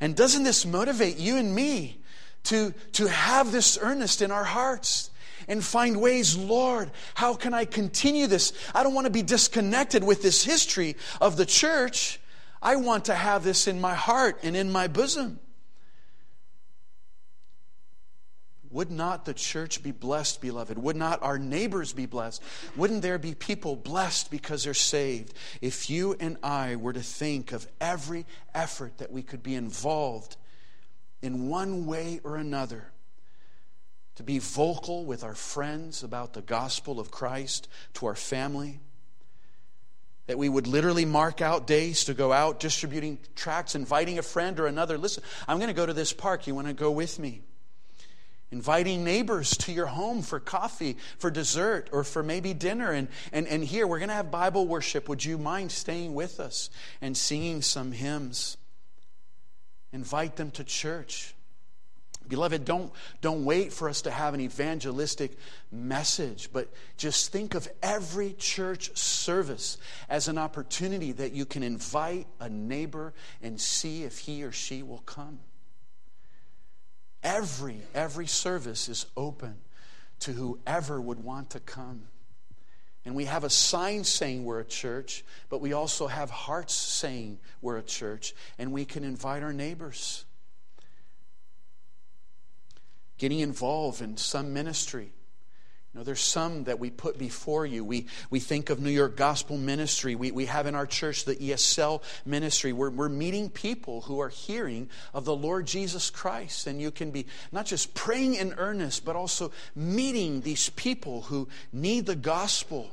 And 0.00 0.14
doesn't 0.14 0.44
this 0.44 0.66
motivate 0.66 1.16
you 1.16 1.36
and 1.36 1.54
me 1.54 2.00
to, 2.44 2.72
to 2.92 3.06
have 3.06 3.52
this 3.52 3.78
earnest 3.80 4.22
in 4.22 4.30
our 4.30 4.44
hearts? 4.44 5.10
and 5.48 5.62
find 5.64 6.00
ways, 6.00 6.36
Lord, 6.36 6.90
how 7.14 7.34
can 7.34 7.54
I 7.54 7.66
continue 7.66 8.26
this? 8.26 8.52
I 8.74 8.82
don't 8.82 8.94
want 8.94 9.04
to 9.04 9.12
be 9.12 9.22
disconnected 9.22 10.02
with 10.02 10.22
this 10.22 10.42
history 10.42 10.96
of 11.20 11.36
the 11.36 11.46
church. 11.46 12.18
I 12.60 12.76
want 12.76 13.04
to 13.04 13.14
have 13.14 13.44
this 13.44 13.68
in 13.68 13.80
my 13.80 13.94
heart 13.94 14.40
and 14.42 14.56
in 14.56 14.72
my 14.72 14.88
bosom. 14.88 15.38
Would 18.70 18.90
not 18.90 19.24
the 19.24 19.34
church 19.34 19.82
be 19.82 19.92
blessed, 19.92 20.40
beloved? 20.40 20.78
Would 20.78 20.96
not 20.96 21.22
our 21.22 21.38
neighbors 21.38 21.92
be 21.92 22.06
blessed? 22.06 22.42
Wouldn't 22.76 23.02
there 23.02 23.18
be 23.18 23.34
people 23.34 23.76
blessed 23.76 24.30
because 24.30 24.64
they're 24.64 24.74
saved? 24.74 25.34
If 25.60 25.88
you 25.90 26.16
and 26.18 26.36
I 26.42 26.76
were 26.76 26.92
to 26.92 27.02
think 27.02 27.52
of 27.52 27.66
every 27.80 28.26
effort 28.54 28.98
that 28.98 29.12
we 29.12 29.22
could 29.22 29.42
be 29.42 29.54
involved 29.54 30.36
in 31.22 31.48
one 31.48 31.86
way 31.86 32.20
or 32.24 32.36
another, 32.36 32.92
to 34.16 34.22
be 34.22 34.38
vocal 34.38 35.04
with 35.04 35.22
our 35.22 35.34
friends 35.34 36.02
about 36.02 36.32
the 36.32 36.42
gospel 36.42 36.98
of 36.98 37.10
Christ, 37.10 37.68
to 37.94 38.06
our 38.06 38.14
family, 38.14 38.80
that 40.26 40.38
we 40.38 40.48
would 40.48 40.66
literally 40.66 41.04
mark 41.04 41.40
out 41.40 41.66
days 41.66 42.04
to 42.04 42.14
go 42.14 42.32
out 42.32 42.58
distributing 42.58 43.18
tracts, 43.36 43.74
inviting 43.74 44.18
a 44.18 44.22
friend 44.22 44.58
or 44.58 44.66
another. 44.66 44.98
Listen, 44.98 45.22
I'm 45.46 45.58
going 45.58 45.68
to 45.68 45.74
go 45.74 45.86
to 45.86 45.92
this 45.92 46.12
park. 46.12 46.46
You 46.46 46.54
want 46.54 46.66
to 46.66 46.72
go 46.72 46.90
with 46.90 47.18
me? 47.18 47.42
Inviting 48.52 49.02
neighbors 49.02 49.56
to 49.58 49.72
your 49.72 49.86
home 49.86 50.22
for 50.22 50.38
coffee, 50.38 50.96
for 51.18 51.30
dessert, 51.30 51.88
or 51.92 52.04
for 52.04 52.22
maybe 52.22 52.54
dinner. 52.54 52.92
And, 52.92 53.08
and, 53.32 53.48
and 53.48 53.64
here, 53.64 53.86
we're 53.86 53.98
going 53.98 54.08
to 54.08 54.14
have 54.14 54.30
Bible 54.30 54.66
worship. 54.66 55.08
Would 55.08 55.24
you 55.24 55.36
mind 55.36 55.72
staying 55.72 56.14
with 56.14 56.38
us 56.38 56.70
and 57.00 57.16
singing 57.16 57.60
some 57.60 57.90
hymns? 57.90 58.56
Invite 59.92 60.36
them 60.36 60.50
to 60.52 60.64
church. 60.64 61.34
Beloved, 62.28 62.64
don't, 62.64 62.92
don't 63.20 63.44
wait 63.44 63.72
for 63.72 63.88
us 63.88 64.02
to 64.02 64.10
have 64.10 64.34
an 64.34 64.40
evangelistic 64.40 65.36
message, 65.70 66.50
but 66.52 66.68
just 66.96 67.32
think 67.32 67.54
of 67.54 67.68
every 67.82 68.32
church 68.32 68.96
service 68.96 69.78
as 70.08 70.28
an 70.28 70.38
opportunity 70.38 71.12
that 71.12 71.32
you 71.32 71.44
can 71.44 71.62
invite 71.62 72.26
a 72.40 72.48
neighbor 72.48 73.12
and 73.42 73.60
see 73.60 74.04
if 74.04 74.18
he 74.18 74.42
or 74.42 74.52
she 74.52 74.82
will 74.82 75.02
come. 75.06 75.38
Every, 77.26 77.80
every 77.92 78.28
service 78.28 78.88
is 78.88 79.04
open 79.16 79.56
to 80.20 80.32
whoever 80.32 81.00
would 81.00 81.24
want 81.24 81.50
to 81.50 81.60
come. 81.60 82.04
And 83.04 83.16
we 83.16 83.24
have 83.24 83.42
a 83.42 83.50
sign 83.50 84.04
saying 84.04 84.44
we're 84.44 84.60
a 84.60 84.64
church, 84.64 85.24
but 85.48 85.60
we 85.60 85.72
also 85.72 86.06
have 86.06 86.30
hearts 86.30 86.72
saying 86.72 87.40
we're 87.60 87.78
a 87.78 87.82
church, 87.82 88.32
and 88.58 88.70
we 88.70 88.84
can 88.84 89.02
invite 89.02 89.42
our 89.42 89.52
neighbors 89.52 90.24
getting 93.18 93.40
involved 93.40 94.00
in 94.00 94.16
some 94.16 94.54
ministry. 94.54 95.10
Know, 95.96 96.02
there's 96.02 96.20
some 96.20 96.64
that 96.64 96.78
we 96.78 96.90
put 96.90 97.16
before 97.18 97.64
you. 97.64 97.82
We, 97.82 98.06
we 98.28 98.38
think 98.38 98.68
of 98.68 98.80
New 98.80 98.90
York 98.90 99.16
Gospel 99.16 99.56
Ministry. 99.56 100.14
We, 100.14 100.30
we 100.30 100.44
have 100.44 100.66
in 100.66 100.74
our 100.74 100.86
church 100.86 101.24
the 101.24 101.36
ESL 101.36 102.02
ministry. 102.26 102.74
We're, 102.74 102.90
we're 102.90 103.08
meeting 103.08 103.48
people 103.48 104.02
who 104.02 104.20
are 104.20 104.28
hearing 104.28 104.90
of 105.14 105.24
the 105.24 105.34
Lord 105.34 105.66
Jesus 105.66 106.10
Christ. 106.10 106.66
And 106.66 106.82
you 106.82 106.90
can 106.90 107.12
be 107.12 107.24
not 107.50 107.64
just 107.64 107.94
praying 107.94 108.34
in 108.34 108.52
earnest, 108.58 109.06
but 109.06 109.16
also 109.16 109.52
meeting 109.74 110.42
these 110.42 110.68
people 110.68 111.22
who 111.22 111.48
need 111.72 112.04
the 112.04 112.14
gospel. 112.14 112.90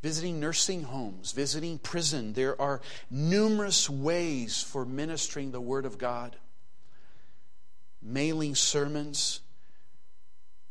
Visiting 0.00 0.38
nursing 0.38 0.84
homes, 0.84 1.32
visiting 1.32 1.76
prison. 1.78 2.34
There 2.34 2.60
are 2.60 2.80
numerous 3.10 3.90
ways 3.90 4.62
for 4.62 4.84
ministering 4.84 5.50
the 5.50 5.60
Word 5.60 5.84
of 5.84 5.98
God 5.98 6.36
mailing 8.00 8.54
sermons. 8.54 9.40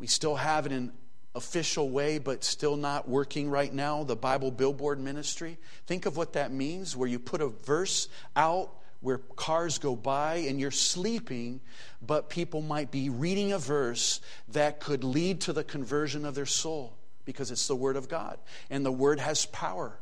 We 0.03 0.07
still 0.07 0.35
have 0.35 0.65
it 0.65 0.73
in 0.73 0.91
official 1.33 1.89
way, 1.89 2.17
but 2.17 2.43
still 2.43 2.75
not 2.75 3.07
working 3.07 3.49
right 3.49 3.73
now, 3.73 4.03
the 4.03 4.17
Bible 4.17 4.51
billboard 4.51 4.99
ministry. 4.99 5.57
Think 5.87 6.05
of 6.05 6.17
what 6.17 6.33
that 6.33 6.51
means, 6.51 6.93
where 6.93 7.07
you 7.07 7.19
put 7.19 7.39
a 7.39 7.47
verse 7.47 8.09
out 8.35 8.69
where 8.99 9.19
cars 9.37 9.77
go 9.77 9.95
by 9.95 10.43
and 10.49 10.59
you're 10.59 10.71
sleeping, 10.71 11.61
but 12.05 12.27
people 12.27 12.61
might 12.61 12.91
be 12.91 13.09
reading 13.09 13.53
a 13.53 13.57
verse 13.57 14.19
that 14.49 14.81
could 14.81 15.05
lead 15.05 15.39
to 15.39 15.53
the 15.53 15.63
conversion 15.63 16.25
of 16.25 16.35
their 16.35 16.45
soul 16.45 16.97
because 17.23 17.49
it's 17.49 17.67
the 17.67 17.75
Word 17.77 17.95
of 17.95 18.09
God. 18.09 18.37
And 18.69 18.85
the 18.85 18.91
Word 18.91 19.21
has 19.21 19.45
power. 19.45 19.97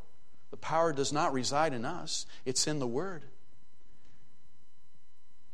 The 0.49 0.57
power 0.57 0.93
does 0.93 1.13
not 1.13 1.31
reside 1.31 1.73
in 1.73 1.85
us, 1.85 2.25
it's 2.43 2.65
in 2.65 2.79
the 2.79 2.87
Word. 2.87 3.23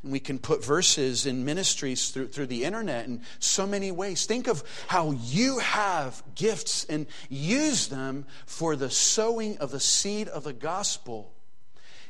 And 0.04 0.12
we 0.12 0.20
can 0.20 0.40
put 0.40 0.64
verses 0.64 1.26
in 1.26 1.44
ministries 1.44 2.10
through, 2.10 2.28
through 2.28 2.48
the 2.48 2.64
internet 2.64 3.06
in 3.06 3.22
so 3.40 3.66
many 3.66 3.92
ways. 3.92 4.26
Think 4.26 4.48
of 4.48 4.64
how 4.88 5.12
you 5.12 5.60
have 5.60 6.22
gifts 6.36 6.86
and 6.86 7.08
use 7.30 7.88
them 7.88 8.26
for 8.46 8.76
the 8.76 8.90
sowing 8.90 9.58
of 9.58 9.72
the 9.72 9.80
seed 9.80 10.28
of 10.28 10.44
the 10.44 10.54
gospel. 10.54 11.34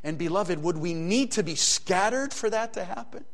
And 0.04 0.18
beloved, 0.18 0.62
would 0.62 0.78
we 0.78 0.94
need 0.94 1.32
to 1.34 1.44
be 1.44 1.56
scattered 1.56 2.34
for 2.34 2.50
that 2.50 2.74
to 2.74 2.84
happen? 2.84 3.26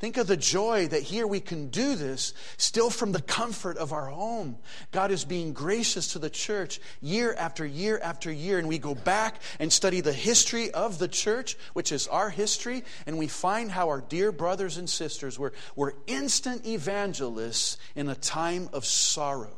Think 0.00 0.16
of 0.16 0.26
the 0.26 0.36
joy 0.36 0.88
that 0.88 1.02
here 1.02 1.26
we 1.26 1.38
can 1.38 1.68
do 1.68 1.94
this 1.94 2.34
still 2.56 2.90
from 2.90 3.12
the 3.12 3.22
comfort 3.22 3.78
of 3.78 3.92
our 3.92 4.06
home. 4.06 4.58
God 4.90 5.12
is 5.12 5.24
being 5.24 5.52
gracious 5.52 6.12
to 6.12 6.18
the 6.18 6.28
church 6.28 6.80
year 7.00 7.32
after 7.38 7.64
year 7.64 8.00
after 8.02 8.30
year. 8.30 8.58
And 8.58 8.66
we 8.66 8.78
go 8.78 8.94
back 8.94 9.40
and 9.60 9.72
study 9.72 10.00
the 10.00 10.12
history 10.12 10.72
of 10.72 10.98
the 10.98 11.06
church, 11.06 11.56
which 11.74 11.92
is 11.92 12.08
our 12.08 12.28
history, 12.28 12.82
and 13.06 13.18
we 13.18 13.28
find 13.28 13.70
how 13.70 13.88
our 13.88 14.00
dear 14.00 14.32
brothers 14.32 14.78
and 14.78 14.90
sisters 14.90 15.38
were, 15.38 15.52
were 15.76 15.94
instant 16.08 16.66
evangelists 16.66 17.78
in 17.94 18.08
a 18.08 18.16
time 18.16 18.68
of 18.72 18.84
sorrow. 18.84 19.56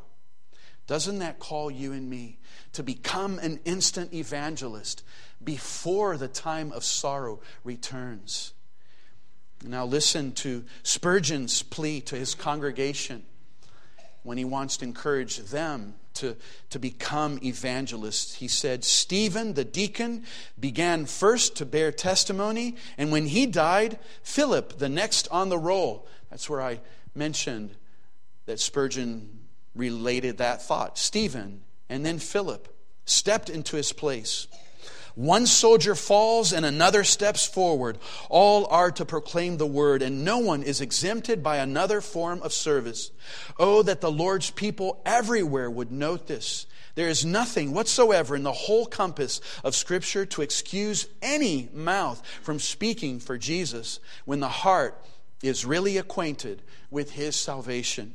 Doesn't 0.85 1.19
that 1.19 1.39
call 1.39 1.71
you 1.71 1.93
and 1.93 2.09
me 2.09 2.37
to 2.73 2.83
become 2.83 3.39
an 3.39 3.59
instant 3.65 4.13
evangelist 4.13 5.03
before 5.43 6.15
the 6.15 6.29
time 6.29 6.71
of 6.71 6.83
sorrow 6.83 7.41
returns? 7.63 8.53
Now, 9.63 9.85
listen 9.85 10.33
to 10.33 10.63
Spurgeon's 10.83 11.63
plea 11.63 12.01
to 12.01 12.15
his 12.15 12.35
congregation 12.35 13.23
when 14.23 14.37
he 14.37 14.45
wants 14.45 14.77
to 14.77 14.85
encourage 14.85 15.37
them 15.37 15.95
to, 16.15 16.35
to 16.69 16.79
become 16.79 17.39
evangelists. 17.43 18.35
He 18.35 18.47
said, 18.47 18.83
Stephen, 18.83 19.53
the 19.53 19.63
deacon, 19.63 20.25
began 20.59 21.05
first 21.05 21.55
to 21.57 21.65
bear 21.65 21.91
testimony, 21.91 22.75
and 22.97 23.11
when 23.11 23.27
he 23.27 23.45
died, 23.45 23.99
Philip, 24.23 24.77
the 24.79 24.89
next 24.89 25.27
on 25.29 25.49
the 25.49 25.57
roll. 25.57 26.07
That's 26.29 26.49
where 26.49 26.61
I 26.61 26.81
mentioned 27.15 27.71
that 28.45 28.59
Spurgeon 28.59 29.39
related 29.75 30.37
that 30.37 30.61
thought. 30.61 30.97
Stephen, 30.97 31.61
and 31.89 32.05
then 32.05 32.19
Philip, 32.19 32.67
stepped 33.05 33.49
into 33.49 33.75
his 33.75 33.93
place. 33.93 34.47
One 35.17 35.47
soldier 35.47 35.95
falls 35.95 36.53
and 36.53 36.63
another 36.63 37.03
steps 37.03 37.43
forward. 37.43 37.97
All 38.29 38.67
are 38.67 38.91
to 38.91 39.03
proclaim 39.03 39.57
the 39.57 39.65
word, 39.65 40.03
and 40.03 40.23
no 40.23 40.37
one 40.37 40.61
is 40.61 40.79
exempted 40.79 41.41
by 41.41 41.57
another 41.57 42.01
form 42.01 42.39
of 42.43 42.53
service. 42.53 43.09
Oh, 43.57 43.81
that 43.81 43.99
the 43.99 44.11
Lord's 44.11 44.51
people 44.51 45.01
everywhere 45.07 45.71
would 45.71 45.91
note 45.91 46.27
this. 46.27 46.67
There 46.93 47.09
is 47.09 47.25
nothing 47.25 47.73
whatsoever 47.73 48.35
in 48.35 48.43
the 48.43 48.51
whole 48.51 48.85
compass 48.85 49.41
of 49.63 49.75
Scripture 49.75 50.23
to 50.27 50.43
excuse 50.43 51.07
any 51.23 51.67
mouth 51.73 52.21
from 52.43 52.59
speaking 52.59 53.19
for 53.19 53.39
Jesus 53.39 53.99
when 54.25 54.39
the 54.39 54.47
heart 54.47 55.03
is 55.41 55.65
really 55.65 55.97
acquainted 55.97 56.61
with 56.91 57.13
his 57.13 57.35
salvation. 57.35 58.13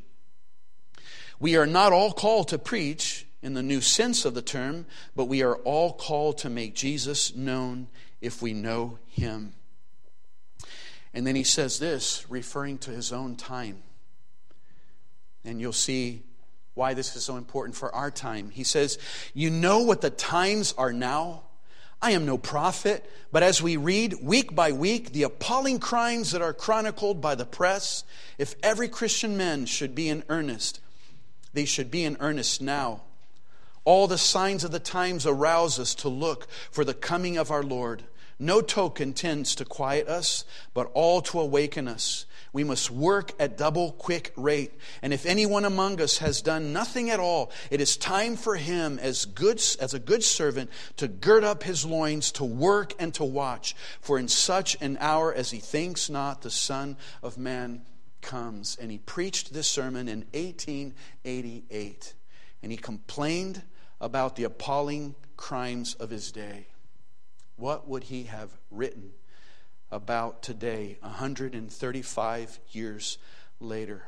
We 1.40 1.57
are 1.57 1.66
not 1.66 1.92
all 1.92 2.12
called 2.12 2.46
to 2.48 2.59
preach 2.61 3.26
in 3.43 3.55
the 3.55 3.62
new 3.62 3.80
sense 3.80 4.24
of 4.24 4.34
the 4.34 4.43
term, 4.43 4.86
but 5.16 5.24
we 5.24 5.43
are 5.43 5.57
all 5.57 5.93
called 5.93 6.38
to 6.38 6.51
make 6.51 6.74
Jesus 6.74 7.34
known 7.34 7.88
if 8.20 8.40
we 8.40 8.53
know 8.53 8.99
him. 9.09 9.55
And 11.12 11.26
then 11.26 11.34
he 11.34 11.45
says 11.45 11.78
this, 11.78 12.24
referring 12.30 12.78
to 12.78 12.90
his 12.90 13.12
own 13.12 13.36
time. 13.36 13.82
And 15.45 15.61
you'll 15.61 15.72
see 15.72 16.22
why 16.74 16.95
this 16.95 17.16
is 17.16 17.24
so 17.24 17.36
important 17.36 17.76
for 17.76 17.95
our 17.95 18.11
time. 18.11 18.51
He 18.51 18.64
says, 18.64 18.99
You 19.34 19.51
know 19.51 19.80
what 19.80 20.01
the 20.01 20.11
times 20.11 20.72
are 20.78 20.93
now? 20.93 21.43
I 22.01 22.12
am 22.12 22.26
no 22.26 22.36
prophet, 22.36 23.09
but 23.30 23.45
as 23.45 23.62
we 23.62 23.76
read 23.76 24.14
week 24.22 24.57
by 24.57 24.72
week 24.72 25.12
the 25.12 25.22
appalling 25.22 25.78
crimes 25.78 26.32
that 26.32 26.43
are 26.43 26.53
chronicled 26.53 27.20
by 27.20 27.36
the 27.36 27.47
press, 27.47 28.03
if 28.38 28.57
every 28.61 28.88
Christian 28.88 29.36
man 29.36 29.66
should 29.66 29.95
be 29.95 30.09
in 30.09 30.24
earnest, 30.28 30.80
they 31.53 31.64
should 31.64 31.93
be 31.93 32.03
in 32.03 32.16
earnest 32.18 32.61
now. 32.61 33.03
All 33.85 34.07
the 34.07 34.18
signs 34.18 34.64
of 34.64 34.70
the 34.70 34.78
times 34.78 35.26
arouse 35.26 35.78
us 35.78 35.95
to 35.97 36.09
look 36.09 36.47
for 36.70 36.85
the 36.85 36.95
coming 36.95 37.37
of 37.37 37.51
our 37.51 37.62
Lord. 37.62 38.05
No 38.39 38.61
token 38.61 39.12
tends 39.12 39.55
to 39.57 39.64
quiet 39.64 40.09
us, 40.09 40.45
but 40.74 40.91
all 40.95 41.20
to 41.22 41.41
awaken 41.41 41.87
us. 41.87 42.26
We 42.53 42.64
must 42.64 42.91
work 42.91 43.33
at 43.39 43.57
double 43.57 43.93
quick 43.93 44.33
rate. 44.37 44.72
And 45.01 45.12
if 45.12 45.24
anyone 45.24 45.64
among 45.64 46.01
us 46.01 46.18
has 46.18 46.43
done 46.43 46.72
nothing 46.72 47.09
at 47.09 47.20
all, 47.20 47.51
it 47.70 47.80
is 47.80 47.97
time 47.97 48.37
for 48.37 48.57
him, 48.57 48.99
as, 48.99 49.24
good, 49.24 49.62
as 49.80 49.95
a 49.95 49.99
good 49.99 50.22
servant, 50.22 50.70
to 50.97 51.09
gird 51.09 51.45
up 51.45 51.62
his 51.62 51.87
loins, 51.87 52.30
to 52.33 52.45
work 52.45 52.95
and 52.99 53.14
to 53.14 53.24
watch. 53.24 53.74
For 54.01 54.18
in 54.18 54.28
such 54.28 54.76
an 54.80 54.99
hour 55.01 55.33
as 55.33 55.51
he 55.51 55.59
thinks 55.59 56.11
not, 56.11 56.43
the 56.43 56.51
Son 56.51 56.97
of 57.22 57.39
Man 57.39 57.83
comes. 58.20 58.76
And 58.80 58.91
he 58.91 58.99
preached 58.99 59.55
this 59.55 59.68
sermon 59.68 60.09
in 60.09 60.26
1888. 60.33 62.14
And 62.62 62.70
he 62.70 62.76
complained 62.76 63.62
about 64.03 64.34
the 64.34 64.42
appalling 64.44 65.14
crimes 65.36 65.94
of 65.94 66.11
his 66.11 66.32
day, 66.32 66.66
what 67.57 67.88
would 67.88 68.03
he 68.05 68.24
have 68.24 68.50
written 68.70 69.12
about 69.92 70.42
today, 70.42 70.98
135 71.00 72.61
years 72.72 73.18
later? 73.61 74.03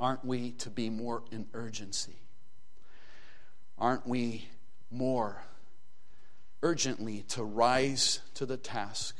Aren't 0.00 0.24
we 0.24 0.50
to 0.52 0.68
be 0.68 0.90
more 0.90 1.22
in 1.30 1.46
urgency? 1.54 2.16
Aren't 3.78 4.06
we 4.06 4.48
more 4.90 5.44
urgently 6.62 7.22
to 7.28 7.44
rise 7.44 8.20
to 8.34 8.46
the 8.46 8.56
task, 8.56 9.16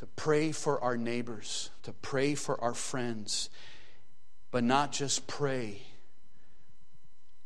to 0.00 0.06
pray 0.06 0.50
for 0.50 0.82
our 0.82 0.96
neighbors, 0.96 1.70
to 1.84 1.92
pray 1.92 2.34
for 2.34 2.60
our 2.60 2.74
friends, 2.74 3.48
but 4.50 4.64
not 4.64 4.90
just 4.90 5.28
pray, 5.28 5.82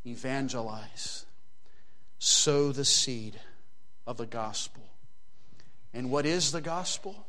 evangelize, 0.07 1.27
sow 2.19 2.73
the 2.73 2.85
seed 2.85 3.41
of 4.07 4.17
the 4.17 4.27
gospel. 4.27 4.85
And 5.93 6.11
what 6.11 6.27
is 6.27 6.53
the 6.53 6.61
gospel? 6.61 7.27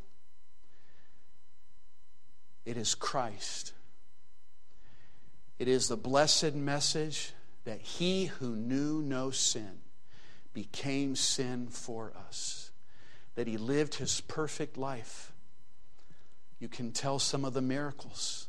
It 2.66 2.78
is 2.78 2.96
Christ. 2.96 3.74
It 5.58 5.68
is 5.68 5.88
the 5.88 5.98
blessed 5.98 6.54
message 6.54 7.32
that 7.64 7.82
he 7.82 8.26
who 8.26 8.56
knew 8.56 9.02
no 9.02 9.32
sin 9.32 9.80
became 10.54 11.16
sin 11.16 11.68
for 11.68 12.14
us, 12.28 12.72
that 13.36 13.48
he 13.48 13.58
lived 13.58 13.96
his 13.96 14.22
perfect 14.22 14.78
life. 14.78 15.32
You 16.60 16.68
can 16.68 16.92
tell 16.92 17.20
some 17.20 17.46
of 17.46 17.54
the 17.54 17.62
miracles. 17.62 18.48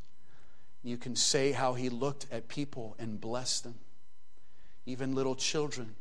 You 0.83 0.97
can 0.97 1.16
say 1.16 1.53
how 1.53 1.74
he 1.74 1.89
looked 1.89 2.26
at 2.33 2.49
people 2.49 2.97
and 2.99 3.20
blessed 3.20 3.64
them, 3.64 3.74
even 4.89 5.14
little 5.14 5.36
children 5.36 5.95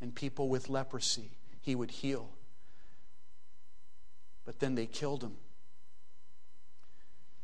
and 0.00 0.14
people 0.14 0.48
with 0.48 0.70
leprosy, 0.70 1.32
he 1.60 1.74
would 1.74 1.90
heal. 1.90 2.30
But 4.46 4.60
then 4.60 4.74
they 4.74 4.86
killed 4.86 5.22
him 5.22 5.36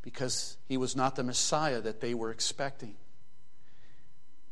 because 0.00 0.56
he 0.66 0.78
was 0.78 0.96
not 0.96 1.14
the 1.14 1.22
Messiah 1.22 1.82
that 1.82 2.00
they 2.00 2.14
were 2.14 2.30
expecting. 2.30 2.94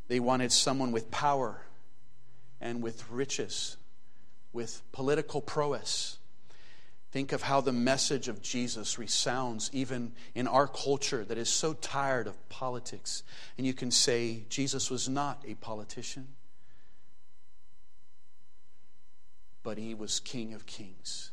They 0.07 0.19
wanted 0.19 0.51
someone 0.51 0.91
with 0.91 1.09
power 1.09 1.61
and 2.61 2.83
with 2.83 3.09
riches, 3.09 3.77
with 4.53 4.83
political 4.91 5.41
prowess. 5.41 6.19
Think 7.15 7.31
of 7.31 7.43
how 7.43 7.61
the 7.61 7.71
message 7.71 8.27
of 8.27 8.41
Jesus 8.41 8.99
resounds 8.99 9.69
even 9.71 10.11
in 10.33 10.49
our 10.49 10.67
culture 10.67 11.23
that 11.23 11.37
is 11.37 11.47
so 11.47 11.71
tired 11.71 12.27
of 12.27 12.49
politics. 12.49 13.23
And 13.57 13.65
you 13.65 13.73
can 13.73 13.89
say, 13.89 14.43
Jesus 14.49 14.91
was 14.91 15.07
not 15.07 15.41
a 15.47 15.53
politician, 15.53 16.27
but 19.63 19.77
he 19.77 19.93
was 19.93 20.19
King 20.19 20.53
of 20.53 20.65
kings 20.65 21.31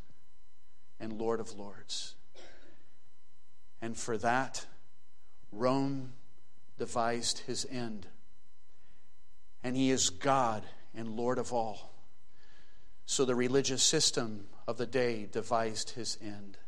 and 1.00 1.14
Lord 1.14 1.40
of 1.40 1.58
lords. 1.58 2.14
And 3.80 3.96
for 3.96 4.16
that, 4.18 4.64
Rome 5.50 6.12
devised 6.78 7.40
his 7.40 7.66
end 7.68 8.06
and 9.64 9.76
he 9.76 9.90
is 9.90 10.10
God 10.10 10.62
and 10.94 11.16
Lord 11.16 11.38
of 11.38 11.52
all. 11.52 11.92
So 13.04 13.24
the 13.24 13.34
religious 13.34 13.82
system 13.82 14.46
of 14.66 14.76
the 14.76 14.86
day 14.86 15.28
devised 15.30 15.90
his 15.90 16.18
end. 16.22 16.58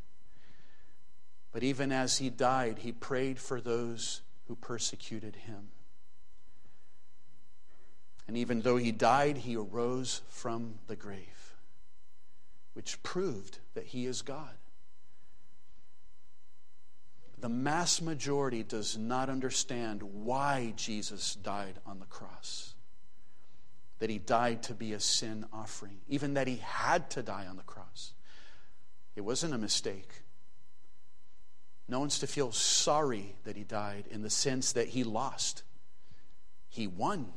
But 1.52 1.62
even 1.62 1.92
as 1.92 2.18
he 2.18 2.30
died, 2.30 2.78
he 2.80 2.92
prayed 2.92 3.38
for 3.38 3.60
those 3.60 4.22
who 4.48 4.56
persecuted 4.56 5.36
him. 5.36 5.68
And 8.26 8.36
even 8.36 8.62
though 8.62 8.76
he 8.76 8.90
died, 8.90 9.38
he 9.38 9.56
arose 9.56 10.22
from 10.28 10.74
the 10.86 10.96
grave, 10.96 11.54
which 12.72 13.02
proved 13.02 13.58
that 13.74 13.86
he 13.86 14.06
is 14.06 14.22
God. 14.22 14.56
The 17.38 17.48
mass 17.48 18.00
majority 18.00 18.62
does 18.62 18.96
not 18.96 19.28
understand 19.28 20.02
why 20.02 20.72
Jesus 20.76 21.34
died 21.34 21.78
on 21.86 21.98
the 22.00 22.06
cross 22.06 22.73
that 24.04 24.10
he 24.10 24.18
died 24.18 24.62
to 24.62 24.74
be 24.74 24.92
a 24.92 25.00
sin 25.00 25.46
offering, 25.50 25.96
even 26.08 26.34
that 26.34 26.46
he 26.46 26.58
had 26.58 27.08
to 27.08 27.22
die 27.22 27.46
on 27.48 27.56
the 27.56 27.62
cross. 27.62 28.12
It 29.16 29.22
wasn't 29.22 29.54
a 29.54 29.56
mistake. 29.56 30.10
No 31.88 32.00
one's 32.00 32.18
to 32.18 32.26
feel 32.26 32.52
sorry 32.52 33.34
that 33.44 33.56
he 33.56 33.64
died 33.64 34.04
in 34.10 34.20
the 34.20 34.28
sense 34.28 34.72
that 34.72 34.88
he 34.88 35.04
lost. 35.04 35.62
He 36.68 36.86
won. 36.86 37.32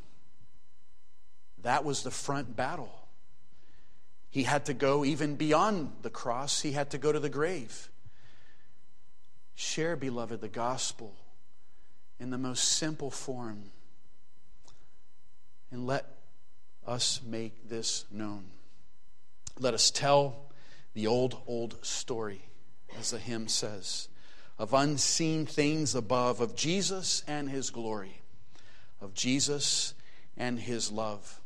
That 1.62 1.86
was 1.86 2.04
the 2.04 2.12
front 2.12 2.58
battle. 2.58 3.08
He 4.30 4.44
had 4.44 4.66
to 4.66 4.74
go 4.74 5.06
even 5.06 5.38
beyond 5.38 5.94
the 6.02 6.10
cross, 6.10 6.60
he 6.60 6.74
had 6.74 6.90
to 6.90 6.98
go 6.98 7.14
to 7.14 7.20
the 7.22 7.30
grave. 7.30 7.90
Share, 9.56 9.96
beloved, 9.96 10.42
the 10.42 10.50
gospel 10.50 11.16
in 12.20 12.30
the 12.30 12.38
most 12.38 12.66
simple 12.66 13.10
form. 13.10 13.72
And 15.72 15.88
let 15.88 16.17
us 16.88 17.22
make 17.26 17.68
this 17.70 18.06
known. 18.12 18.46
Let 19.60 19.74
us 19.74 19.92
tell 19.92 20.52
the 20.94 21.08
old, 21.08 21.42
old 21.46 21.84
story, 21.86 22.42
as 22.98 23.12
the 23.12 23.20
hymn 23.20 23.48
says, 23.48 24.08
of 24.58 24.74
unseen 24.74 25.46
things 25.46 25.94
above, 25.94 26.42
of 26.42 26.56
Jesus 26.56 27.24
and 27.28 27.50
his 27.50 27.70
glory, 27.70 28.22
of 29.02 29.14
Jesus 29.14 29.94
and 30.36 30.60
his 30.60 30.92
love. 30.92 31.42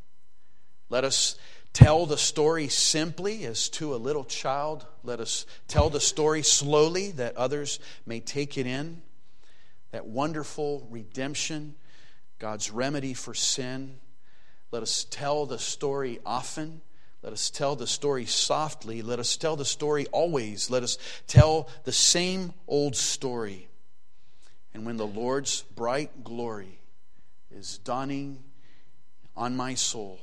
Let 0.89 1.03
us 1.03 1.37
tell 1.73 2.05
the 2.05 2.17
story 2.17 2.67
simply 2.67 3.45
as 3.45 3.69
to 3.69 3.95
a 3.95 3.97
little 3.97 4.25
child. 4.25 4.85
Let 5.03 5.19
us 5.19 5.45
tell 5.67 5.89
the 5.89 5.99
story 5.99 6.43
slowly 6.43 7.11
that 7.11 7.37
others 7.37 7.79
may 8.05 8.19
take 8.19 8.57
it 8.57 8.67
in. 8.67 9.01
That 9.91 10.05
wonderful 10.05 10.87
redemption, 10.89 11.75
God's 12.39 12.71
remedy 12.71 13.13
for 13.13 13.33
sin 13.33 13.99
let 14.71 14.83
us 14.83 15.05
tell 15.09 15.45
the 15.45 15.59
story 15.59 16.19
often. 16.25 16.81
Let 17.21 17.33
us 17.33 17.49
tell 17.49 17.75
the 17.75 17.87
story 17.87 18.25
softly. 18.25 19.01
Let 19.01 19.19
us 19.19 19.37
tell 19.37 19.55
the 19.55 19.65
story 19.65 20.07
always. 20.07 20.69
Let 20.69 20.81
us 20.81 20.97
tell 21.27 21.69
the 21.83 21.91
same 21.91 22.53
old 22.67 22.95
story. 22.95 23.67
And 24.73 24.85
when 24.85 24.97
the 24.97 25.05
Lord's 25.05 25.61
bright 25.75 26.23
glory 26.23 26.79
is 27.51 27.77
dawning 27.79 28.43
on 29.35 29.55
my 29.55 29.75
soul, 29.75 30.19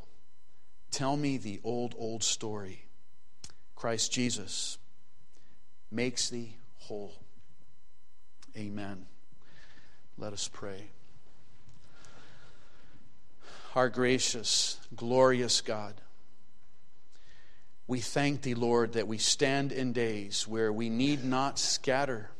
tell 0.91 1.17
me 1.17 1.37
the 1.37 1.61
old, 1.63 1.95
old 1.99 2.25
story. 2.25 2.87
Christ 3.77 4.11
Jesus 4.11 4.79
makes 5.91 6.31
thee 6.31 6.57
whole. 6.79 7.15
Amen. 8.57 9.07
Let 10.17 10.33
us 10.33 10.49
pray 10.49 10.91
our 13.79 13.89
gracious, 13.89 14.76
glorious 14.97 15.61
God. 15.61 15.95
We 17.87 18.01
thank 18.01 18.43
thee, 18.43 18.55
Lord, 18.55 18.95
that 18.95 19.07
we 19.07 19.18
stand 19.18 19.70
in 19.70 19.93
days 19.93 20.49
where 20.49 20.72
we 20.72 20.89
need 20.89 21.24
not 21.24 21.61
scatter. 21.61 22.31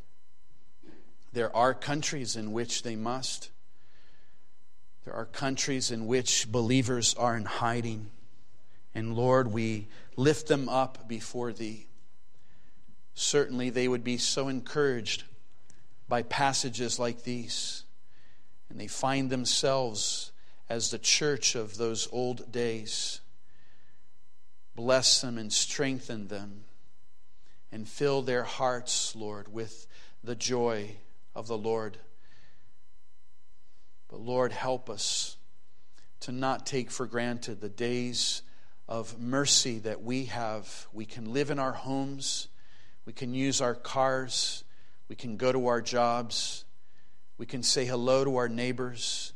There 1.33 1.55
are 1.55 1.75
countries 1.75 2.35
in 2.35 2.51
which 2.51 2.83
they 2.83 2.97
must. 2.97 3.51
There 5.05 5.15
are 5.15 5.27
countries 5.27 5.93
in 5.93 6.09
which 6.09 6.51
believers 6.51 7.15
are 7.15 7.37
in 7.37 7.45
hiding. 7.45 8.11
And 8.93 9.15
Lord, 9.15 9.53
we 9.53 9.87
lift 10.17 10.49
them 10.49 10.69
up 10.69 11.07
before 11.07 11.53
thee. 11.53 11.87
Certainly, 13.15 13.71
they 13.71 13.87
would 13.87 14.03
be 14.03 14.19
so 14.19 14.49
encouraged 14.49 15.23
by 16.09 16.23
passages 16.23 16.99
like 16.99 17.23
these, 17.23 17.85
and 18.69 18.81
they 18.81 18.89
find 18.89 19.31
themselves 19.31 20.33
as 20.69 20.91
the 20.91 20.99
church 20.99 21.55
of 21.55 21.77
those 21.77 22.09
old 22.13 22.53
days. 22.53 23.21
Bless 24.75 25.21
them 25.21 25.39
and 25.39 25.53
strengthen 25.53 26.29
them 26.29 26.65
and 27.73 27.89
fill 27.89 28.23
their 28.23 28.45
hearts, 28.45 29.15
Lord, 29.17 29.53
with 29.53 29.87
the 30.23 30.35
joy 30.37 30.97
of 31.35 31.47
the 31.47 31.59
Lord. 31.59 31.99
But 34.09 34.21
Lord, 34.21 34.53
help 34.53 34.89
us 34.89 35.37
to 36.21 36.33
not 36.33 36.67
take 36.67 36.91
for 36.91 37.07
granted 37.07 37.61
the 37.61 37.69
days 37.69 38.43
of 38.89 39.21
mercy 39.21 39.79
that 39.81 40.03
we 40.03 40.27
have. 40.27 40.89
We 40.93 41.05
can 41.05 41.33
live 41.33 41.51
in 41.51 41.59
our 41.59 41.73
homes, 41.73 42.49
we 43.05 43.13
can 43.13 43.35
use 43.35 43.61
our 43.61 43.75
cars, 43.75 44.65
we 45.09 45.17
can 45.17 45.37
go 45.37 45.53
to 45.53 45.67
our 45.67 45.83
jobs, 45.83 46.65
we 47.37 47.47
can 47.47 47.63
say 47.63 47.85
hello 47.85 48.25
to 48.25 48.37
our 48.37 48.49
neighbors. 48.49 49.33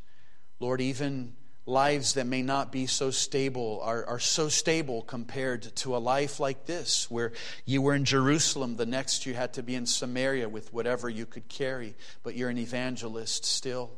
Lord, 0.62 0.80
even 0.80 1.34
lives 1.66 2.14
that 2.14 2.28
may 2.28 2.40
not 2.40 2.70
be 2.70 2.86
so 2.86 3.10
stable 3.10 3.80
are, 3.82 4.06
are 4.06 4.20
so 4.20 4.48
stable 4.48 5.02
compared 5.02 5.74
to 5.76 5.96
a 5.96 5.98
life 5.98 6.38
like 6.38 6.66
this, 6.66 7.10
where 7.10 7.32
you 7.64 7.82
were 7.82 7.96
in 7.96 8.04
Jerusalem, 8.04 8.76
the 8.76 8.86
next 8.86 9.26
you 9.26 9.34
had 9.34 9.54
to 9.54 9.64
be 9.64 9.74
in 9.74 9.86
Samaria 9.86 10.48
with 10.48 10.72
whatever 10.72 11.08
you 11.08 11.26
could 11.26 11.48
carry, 11.48 11.96
but 12.22 12.36
you're 12.36 12.48
an 12.48 12.58
evangelist 12.58 13.44
still. 13.44 13.90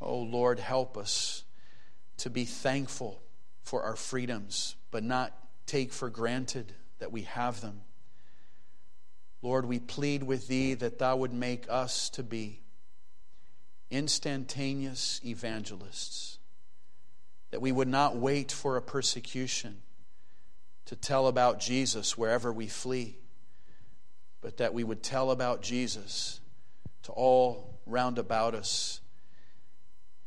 Oh, 0.00 0.20
Lord, 0.20 0.60
help 0.60 0.96
us 0.96 1.44
to 2.18 2.30
be 2.30 2.46
thankful 2.46 3.20
for 3.62 3.82
our 3.82 3.96
freedoms, 3.96 4.76
but 4.90 5.04
not 5.04 5.36
take 5.66 5.92
for 5.92 6.08
granted 6.08 6.72
that 7.00 7.12
we 7.12 7.22
have 7.22 7.60
them. 7.60 7.82
Lord, 9.42 9.66
we 9.66 9.78
plead 9.78 10.22
with 10.22 10.48
thee 10.48 10.72
that 10.72 10.98
thou 10.98 11.16
would 11.16 11.34
make 11.34 11.66
us 11.68 12.08
to 12.10 12.22
be 12.22 12.60
instantaneous 13.94 15.20
evangelists, 15.24 16.38
that 17.50 17.60
we 17.60 17.70
would 17.70 17.88
not 17.88 18.16
wait 18.16 18.50
for 18.50 18.76
a 18.76 18.82
persecution 18.82 19.82
to 20.86 20.96
tell 20.96 21.28
about 21.28 21.60
Jesus 21.60 22.18
wherever 22.18 22.52
we 22.52 22.66
flee, 22.66 23.16
but 24.40 24.56
that 24.56 24.74
we 24.74 24.84
would 24.84 25.02
tell 25.02 25.30
about 25.30 25.62
Jesus 25.62 26.40
to 27.04 27.12
all 27.12 27.78
round 27.86 28.18
about 28.18 28.54
us, 28.54 29.00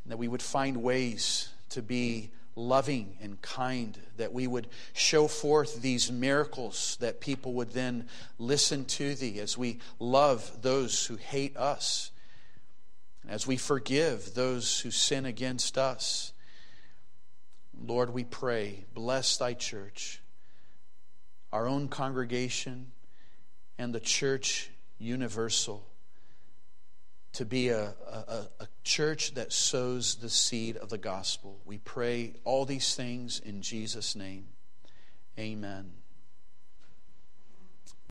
and 0.04 0.12
that 0.12 0.18
we 0.18 0.28
would 0.28 0.42
find 0.42 0.78
ways 0.78 1.50
to 1.70 1.82
be 1.82 2.32
loving 2.56 3.18
and 3.22 3.40
kind, 3.42 4.00
that 4.16 4.34
we 4.34 4.48
would 4.48 4.68
show 4.94 5.28
forth 5.28 5.82
these 5.82 6.12
miracles, 6.12 6.98
that 7.02 7.20
people 7.20 7.54
would 7.54 7.72
then 7.72 8.08
listen 8.40 8.86
to 8.86 9.14
thee 9.14 9.40
as 9.40 9.58
we 9.58 9.80
love 10.00 10.62
those 10.62 11.06
who 11.06 11.18
hate 11.18 11.56
us, 11.58 12.12
as 13.28 13.46
we 13.46 13.58
forgive 13.58 14.34
those 14.34 14.80
who 14.80 14.92
sin 14.92 15.26
against 15.26 15.78
us. 15.78 16.34
Lord, 17.80 18.14
we 18.14 18.24
pray, 18.24 18.86
bless 18.94 19.38
thy 19.38 19.54
church, 19.54 20.22
our 21.52 21.68
own 21.68 21.90
congregation, 21.90 22.92
and 23.78 23.94
the 23.94 24.00
church 24.00 24.72
universal 24.98 25.86
to 27.34 27.46
be 27.46 27.70
a, 27.70 27.94
a, 28.08 28.48
a, 28.60 28.68
church 28.84 29.36
that 29.36 29.54
sows 29.54 30.16
the 30.16 30.30
seed 30.30 30.76
of 30.78 30.90
the 30.90 30.98
gospel. 30.98 31.60
We 31.66 31.78
pray 31.78 32.34
all 32.46 32.66
these 32.66 32.96
things 32.96 33.40
in 33.40 33.62
Jesus' 33.62 34.16
name. 34.16 34.48
Amen. 35.38 35.92